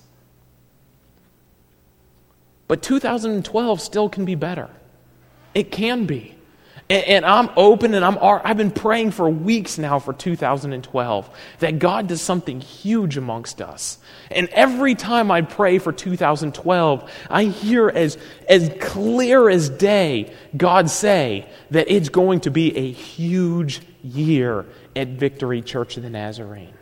But 2.69 2.81
2012 2.81 3.81
still 3.81 4.07
can 4.07 4.23
be 4.23 4.35
better. 4.35 4.69
It 5.53 5.69
can 5.69 6.05
be. 6.05 6.33
And, 6.89 7.03
and 7.05 7.25
I'm 7.25 7.49
open 7.55 7.93
and 7.93 8.03
I'm, 8.03 8.17
I've 8.19 8.57
been 8.57 8.71
praying 8.71 9.11
for 9.11 9.29
weeks 9.29 9.77
now 9.77 9.99
for 9.99 10.13
2012 10.13 11.29
that 11.59 11.79
God 11.79 12.07
does 12.07 12.21
something 12.21 12.59
huge 12.59 13.15
amongst 13.15 13.61
us. 13.61 13.99
And 14.31 14.49
every 14.49 14.95
time 14.95 15.31
I 15.31 15.41
pray 15.41 15.77
for 15.77 15.91
2012, 15.91 17.11
I 17.29 17.43
hear 17.45 17.89
as, 17.89 18.17
as 18.47 18.71
clear 18.79 19.49
as 19.49 19.69
day 19.69 20.33
God 20.57 20.89
say 20.89 21.47
that 21.71 21.89
it's 21.93 22.09
going 22.09 22.41
to 22.41 22.51
be 22.51 22.75
a 22.75 22.91
huge 22.91 23.81
year 24.03 24.65
at 24.95 25.09
Victory 25.09 25.61
Church 25.61 25.97
of 25.97 26.03
the 26.03 26.09
Nazarene. 26.09 26.73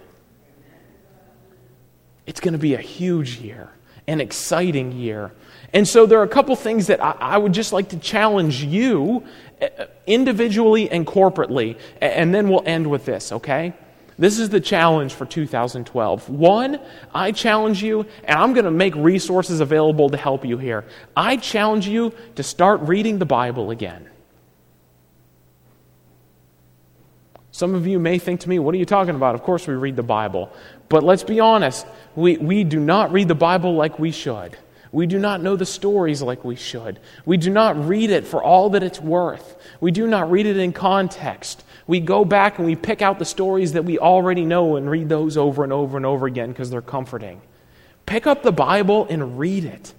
It's 2.25 2.39
going 2.39 2.53
to 2.53 2.59
be 2.59 2.73
a 2.73 2.81
huge 2.81 3.37
year, 3.37 3.69
an 4.05 4.19
exciting 4.19 4.91
year. 4.91 5.31
And 5.73 5.87
so 5.87 6.05
there 6.05 6.19
are 6.19 6.23
a 6.23 6.29
couple 6.29 6.55
things 6.55 6.87
that 6.87 7.03
I, 7.03 7.11
I 7.11 7.37
would 7.37 7.53
just 7.53 7.73
like 7.73 7.89
to 7.89 7.97
challenge 7.97 8.63
you 8.63 9.23
individually 10.05 10.89
and 10.89 11.05
corporately. 11.05 11.77
And 12.01 12.33
then 12.33 12.49
we'll 12.49 12.63
end 12.65 12.87
with 12.87 13.05
this, 13.05 13.31
okay? 13.31 13.73
This 14.19 14.39
is 14.39 14.49
the 14.49 14.59
challenge 14.59 15.13
for 15.13 15.25
2012. 15.25 16.29
One, 16.29 16.79
I 17.13 17.31
challenge 17.31 17.83
you, 17.83 18.05
and 18.23 18.39
I'm 18.39 18.53
going 18.53 18.65
to 18.65 18.71
make 18.71 18.95
resources 18.95 19.59
available 19.59 20.09
to 20.09 20.17
help 20.17 20.43
you 20.43 20.57
here. 20.57 20.85
I 21.15 21.37
challenge 21.37 21.87
you 21.87 22.13
to 22.35 22.43
start 22.43 22.81
reading 22.81 23.19
the 23.19 23.25
Bible 23.25 23.69
again. 23.69 24.09
Some 27.51 27.73
of 27.73 27.87
you 27.87 27.99
may 27.99 28.19
think 28.19 28.41
to 28.41 28.49
me, 28.49 28.59
what 28.59 28.73
are 28.75 28.77
you 28.77 28.85
talking 28.85 29.15
about? 29.15 29.35
Of 29.35 29.43
course, 29.43 29.67
we 29.67 29.73
read 29.75 29.95
the 29.95 30.03
Bible. 30.03 30.51
But 30.89 31.03
let's 31.03 31.23
be 31.23 31.39
honest, 31.39 31.85
we, 32.15 32.37
we 32.37 32.63
do 32.63 32.79
not 32.79 33.11
read 33.11 33.27
the 33.27 33.35
Bible 33.35 33.75
like 33.75 33.99
we 33.99 34.11
should. 34.11 34.57
We 34.91 35.05
do 35.05 35.19
not 35.19 35.41
know 35.41 35.55
the 35.55 35.65
stories 35.65 36.21
like 36.21 36.43
we 36.45 36.55
should. 36.55 36.99
We 37.25 37.37
do 37.37 37.49
not 37.49 37.87
read 37.87 38.09
it 38.09 38.25
for 38.25 38.41
all 38.41 38.69
that 38.71 38.83
it's 38.83 39.01
worth. 39.01 39.57
We 39.81 39.91
do 39.91 40.07
not 40.07 40.31
read 40.31 40.45
it 40.45 40.57
in 40.57 40.73
context. 40.73 41.63
We 41.87 41.99
go 41.99 42.25
back 42.25 42.57
and 42.57 42.65
we 42.65 42.75
pick 42.75 43.01
out 43.01 43.19
the 43.19 43.25
stories 43.25 43.73
that 43.73 43.85
we 43.85 43.99
already 43.99 44.45
know 44.45 44.75
and 44.75 44.89
read 44.89 45.09
those 45.09 45.37
over 45.37 45.63
and 45.63 45.73
over 45.73 45.97
and 45.97 46.05
over 46.05 46.25
again 46.25 46.49
because 46.49 46.69
they're 46.69 46.81
comforting. 46.81 47.41
Pick 48.05 48.25
up 48.25 48.43
the 48.43 48.51
Bible 48.51 49.05
and 49.09 49.37
read 49.37 49.65
it. 49.65 49.93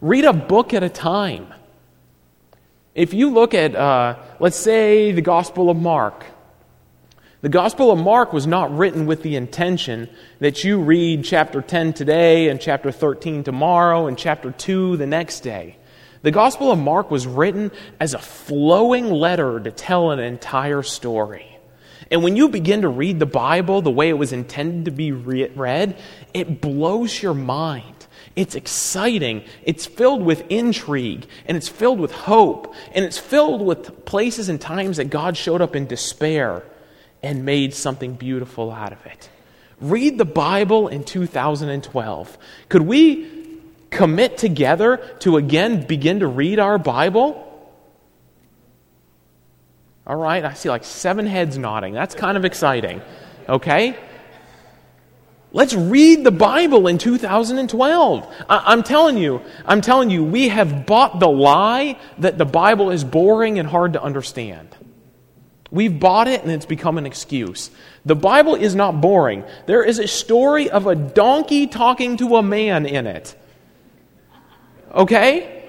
Read 0.00 0.24
a 0.24 0.32
book 0.32 0.72
at 0.72 0.82
a 0.82 0.88
time. 0.88 1.52
If 2.94 3.14
you 3.14 3.30
look 3.30 3.54
at, 3.54 3.76
uh, 3.76 4.16
let's 4.40 4.56
say, 4.56 5.12
the 5.12 5.20
Gospel 5.20 5.70
of 5.70 5.76
Mark, 5.76 6.24
the 7.42 7.48
Gospel 7.48 7.90
of 7.90 7.98
Mark 7.98 8.34
was 8.34 8.46
not 8.46 8.76
written 8.76 9.06
with 9.06 9.22
the 9.22 9.34
intention 9.34 10.10
that 10.40 10.62
you 10.62 10.78
read 10.78 11.24
chapter 11.24 11.62
10 11.62 11.94
today 11.94 12.50
and 12.50 12.60
chapter 12.60 12.92
13 12.92 13.44
tomorrow 13.44 14.06
and 14.08 14.18
chapter 14.18 14.50
2 14.50 14.98
the 14.98 15.06
next 15.06 15.40
day. 15.40 15.76
The 16.20 16.32
Gospel 16.32 16.70
of 16.70 16.78
Mark 16.78 17.10
was 17.10 17.26
written 17.26 17.70
as 17.98 18.12
a 18.12 18.18
flowing 18.18 19.10
letter 19.10 19.58
to 19.58 19.70
tell 19.70 20.10
an 20.10 20.18
entire 20.18 20.82
story. 20.82 21.46
And 22.10 22.22
when 22.22 22.36
you 22.36 22.50
begin 22.50 22.82
to 22.82 22.90
read 22.90 23.18
the 23.18 23.24
Bible 23.24 23.80
the 23.80 23.90
way 23.90 24.10
it 24.10 24.18
was 24.18 24.34
intended 24.34 24.84
to 24.84 24.90
be 24.90 25.10
read, 25.10 25.96
it 26.34 26.60
blows 26.60 27.22
your 27.22 27.32
mind. 27.32 28.06
It's 28.36 28.54
exciting. 28.54 29.44
It's 29.62 29.86
filled 29.86 30.22
with 30.22 30.44
intrigue. 30.50 31.26
And 31.46 31.56
it's 31.56 31.70
filled 31.70 32.00
with 32.00 32.12
hope. 32.12 32.74
And 32.92 33.02
it's 33.02 33.18
filled 33.18 33.62
with 33.62 34.04
places 34.04 34.50
and 34.50 34.60
times 34.60 34.98
that 34.98 35.08
God 35.08 35.38
showed 35.38 35.62
up 35.62 35.74
in 35.74 35.86
despair 35.86 36.64
and 37.22 37.44
made 37.44 37.74
something 37.74 38.14
beautiful 38.14 38.70
out 38.70 38.92
of 38.92 39.04
it. 39.06 39.28
Read 39.80 40.18
the 40.18 40.24
Bible 40.24 40.88
in 40.88 41.04
2012. 41.04 42.38
Could 42.68 42.82
we 42.82 43.40
commit 43.90 44.38
together 44.38 44.98
to 45.20 45.36
again 45.36 45.86
begin 45.86 46.20
to 46.20 46.26
read 46.26 46.58
our 46.58 46.78
Bible? 46.78 47.46
All 50.06 50.16
right, 50.16 50.44
I 50.44 50.54
see 50.54 50.68
like 50.68 50.84
seven 50.84 51.26
heads 51.26 51.56
nodding. 51.56 51.94
That's 51.94 52.14
kind 52.14 52.36
of 52.36 52.44
exciting. 52.44 53.00
Okay? 53.48 53.96
Let's 55.52 55.74
read 55.74 56.24
the 56.24 56.30
Bible 56.30 56.86
in 56.86 56.98
2012. 56.98 58.26
I- 58.48 58.72
am 58.72 58.82
telling 58.82 59.18
you, 59.18 59.42
I'm 59.64 59.80
telling 59.80 60.10
you, 60.10 60.24
we 60.24 60.48
have 60.48 60.86
bought 60.86 61.18
the 61.18 61.28
lie 61.28 61.98
that 62.18 62.38
the 62.38 62.44
Bible 62.44 62.90
is 62.90 63.02
boring 63.02 63.58
and 63.58 63.68
hard 63.68 63.94
to 63.94 64.02
understand. 64.02 64.68
We've 65.70 65.98
bought 65.98 66.26
it 66.26 66.42
and 66.42 66.50
it's 66.50 66.66
become 66.66 66.98
an 66.98 67.06
excuse. 67.06 67.70
The 68.04 68.16
Bible 68.16 68.56
is 68.56 68.74
not 68.74 69.00
boring. 69.00 69.44
There 69.66 69.84
is 69.84 69.98
a 69.98 70.08
story 70.08 70.68
of 70.68 70.86
a 70.86 70.96
donkey 70.96 71.66
talking 71.68 72.16
to 72.16 72.36
a 72.36 72.42
man 72.42 72.86
in 72.86 73.06
it. 73.06 73.36
Okay? 74.92 75.64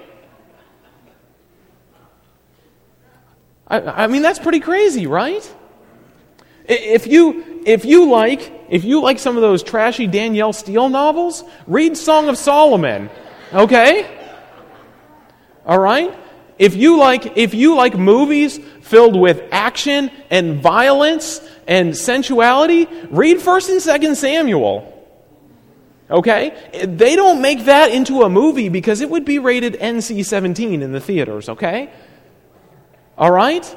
I, 3.68 3.80
I 3.80 4.06
mean, 4.08 4.22
that's 4.22 4.40
pretty 4.40 4.60
crazy, 4.60 5.06
right? 5.06 5.54
If 6.64 7.06
you, 7.06 7.62
if 7.64 7.84
you 7.84 8.10
like, 8.10 8.52
if 8.68 8.84
you 8.84 9.00
like 9.00 9.18
some 9.18 9.36
of 9.36 9.42
those 9.42 9.62
trashy 9.62 10.06
Danielle 10.06 10.52
Steel 10.52 10.88
novels, 10.88 11.44
read 11.66 11.96
Song 11.96 12.28
of 12.28 12.36
Solomon. 12.36 13.08
Okay? 13.52 14.08
All 15.64 15.78
right? 15.78 16.12
If 16.58 16.76
you 16.76 16.98
like, 16.98 17.36
if 17.36 17.54
you 17.54 17.74
like 17.74 17.96
movies 17.96 18.58
filled 18.82 19.16
with 19.16 19.42
action 19.50 20.10
and 20.30 20.60
violence 20.62 21.40
and 21.66 21.96
sensuality, 21.96 22.86
read 23.10 23.38
1st 23.38 23.70
and 23.70 24.02
2nd 24.02 24.16
Samuel. 24.16 24.88
Okay? 26.10 26.54
They 26.84 27.16
don't 27.16 27.40
make 27.40 27.64
that 27.64 27.90
into 27.90 28.22
a 28.22 28.28
movie 28.28 28.68
because 28.68 29.00
it 29.00 29.08
would 29.08 29.24
be 29.24 29.38
rated 29.38 29.74
NC 29.74 30.24
17 30.24 30.82
in 30.82 30.92
the 30.92 31.00
theaters, 31.00 31.48
okay? 31.48 31.90
All 33.16 33.30
right? 33.30 33.76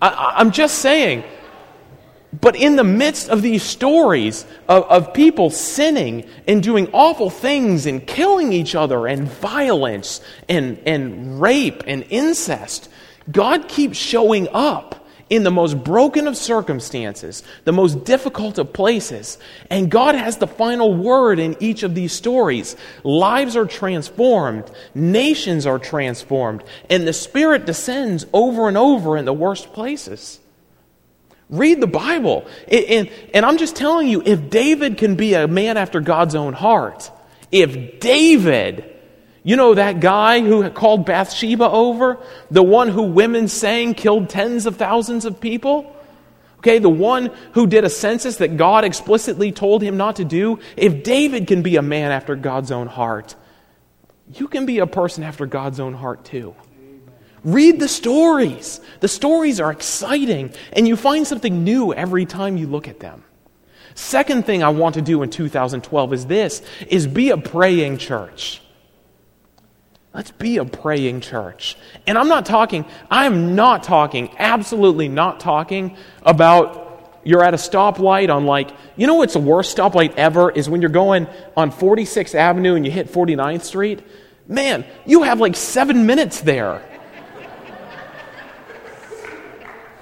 I, 0.00 0.40
am 0.40 0.52
just 0.52 0.78
saying. 0.78 1.24
But 2.32 2.56
in 2.56 2.76
the 2.76 2.84
midst 2.84 3.30
of 3.30 3.40
these 3.40 3.62
stories 3.62 4.44
of, 4.68 4.84
of 4.84 5.14
people 5.14 5.50
sinning 5.50 6.26
and 6.46 6.62
doing 6.62 6.88
awful 6.92 7.30
things 7.30 7.86
and 7.86 8.06
killing 8.06 8.52
each 8.52 8.74
other 8.74 9.06
and 9.06 9.26
violence 9.26 10.20
and, 10.48 10.78
and 10.84 11.40
rape 11.40 11.84
and 11.86 12.04
incest, 12.10 12.90
God 13.30 13.68
keeps 13.68 13.96
showing 13.96 14.48
up 14.52 15.06
in 15.30 15.42
the 15.42 15.50
most 15.50 15.82
broken 15.84 16.26
of 16.26 16.36
circumstances, 16.36 17.42
the 17.64 17.72
most 17.72 18.04
difficult 18.04 18.58
of 18.58 18.72
places. 18.72 19.38
And 19.70 19.90
God 19.90 20.14
has 20.14 20.38
the 20.38 20.46
final 20.46 20.94
word 20.94 21.38
in 21.38 21.56
each 21.60 21.82
of 21.82 21.94
these 21.94 22.12
stories. 22.12 22.76
Lives 23.04 23.56
are 23.56 23.66
transformed, 23.66 24.70
nations 24.94 25.66
are 25.66 25.78
transformed, 25.78 26.64
and 26.88 27.06
the 27.06 27.12
Spirit 27.12 27.66
descends 27.66 28.26
over 28.32 28.68
and 28.68 28.76
over 28.76 29.16
in 29.16 29.24
the 29.24 29.32
worst 29.32 29.72
places. 29.72 30.40
Read 31.50 31.80
the 31.80 31.86
Bible. 31.86 32.46
And, 32.70 33.10
and, 33.32 33.46
I'm 33.46 33.56
just 33.56 33.74
telling 33.74 34.08
you, 34.08 34.22
if 34.24 34.50
David 34.50 34.98
can 34.98 35.16
be 35.16 35.34
a 35.34 35.48
man 35.48 35.76
after 35.76 36.00
God's 36.00 36.34
own 36.34 36.52
heart, 36.52 37.10
if 37.50 38.00
David 38.00 38.98
you 39.48 39.56
know 39.56 39.72
that 39.74 40.00
guy 40.00 40.40
who 40.40 40.68
called 40.68 41.06
Bathsheba 41.06 41.70
over? 41.70 42.18
The 42.50 42.62
one 42.62 42.88
who 42.88 43.04
women 43.04 43.48
sang 43.48 43.94
killed 43.94 44.28
tens 44.28 44.66
of 44.66 44.76
thousands 44.76 45.24
of 45.24 45.40
people? 45.40 45.96
Okay, 46.58 46.78
the 46.80 46.90
one 46.90 47.30
who 47.52 47.66
did 47.66 47.84
a 47.84 47.88
census 47.88 48.36
that 48.36 48.58
God 48.58 48.84
explicitly 48.84 49.50
told 49.50 49.80
him 49.80 49.96
not 49.96 50.16
to 50.16 50.24
do? 50.26 50.58
If 50.76 51.02
David 51.02 51.46
can 51.46 51.62
be 51.62 51.76
a 51.76 51.82
man 51.82 52.10
after 52.10 52.36
God's 52.36 52.70
own 52.70 52.88
heart, 52.88 53.36
you 54.34 54.48
can 54.48 54.66
be 54.66 54.80
a 54.80 54.86
person 54.86 55.24
after 55.24 55.46
God's 55.46 55.80
own 55.80 55.94
heart 55.94 56.26
too. 56.26 56.54
Read 57.44 57.80
the 57.80 57.88
stories. 57.88 58.80
The 59.00 59.08
stories 59.08 59.60
are 59.60 59.70
exciting, 59.70 60.52
and 60.72 60.88
you 60.88 60.96
find 60.96 61.26
something 61.26 61.64
new 61.64 61.92
every 61.92 62.26
time 62.26 62.56
you 62.56 62.66
look 62.66 62.88
at 62.88 63.00
them. 63.00 63.24
Second 63.94 64.46
thing 64.46 64.62
I 64.62 64.68
want 64.68 64.94
to 64.94 65.02
do 65.02 65.22
in 65.22 65.30
2012 65.30 66.12
is 66.12 66.26
this 66.26 66.62
is 66.86 67.06
be 67.06 67.30
a 67.30 67.36
praying 67.36 67.98
church. 67.98 68.62
Let's 70.14 70.30
be 70.30 70.58
a 70.58 70.64
praying 70.64 71.20
church. 71.20 71.76
And 72.06 72.16
I'm 72.16 72.28
not 72.28 72.46
talking, 72.46 72.84
I'm 73.10 73.54
not 73.54 73.82
talking, 73.82 74.30
absolutely 74.38 75.08
not 75.08 75.40
talking 75.40 75.96
about 76.22 77.20
you're 77.24 77.44
at 77.44 77.54
a 77.54 77.58
stoplight 77.58 78.32
on 78.32 78.46
like, 78.46 78.70
you 78.96 79.06
know 79.06 79.14
what's 79.14 79.34
the 79.34 79.40
worst 79.40 79.76
stoplight 79.76 80.14
ever 80.14 80.50
is 80.50 80.68
when 80.68 80.80
you're 80.80 80.90
going 80.90 81.26
on 81.56 81.70
46th 81.70 82.34
Avenue 82.34 82.74
and 82.74 82.86
you 82.86 82.92
hit 82.92 83.12
49th 83.12 83.62
Street? 83.62 84.02
Man, 84.46 84.84
you 85.04 85.24
have 85.24 85.40
like 85.40 85.54
seven 85.54 86.06
minutes 86.06 86.40
there. 86.40 86.82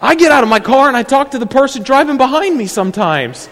I 0.01 0.15
get 0.15 0.31
out 0.31 0.43
of 0.43 0.49
my 0.49 0.61
car 0.61 0.89
and 0.89 0.97
I 0.97 1.03
talk 1.03 1.33
to 1.33 1.39
the 1.39 1.47
person 1.47 1.83
driving 1.83 2.17
behind 2.17 2.57
me 2.57 2.67
sometimes. 2.67 3.49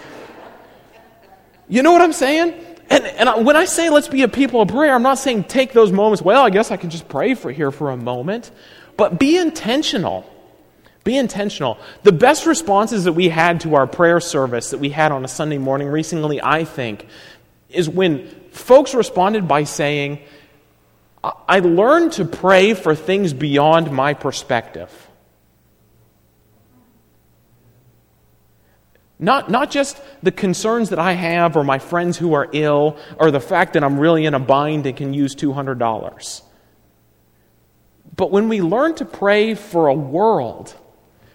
You 1.69 1.83
know 1.83 1.93
what 1.93 2.03
I'm 2.03 2.13
saying? 2.13 2.55
And, 2.91 3.07
and 3.07 3.47
when 3.47 3.57
I 3.57 3.65
say 3.65 3.89
let's 3.89 4.09
be 4.09 4.23
a 4.23 4.29
people 4.29 4.61
of 4.61 4.69
prayer, 4.69 4.95
I'm 4.95 5.03
not 5.03 5.19
saying 5.19 5.45
take 5.45 5.73
those 5.73 5.91
moments, 5.91 6.23
well, 6.23 6.45
I 6.45 6.51
guess 6.51 6.71
I 6.71 6.77
can 6.77 6.91
just 6.91 7.09
pray 7.09 7.35
for 7.35 7.51
here 7.51 7.71
for 7.71 7.91
a 7.91 7.97
moment, 7.97 8.51
but 8.97 9.19
be 9.19 9.39
intentional. 9.39 10.31
Be 11.03 11.17
intentional. 11.17 11.79
The 12.03 12.13
best 12.13 12.47
responses 12.47 13.05
that 13.05 13.13
we 13.13 13.29
had 13.29 13.61
to 13.61 13.75
our 13.75 13.87
prayer 13.87 14.21
service 14.21 14.71
that 14.71 14.79
we 14.79 14.91
had 14.91 15.13
on 15.13 15.25
a 15.25 15.29
Sunday 15.29 15.59
morning 15.59 15.89
recently, 15.89 16.43
I 16.43 16.65
think, 16.65 17.07
is 17.69 17.89
when 17.89 18.29
folks 18.51 18.95
responded 18.95 19.49
by 19.49 19.65
saying, 19.65 20.21
I 21.23 21.61
learned 21.61 22.13
to 22.13 22.27
pray 22.27 22.75
for 22.75 22.95
things 22.95 23.33
beyond 23.33 23.91
my 23.91 24.13
perspective. 24.13 25.04
Not, 29.19 29.51
not 29.51 29.71
just 29.71 30.01
the 30.23 30.33
concerns 30.33 30.91
that 30.91 30.99
I 30.99 31.13
have 31.13 31.57
or 31.57 31.65
my 31.65 31.79
friends 31.79 32.19
who 32.19 32.35
are 32.35 32.49
ill 32.53 32.97
or 33.19 33.31
the 33.31 33.41
fact 33.41 33.75
that 33.75 33.85
I'm 33.85 33.99
really 33.99 34.27
in 34.27 34.35
a 34.35 34.41
bind 34.41 34.87
and 34.87 34.97
can 34.97 35.15
use 35.15 35.35
$200. 35.35 36.43
But 38.17 38.31
when 38.31 38.49
we 38.49 38.61
learn 38.61 38.95
to 38.97 39.05
pray 39.05 39.55
for 39.55 39.89
a 39.89 39.95
world, 39.95 40.75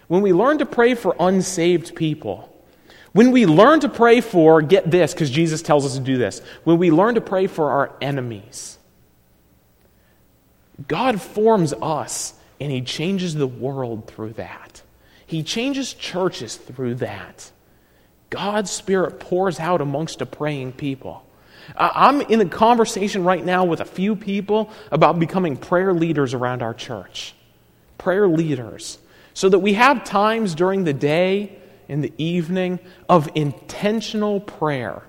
when 0.08 0.22
we 0.22 0.32
learn 0.32 0.58
to 0.58 0.66
pray 0.66 0.94
for 0.94 1.14
unsaved 1.18 1.94
people, 1.94 2.46
when 3.12 3.32
we 3.32 3.46
learn 3.46 3.80
to 3.80 3.88
pray 3.88 4.20
for, 4.20 4.62
get 4.62 4.90
this, 4.90 5.12
because 5.12 5.30
Jesus 5.30 5.62
tells 5.62 5.84
us 5.84 5.94
to 5.94 6.00
do 6.00 6.16
this, 6.16 6.40
when 6.64 6.78
we 6.78 6.90
learn 6.90 7.16
to 7.16 7.20
pray 7.20 7.46
for 7.46 7.70
our 7.70 7.92
enemies, 8.00 8.78
God 10.86 11.20
forms 11.20 11.72
us 11.72 12.34
and 12.60 12.70
He 12.70 12.82
changes 12.82 13.34
the 13.34 13.46
world 13.46 14.06
through 14.06 14.34
that. 14.34 14.82
He 15.26 15.42
changes 15.42 15.92
churches 15.92 16.56
through 16.56 16.96
that. 16.96 17.50
God's 18.30 18.70
Spirit 18.70 19.20
pours 19.20 19.58
out 19.58 19.80
amongst 19.80 20.22
a 20.22 20.26
praying 20.26 20.72
people. 20.72 21.26
I'm 21.76 22.20
in 22.22 22.40
a 22.40 22.48
conversation 22.48 23.24
right 23.24 23.44
now 23.44 23.64
with 23.64 23.80
a 23.80 23.84
few 23.84 24.16
people 24.16 24.70
about 24.90 25.18
becoming 25.18 25.56
prayer 25.56 25.92
leaders 25.92 26.32
around 26.32 26.62
our 26.62 26.74
church. 26.74 27.34
Prayer 27.98 28.28
leaders. 28.28 28.98
So 29.34 29.48
that 29.48 29.58
we 29.58 29.74
have 29.74 30.04
times 30.04 30.54
during 30.54 30.84
the 30.84 30.92
day, 30.92 31.56
in 31.88 32.00
the 32.00 32.12
evening, 32.18 32.78
of 33.08 33.28
intentional 33.34 34.40
prayer 34.40 35.02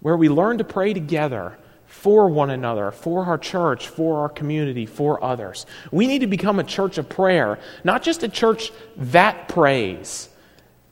where 0.00 0.16
we 0.16 0.28
learn 0.28 0.58
to 0.58 0.64
pray 0.64 0.94
together 0.94 1.58
for 1.86 2.28
one 2.28 2.50
another, 2.50 2.90
for 2.90 3.24
our 3.24 3.38
church, 3.38 3.88
for 3.88 4.20
our 4.20 4.28
community, 4.28 4.86
for 4.86 5.22
others. 5.22 5.66
We 5.90 6.06
need 6.06 6.20
to 6.20 6.26
become 6.26 6.58
a 6.58 6.64
church 6.64 6.98
of 6.98 7.08
prayer, 7.08 7.58
not 7.82 8.02
just 8.02 8.22
a 8.22 8.28
church 8.28 8.72
that 8.96 9.48
prays 9.48 10.28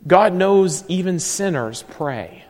God 0.06 0.34
knows 0.34 0.84
even 0.88 1.18
sinners 1.18 1.82
pray. 1.82 2.44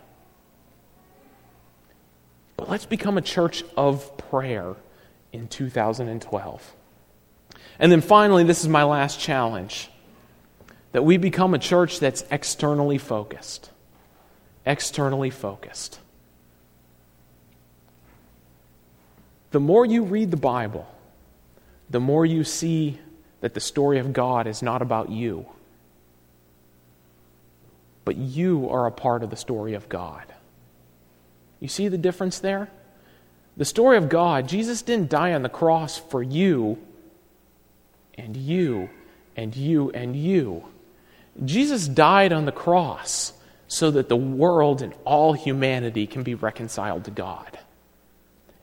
But 2.57 2.69
let's 2.69 2.87
become 2.87 3.19
a 3.19 3.23
church 3.23 3.65
of 3.77 4.17
prayer 4.17 4.75
in 5.33 5.49
2012. 5.49 6.77
And 7.79 7.93
then 7.93 8.01
finally, 8.01 8.45
this 8.45 8.63
is 8.63 8.69
my 8.69 8.85
last 8.85 9.21
challenge 9.21 9.91
that 10.93 11.05
we 11.05 11.17
become 11.17 11.55
a 11.55 11.59
church 11.59 11.99
that's 11.99 12.25
externally 12.31 12.99
focused. 12.99 13.71
Externally 14.65 15.31
focused. 15.31 15.99
The 19.51 19.61
more 19.61 19.85
you 19.85 20.03
read 20.03 20.31
the 20.31 20.37
Bible, 20.37 20.87
the 21.91 22.01
more 22.01 22.25
you 22.25 22.43
see 22.43 22.99
that 23.41 23.55
the 23.55 23.61
story 23.61 23.99
of 23.99 24.13
God 24.13 24.47
is 24.47 24.63
not 24.63 24.83
about 24.83 25.11
you, 25.11 25.47
but 28.05 28.17
you 28.17 28.69
are 28.71 28.87
a 28.87 28.93
part 28.93 29.23
of 29.23 29.31
the 29.31 29.37
story 29.37 29.75
of 29.75 29.89
God. 29.89 30.25
You 31.61 31.69
see 31.69 31.89
the 31.89 31.99
difference 31.99 32.39
there? 32.39 32.71
The 33.57 33.65
story 33.65 33.97
of 33.97 34.09
God, 34.09 34.49
Jesus 34.49 34.83
didn't 34.83 35.11
die 35.11 35.33
on 35.33 35.43
the 35.43 35.49
cross 35.49 35.99
for 35.99 36.23
you 36.23 36.79
and 38.15 38.37
you 38.37 38.91
and 39.37 39.55
you 39.55 39.91
and 39.91 40.17
you. 40.17 40.65
Jesus 41.45 41.89
died 41.89 42.33
on 42.33 42.45
the 42.45 42.53
cross 42.53 43.33
so 43.67 43.91
that 43.93 44.09
the 44.09 44.17
world 44.17 44.83
and 44.83 44.95
all 45.05 45.33
humanity 45.33 46.07
can 46.07 46.23
be 46.23 46.35
reconciled 46.35 47.05
to 47.05 47.11
God. 47.11 47.59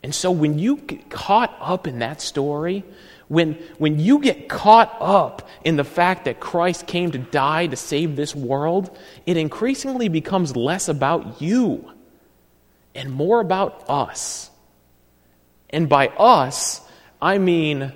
And 0.02 0.14
so 0.14 0.30
when 0.30 0.58
you 0.58 0.76
get 0.76 1.10
caught 1.10 1.54
up 1.60 1.86
in 1.86 2.00
that 2.00 2.20
story, 2.20 2.84
when, 3.28 3.54
when 3.78 3.98
you 3.98 4.18
get 4.18 4.48
caught 4.48 4.94
up 5.00 5.48
in 5.64 5.76
the 5.76 5.84
fact 5.84 6.24
that 6.24 6.40
Christ 6.40 6.86
came 6.86 7.12
to 7.12 7.18
die 7.18 7.66
to 7.66 7.76
save 7.76 8.16
this 8.16 8.34
world, 8.34 8.96
it 9.26 9.36
increasingly 9.36 10.08
becomes 10.08 10.56
less 10.56 10.88
about 10.88 11.40
you 11.40 11.90
and 12.94 13.10
more 13.10 13.40
about 13.40 13.88
us. 13.88 14.50
And 15.70 15.88
by 15.88 16.08
us, 16.08 16.80
I 17.20 17.38
mean 17.38 17.92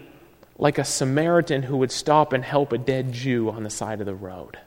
like 0.59 0.79
a 0.79 0.85
Samaritan 0.85 1.63
who 1.63 1.79
would 1.79 1.93
stop 1.93 2.33
and 2.33 2.45
help 2.45 2.73
a 2.73 2.79
dead 2.79 3.13
Jew 3.13 3.51
on 3.51 3.63
the 3.63 3.71
side 3.71 4.01
of 4.01 4.07
the 4.07 4.15
road. 4.15 4.59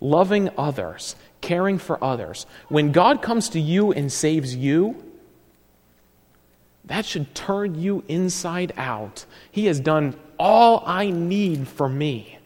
Loving 0.00 0.50
others, 0.56 1.16
caring 1.40 1.78
for 1.78 2.02
others. 2.02 2.46
When 2.68 2.92
God 2.92 3.22
comes 3.22 3.50
to 3.50 3.60
you 3.60 3.92
and 3.92 4.12
saves 4.12 4.54
you, 4.54 5.09
that 6.84 7.04
should 7.04 7.34
turn 7.34 7.80
you 7.80 8.04
inside 8.08 8.72
out. 8.76 9.24
He 9.50 9.66
has 9.66 9.80
done 9.80 10.16
all 10.38 10.82
I 10.86 11.10
need 11.10 11.68
for 11.68 11.88
me. 11.88 12.38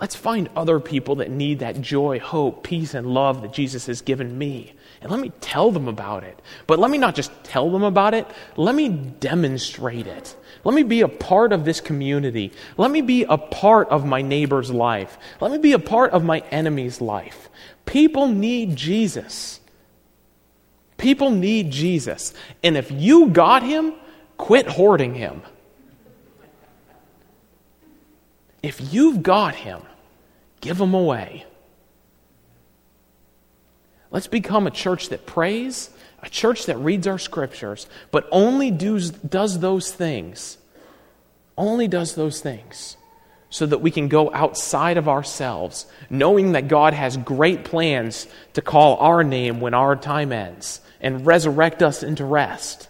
Let's 0.00 0.14
find 0.14 0.50
other 0.54 0.78
people 0.78 1.16
that 1.16 1.30
need 1.30 1.60
that 1.60 1.80
joy, 1.80 2.18
hope, 2.18 2.62
peace, 2.62 2.92
and 2.92 3.06
love 3.06 3.40
that 3.40 3.54
Jesus 3.54 3.86
has 3.86 4.02
given 4.02 4.36
me. 4.36 4.74
And 5.00 5.10
let 5.10 5.20
me 5.20 5.32
tell 5.40 5.70
them 5.70 5.88
about 5.88 6.22
it. 6.22 6.40
But 6.66 6.78
let 6.78 6.90
me 6.90 6.98
not 6.98 7.14
just 7.14 7.32
tell 7.44 7.70
them 7.70 7.82
about 7.82 8.12
it, 8.12 8.26
let 8.56 8.74
me 8.74 8.90
demonstrate 8.90 10.06
it. 10.06 10.36
Let 10.64 10.74
me 10.74 10.82
be 10.82 11.00
a 11.00 11.08
part 11.08 11.52
of 11.52 11.64
this 11.64 11.80
community. 11.80 12.52
Let 12.76 12.90
me 12.90 13.00
be 13.00 13.24
a 13.24 13.38
part 13.38 13.88
of 13.88 14.04
my 14.04 14.20
neighbor's 14.20 14.70
life. 14.70 15.16
Let 15.40 15.50
me 15.50 15.58
be 15.58 15.72
a 15.72 15.78
part 15.78 16.12
of 16.12 16.24
my 16.24 16.40
enemy's 16.50 17.00
life. 17.00 17.48
People 17.86 18.28
need 18.28 18.76
Jesus. 18.76 19.60
People 20.96 21.30
need 21.30 21.70
Jesus. 21.70 22.32
And 22.62 22.76
if 22.76 22.90
you 22.90 23.28
got 23.28 23.62
him, 23.62 23.94
quit 24.36 24.66
hoarding 24.66 25.14
him. 25.14 25.42
If 28.62 28.92
you've 28.92 29.22
got 29.22 29.54
him, 29.54 29.82
give 30.60 30.80
him 30.80 30.94
away. 30.94 31.44
Let's 34.10 34.26
become 34.26 34.66
a 34.66 34.70
church 34.70 35.10
that 35.10 35.26
prays, 35.26 35.90
a 36.22 36.30
church 36.30 36.66
that 36.66 36.78
reads 36.78 37.06
our 37.06 37.18
scriptures, 37.18 37.86
but 38.10 38.26
only 38.32 38.70
does, 38.70 39.10
does 39.10 39.58
those 39.60 39.92
things. 39.92 40.58
Only 41.58 41.88
does 41.88 42.14
those 42.14 42.40
things 42.40 42.96
so 43.50 43.66
that 43.66 43.78
we 43.78 43.90
can 43.90 44.08
go 44.08 44.32
outside 44.32 44.96
of 44.96 45.08
ourselves, 45.08 45.86
knowing 46.10 46.52
that 46.52 46.68
God 46.68 46.94
has 46.94 47.16
great 47.16 47.64
plans 47.64 48.26
to 48.54 48.62
call 48.62 48.96
our 48.96 49.22
name 49.22 49.60
when 49.60 49.74
our 49.74 49.96
time 49.96 50.32
ends 50.32 50.80
and 51.06 51.24
resurrect 51.24 51.84
us 51.84 52.02
into 52.02 52.24
rest. 52.24 52.88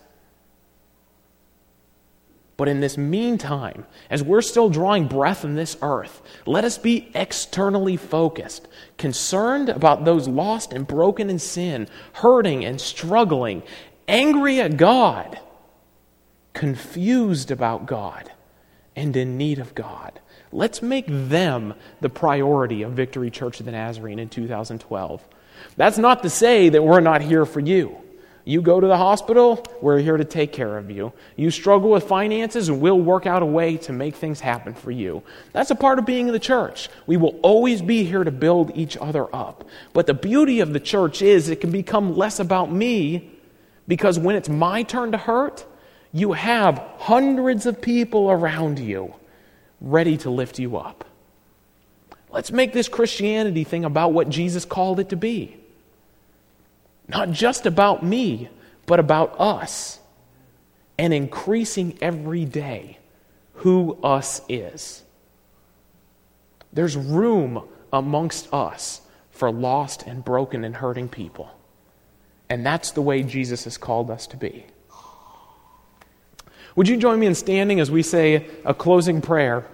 But 2.57 2.67
in 2.67 2.81
this 2.81 2.97
meantime, 2.97 3.85
as 4.09 4.23
we're 4.23 4.41
still 4.41 4.71
drawing 4.71 5.07
breath 5.07 5.45
in 5.45 5.55
this 5.55 5.77
earth, 5.83 6.23
let 6.47 6.65
us 6.65 6.79
be 6.79 7.11
externally 7.15 7.99
focused, 7.99 8.69
concerned 8.97 9.69
about 9.69 10.07
those 10.07 10.29
lost 10.29 10.73
and 10.73 10.87
broken 10.87 11.29
in 11.29 11.39
sin, 11.39 11.89
hurting 12.15 12.65
and 12.65 12.81
struggling, 12.81 13.63
angry 14.09 14.63
at 14.63 14.79
God, 14.79 15.39
confused 16.55 17.51
about 17.51 17.85
God, 17.85 18.33
and 18.97 19.15
in 19.15 19.37
need 19.37 19.59
of 19.59 19.75
God. 19.75 20.19
Let's 20.53 20.81
make 20.81 21.05
them 21.07 21.75
the 22.01 22.09
priority 22.09 22.81
of 22.81 22.93
Victory 22.93 23.31
Church 23.31 23.61
of 23.61 23.67
the 23.67 23.73
Nazarene 23.73 24.19
in 24.19 24.31
2012. 24.31 25.23
That's 25.77 25.99
not 25.99 26.23
to 26.23 26.31
say 26.31 26.71
that 26.71 26.83
we're 26.83 27.01
not 27.01 27.21
here 27.21 27.45
for 27.45 27.61
you. 27.61 28.01
You 28.49 28.63
go 28.63 28.79
to 28.79 28.87
the 28.87 28.97
hospital, 28.97 29.65
we're 29.83 29.99
here 29.99 30.17
to 30.17 30.25
take 30.25 30.53
care 30.53 30.79
of 30.79 30.89
you. 30.89 31.13
You 31.35 31.51
struggle 31.51 31.91
with 31.91 32.05
finances, 32.05 32.69
and 32.69 32.81
we'll 32.81 33.01
work 33.01 33.27
out 33.27 33.43
a 33.43 33.47
way 33.47 33.77
to 33.79 33.93
make 33.93 34.15
things 34.15 34.39
happen 34.39 34.73
for 34.73 34.93
you. 34.93 35.25
That's 35.53 35.73
a 35.73 35.75
part 35.75 35.99
of 35.99 36.07
being 36.07 36.29
in 36.29 36.33
the 36.33 36.39
church. 36.39 36.89
We 37.09 37.17
will 37.17 37.41
always 37.43 37.83
be 37.83 38.05
here 38.05 38.23
to 38.23 38.31
build 38.31 38.71
each 38.77 38.97
other 38.99 39.27
up. 39.35 39.65
But 39.93 40.07
the 40.07 40.15
beauty 40.15 40.61
of 40.61 40.73
the 40.73 40.79
church 40.79 41.23
is 41.23 41.49
it 41.49 41.61
can 41.61 41.73
become 41.73 42.17
less 42.17 42.39
about 42.39 42.71
me 42.71 43.33
because 43.89 44.17
when 44.17 44.37
it's 44.37 44.49
my 44.49 44.85
turn 44.85 45.11
to 45.11 45.19
hurt, 45.19 45.67
you 46.13 46.33
have 46.35 46.79
hundreds 46.99 47.67
of 47.67 47.83
people 47.83 48.31
around 48.31 48.79
you 48.79 49.13
ready 49.81 50.17
to 50.19 50.31
lift 50.31 50.61
you 50.61 50.77
up. 50.77 51.05
Let's 52.31 52.53
make 52.53 52.73
this 52.73 52.89
Christianity 52.89 53.65
thing 53.65 53.85
about 53.85 54.13
what 54.13 54.29
Jesus 54.29 54.65
called 54.65 55.01
it 55.01 55.09
to 55.09 55.17
be. 55.17 55.57
Not 57.09 57.31
just 57.31 57.67
about 57.67 58.03
me, 58.05 58.49
but 58.87 59.01
about 59.01 59.41
us. 59.41 59.99
And 60.99 61.13
increasing 61.13 61.99
every 62.01 62.45
day 62.45 62.99
who 63.55 63.99
us 64.03 64.41
is. 64.49 65.03
There's 66.73 66.97
room 66.97 67.69
amongst 67.93 68.53
us 68.53 69.01
for 69.31 69.51
lost 69.51 70.03
and 70.03 70.25
broken 70.25 70.65
and 70.65 70.77
hurting 70.77 71.09
people. 71.09 71.51
And 72.49 72.65
that's 72.65 72.93
the 72.93 73.03
way 73.03 73.23
Jesus 73.23 73.65
has 73.65 73.77
called 73.77 74.11
us 74.11 74.27
to 74.29 74.37
be. 74.37 74.67
Would 76.77 76.89
you 76.89 76.97
join 76.97 77.19
me 77.19 77.27
in 77.27 77.35
standing 77.35 77.81
as 77.81 77.91
we 77.91 78.03
say 78.03 78.49
a 78.65 78.75
closing 78.75 79.23
prayer? 79.23 79.67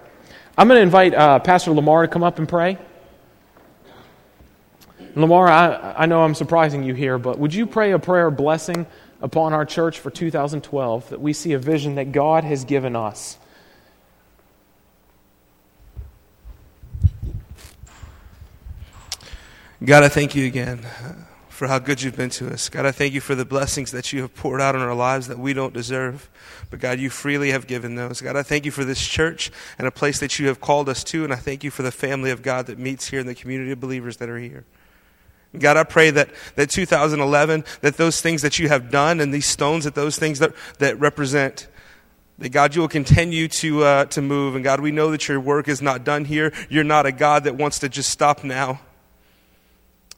I'm 0.57 0.67
going 0.67 0.77
to 0.77 0.83
invite 0.83 1.13
uh, 1.13 1.39
Pastor 1.39 1.71
Lamar 1.71 2.03
to 2.03 2.07
come 2.07 2.23
up 2.23 2.39
and 2.39 2.47
pray. 2.47 2.77
Lamar, 5.15 5.47
I, 5.47 5.93
I 5.99 6.05
know 6.07 6.23
I'm 6.23 6.35
surprising 6.35 6.83
you 6.83 6.95
here, 6.95 7.17
but 7.17 7.37
would 7.37 7.53
you 7.53 7.67
pray 7.67 7.91
a 7.91 7.99
prayer 7.99 8.31
blessing 8.31 8.87
upon 9.21 9.53
our 9.53 9.65
church 9.65 9.99
for 9.99 10.09
2012 10.09 11.09
that 11.09 11.21
we 11.21 11.33
see 11.33 11.53
a 11.53 11.59
vision 11.59 11.95
that 11.95 12.11
God 12.11 12.43
has 12.43 12.65
given 12.65 12.95
us? 12.95 13.37
God, 19.83 20.03
I 20.03 20.07
thank 20.07 20.33
you 20.33 20.45
again 20.45 20.85
for 21.49 21.67
how 21.67 21.77
good 21.77 22.01
you've 22.01 22.15
been 22.15 22.29
to 22.31 22.51
us. 22.51 22.67
God, 22.69 22.85
I 22.85 22.91
thank 22.91 23.13
you 23.13 23.21
for 23.21 23.35
the 23.35 23.45
blessings 23.45 23.91
that 23.91 24.11
you 24.11 24.21
have 24.21 24.33
poured 24.33 24.61
out 24.61 24.75
on 24.75 24.81
our 24.81 24.95
lives 24.95 25.27
that 25.27 25.37
we 25.37 25.53
don't 25.53 25.73
deserve. 25.73 26.29
But 26.71 26.79
God, 26.79 26.99
you 26.99 27.09
freely 27.09 27.51
have 27.51 27.67
given 27.67 27.95
those. 27.95 28.21
God, 28.21 28.35
I 28.35 28.43
thank 28.43 28.65
you 28.65 28.71
for 28.71 28.83
this 28.83 29.05
church 29.05 29.51
and 29.77 29.85
a 29.85 29.91
place 29.91 30.19
that 30.19 30.39
you 30.39 30.47
have 30.47 30.59
called 30.59 30.89
us 30.89 31.03
to. 31.05 31.23
And 31.23 31.31
I 31.31 31.35
thank 31.35 31.63
you 31.63 31.69
for 31.69 31.83
the 31.83 31.91
family 31.91 32.31
of 32.31 32.41
God 32.41 32.65
that 32.67 32.79
meets 32.79 33.09
here 33.09 33.19
and 33.19 33.29
the 33.29 33.35
community 33.35 33.71
of 33.71 33.79
believers 33.79 34.17
that 34.17 34.29
are 34.29 34.39
here. 34.39 34.65
God, 35.57 35.77
I 35.77 35.83
pray 35.83 36.09
that, 36.09 36.29
that 36.55 36.69
2011, 36.69 37.63
that 37.81 37.97
those 37.97 38.21
things 38.21 38.41
that 38.41 38.57
you 38.57 38.69
have 38.69 38.89
done 38.89 39.19
and 39.19 39.33
these 39.33 39.45
stones, 39.45 39.83
that 39.83 39.93
those 39.93 40.17
things 40.17 40.39
that, 40.39 40.53
that 40.79 40.99
represent, 40.99 41.67
that 42.39 42.49
God, 42.49 42.73
you 42.73 42.81
will 42.81 42.87
continue 42.87 43.47
to, 43.47 43.83
uh, 43.83 44.05
to 44.05 44.21
move. 44.21 44.55
And 44.55 44.63
God, 44.63 44.79
we 44.79 44.91
know 44.91 45.11
that 45.11 45.27
your 45.27 45.39
work 45.39 45.67
is 45.67 45.81
not 45.81 46.03
done 46.03 46.25
here. 46.25 46.51
You're 46.69 46.83
not 46.83 47.05
a 47.05 47.11
God 47.11 47.43
that 47.43 47.55
wants 47.55 47.79
to 47.79 47.89
just 47.89 48.09
stop 48.09 48.43
now. 48.43 48.81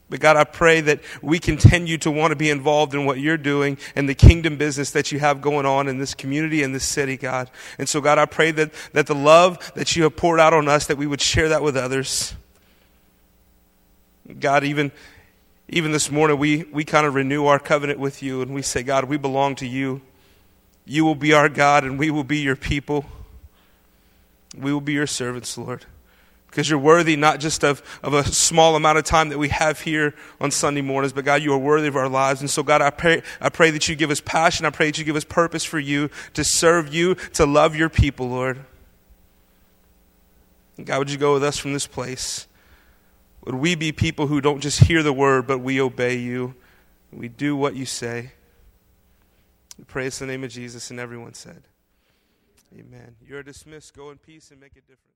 But 0.08 0.20
God, 0.20 0.36
I 0.36 0.44
pray 0.44 0.80
that 0.82 1.00
we 1.20 1.40
continue 1.40 1.98
to 1.98 2.10
want 2.10 2.30
to 2.30 2.36
be 2.36 2.48
involved 2.48 2.94
in 2.94 3.04
what 3.04 3.18
you're 3.18 3.36
doing 3.36 3.76
and 3.96 4.08
the 4.08 4.14
kingdom 4.14 4.56
business 4.56 4.92
that 4.92 5.10
you 5.10 5.18
have 5.18 5.42
going 5.42 5.66
on 5.66 5.88
in 5.88 5.98
this 5.98 6.14
community 6.14 6.62
and 6.62 6.72
this 6.72 6.84
city, 6.84 7.16
God. 7.16 7.50
And 7.76 7.88
so, 7.88 8.00
God, 8.00 8.16
I 8.16 8.24
pray 8.24 8.52
that, 8.52 8.72
that 8.92 9.08
the 9.08 9.16
love 9.16 9.72
that 9.74 9.96
you 9.96 10.04
have 10.04 10.16
poured 10.16 10.38
out 10.38 10.54
on 10.54 10.68
us, 10.68 10.86
that 10.86 10.96
we 10.96 11.08
would 11.08 11.20
share 11.20 11.48
that 11.48 11.62
with 11.62 11.76
others. 11.76 12.34
God, 14.38 14.62
even, 14.62 14.92
even 15.68 15.92
this 15.92 16.10
morning, 16.10 16.38
we, 16.38 16.64
we 16.72 16.84
kind 16.84 17.06
of 17.06 17.14
renew 17.14 17.46
our 17.46 17.58
covenant 17.58 17.98
with 17.98 18.22
you 18.22 18.42
and 18.42 18.54
we 18.54 18.62
say, 18.62 18.82
God, 18.82 19.04
we 19.04 19.16
belong 19.16 19.56
to 19.56 19.66
you. 19.66 20.00
You 20.84 21.04
will 21.04 21.14
be 21.14 21.32
our 21.32 21.48
God 21.48 21.84
and 21.84 21.98
we 21.98 22.10
will 22.10 22.24
be 22.24 22.38
your 22.38 22.56
people. 22.56 23.04
We 24.56 24.72
will 24.72 24.80
be 24.80 24.92
your 24.92 25.06
servants, 25.08 25.58
Lord 25.58 25.84
because 26.56 26.70
you're 26.70 26.78
worthy 26.78 27.16
not 27.16 27.38
just 27.38 27.62
of, 27.62 27.82
of 28.02 28.14
a 28.14 28.24
small 28.24 28.76
amount 28.76 28.96
of 28.96 29.04
time 29.04 29.28
that 29.28 29.36
we 29.36 29.50
have 29.50 29.78
here 29.80 30.14
on 30.40 30.50
Sunday 30.50 30.80
mornings, 30.80 31.12
but 31.12 31.22
God, 31.22 31.42
you 31.42 31.52
are 31.52 31.58
worthy 31.58 31.86
of 31.86 31.96
our 31.96 32.08
lives. 32.08 32.40
And 32.40 32.48
so, 32.48 32.62
God, 32.62 32.80
I 32.80 32.88
pray, 32.88 33.22
I 33.42 33.50
pray 33.50 33.70
that 33.72 33.90
you 33.90 33.94
give 33.94 34.10
us 34.10 34.22
passion. 34.22 34.64
I 34.64 34.70
pray 34.70 34.86
that 34.86 34.96
you 34.96 35.04
give 35.04 35.16
us 35.16 35.24
purpose 35.24 35.64
for 35.64 35.78
you, 35.78 36.08
to 36.32 36.44
serve 36.44 36.94
you, 36.94 37.16
to 37.34 37.44
love 37.44 37.76
your 37.76 37.90
people, 37.90 38.30
Lord. 38.30 38.64
God, 40.82 40.98
would 40.98 41.10
you 41.10 41.18
go 41.18 41.34
with 41.34 41.44
us 41.44 41.58
from 41.58 41.74
this 41.74 41.86
place? 41.86 42.45
Would 43.46 43.54
we 43.54 43.76
be 43.76 43.92
people 43.92 44.26
who 44.26 44.40
don't 44.40 44.60
just 44.60 44.80
hear 44.80 45.04
the 45.04 45.12
word, 45.12 45.46
but 45.46 45.58
we 45.58 45.80
obey 45.80 46.16
you? 46.16 46.56
We 47.12 47.28
do 47.28 47.56
what 47.56 47.76
you 47.76 47.86
say. 47.86 48.32
We 49.78 49.84
pray 49.84 50.06
in 50.06 50.12
the 50.18 50.26
name 50.26 50.42
of 50.42 50.50
Jesus, 50.50 50.90
and 50.90 50.98
everyone 50.98 51.34
said, 51.34 51.62
Amen. 52.76 53.14
You're 53.24 53.44
dismissed. 53.44 53.94
Go 53.94 54.10
in 54.10 54.18
peace 54.18 54.50
and 54.50 54.60
make 54.60 54.72
a 54.72 54.80
difference. 54.80 55.15